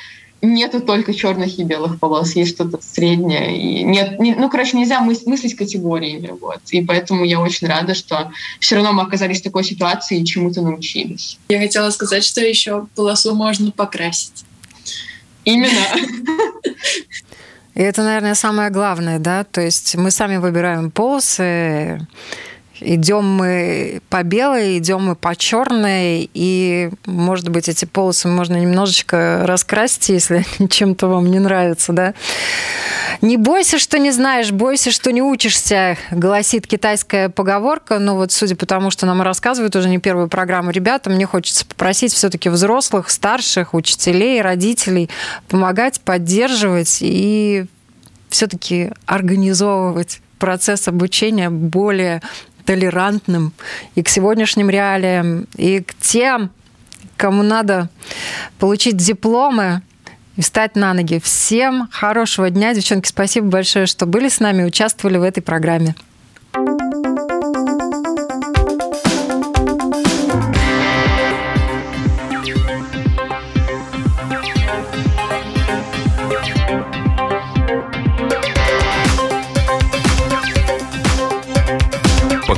нету 0.42 0.80
только 0.80 1.14
черных 1.14 1.58
и 1.60 1.64
белых 1.64 2.00
полос, 2.00 2.36
есть 2.36 2.56
что-то 2.56 2.80
среднее. 2.82 3.58
И 3.58 3.84
нет, 3.84 4.20
не, 4.20 4.36
ну, 4.36 4.50
короче, 4.50 4.78
нельзя 4.78 5.02
мыс- 5.02 5.24
мыслить 5.26 5.56
категориями. 5.56 6.32
Вот. 6.40 6.60
И 6.72 6.82
поэтому 6.82 7.24
я 7.24 7.40
очень 7.40 7.68
рада, 7.68 7.94
что 7.94 8.32
все 8.60 8.76
равно 8.76 8.94
мы 8.94 9.04
оказались 9.04 9.42
в 9.42 9.44
такой 9.44 9.64
ситуации 9.64 10.20
и 10.20 10.26
чему-то 10.26 10.62
научились. 10.62 11.38
Я 11.50 11.60
хотела 11.60 11.90
сказать, 11.90 12.24
что 12.24 12.42
еще 12.42 12.88
полосу 12.96 13.36
можно 13.36 13.72
покрасить. 13.72 14.46
Именно. 15.46 15.86
И 17.76 17.82
это, 17.82 18.04
наверное, 18.04 18.36
самое 18.36 18.70
главное, 18.72 19.20
да, 19.20 19.46
то 19.46 19.62
есть 19.62 19.96
мы 19.96 20.12
сами 20.12 20.38
выбираем 20.38 20.92
полосы, 20.92 22.06
идем 22.82 23.26
мы 23.26 24.02
по 24.10 24.24
белой, 24.24 24.78
идем 24.78 25.06
мы 25.06 25.16
по 25.16 25.36
черной, 25.36 26.30
и, 26.34 26.90
может 27.06 27.50
быть, 27.50 27.70
эти 27.70 27.86
полосы 27.86 28.28
можно 28.28 28.56
немножечко 28.56 29.44
раскрасить, 29.46 30.10
если 30.10 30.46
чем-то 30.70 31.08
вам 31.08 31.30
не 31.32 31.40
нравится, 31.40 31.94
да. 31.94 32.14
Не 33.22 33.38
бойся, 33.38 33.80
что 33.80 34.00
не 34.00 34.12
знаешь, 34.12 34.52
бойся, 34.52 34.92
что 34.92 35.12
не 35.12 35.22
учишься, 35.22 35.98
гласит 36.12 36.68
китайская 36.68 37.30
поговорка. 37.30 38.00
Но 38.00 38.16
вот 38.16 38.32
судя 38.32 38.56
по 38.56 38.66
тому, 38.66 38.92
что 38.92 39.06
нам 39.06 39.22
рассказывают 39.22 39.76
уже 39.76 39.90
не 39.90 39.98
первую 39.98 40.30
программу 40.30 40.72
ребята, 40.72 41.10
мне 41.10 41.26
хочется 41.26 41.66
попросить 41.66 42.14
все-таки 42.14 42.50
взрослых, 42.50 43.10
старших, 43.10 43.74
учителей, 43.74 44.42
родителей 44.42 45.10
помогать, 45.48 46.00
поддерживать 46.02 47.00
и 47.02 47.66
все-таки 48.30 48.92
организовывать 49.06 50.22
процесс 50.40 50.88
обучения 50.88 51.50
более 51.50 52.22
толерантным 52.70 53.52
и 53.96 54.04
к 54.04 54.10
сегодняшним 54.10 54.70
реалиям, 54.70 55.48
и 55.58 55.82
к 55.82 55.96
тем, 55.96 56.52
кому 57.18 57.42
надо 57.42 57.90
получить 58.60 58.96
дипломы, 58.96 59.82
и 60.36 60.42
встать 60.44 60.76
на 60.76 60.94
ноги. 60.94 61.20
Всем 61.20 61.90
хорошего 61.92 62.52
дня. 62.52 62.76
Девчонки, 62.76 63.08
спасибо 63.08 63.48
большое, 63.48 63.88
что 63.88 64.06
были 64.06 64.30
с 64.30 64.40
нами, 64.40 64.64
участвовали 64.64 65.18
в 65.18 65.24
этой 65.24 65.42
программе. 65.42 65.96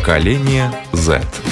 Поколение 0.01 0.71
Z. 0.93 1.50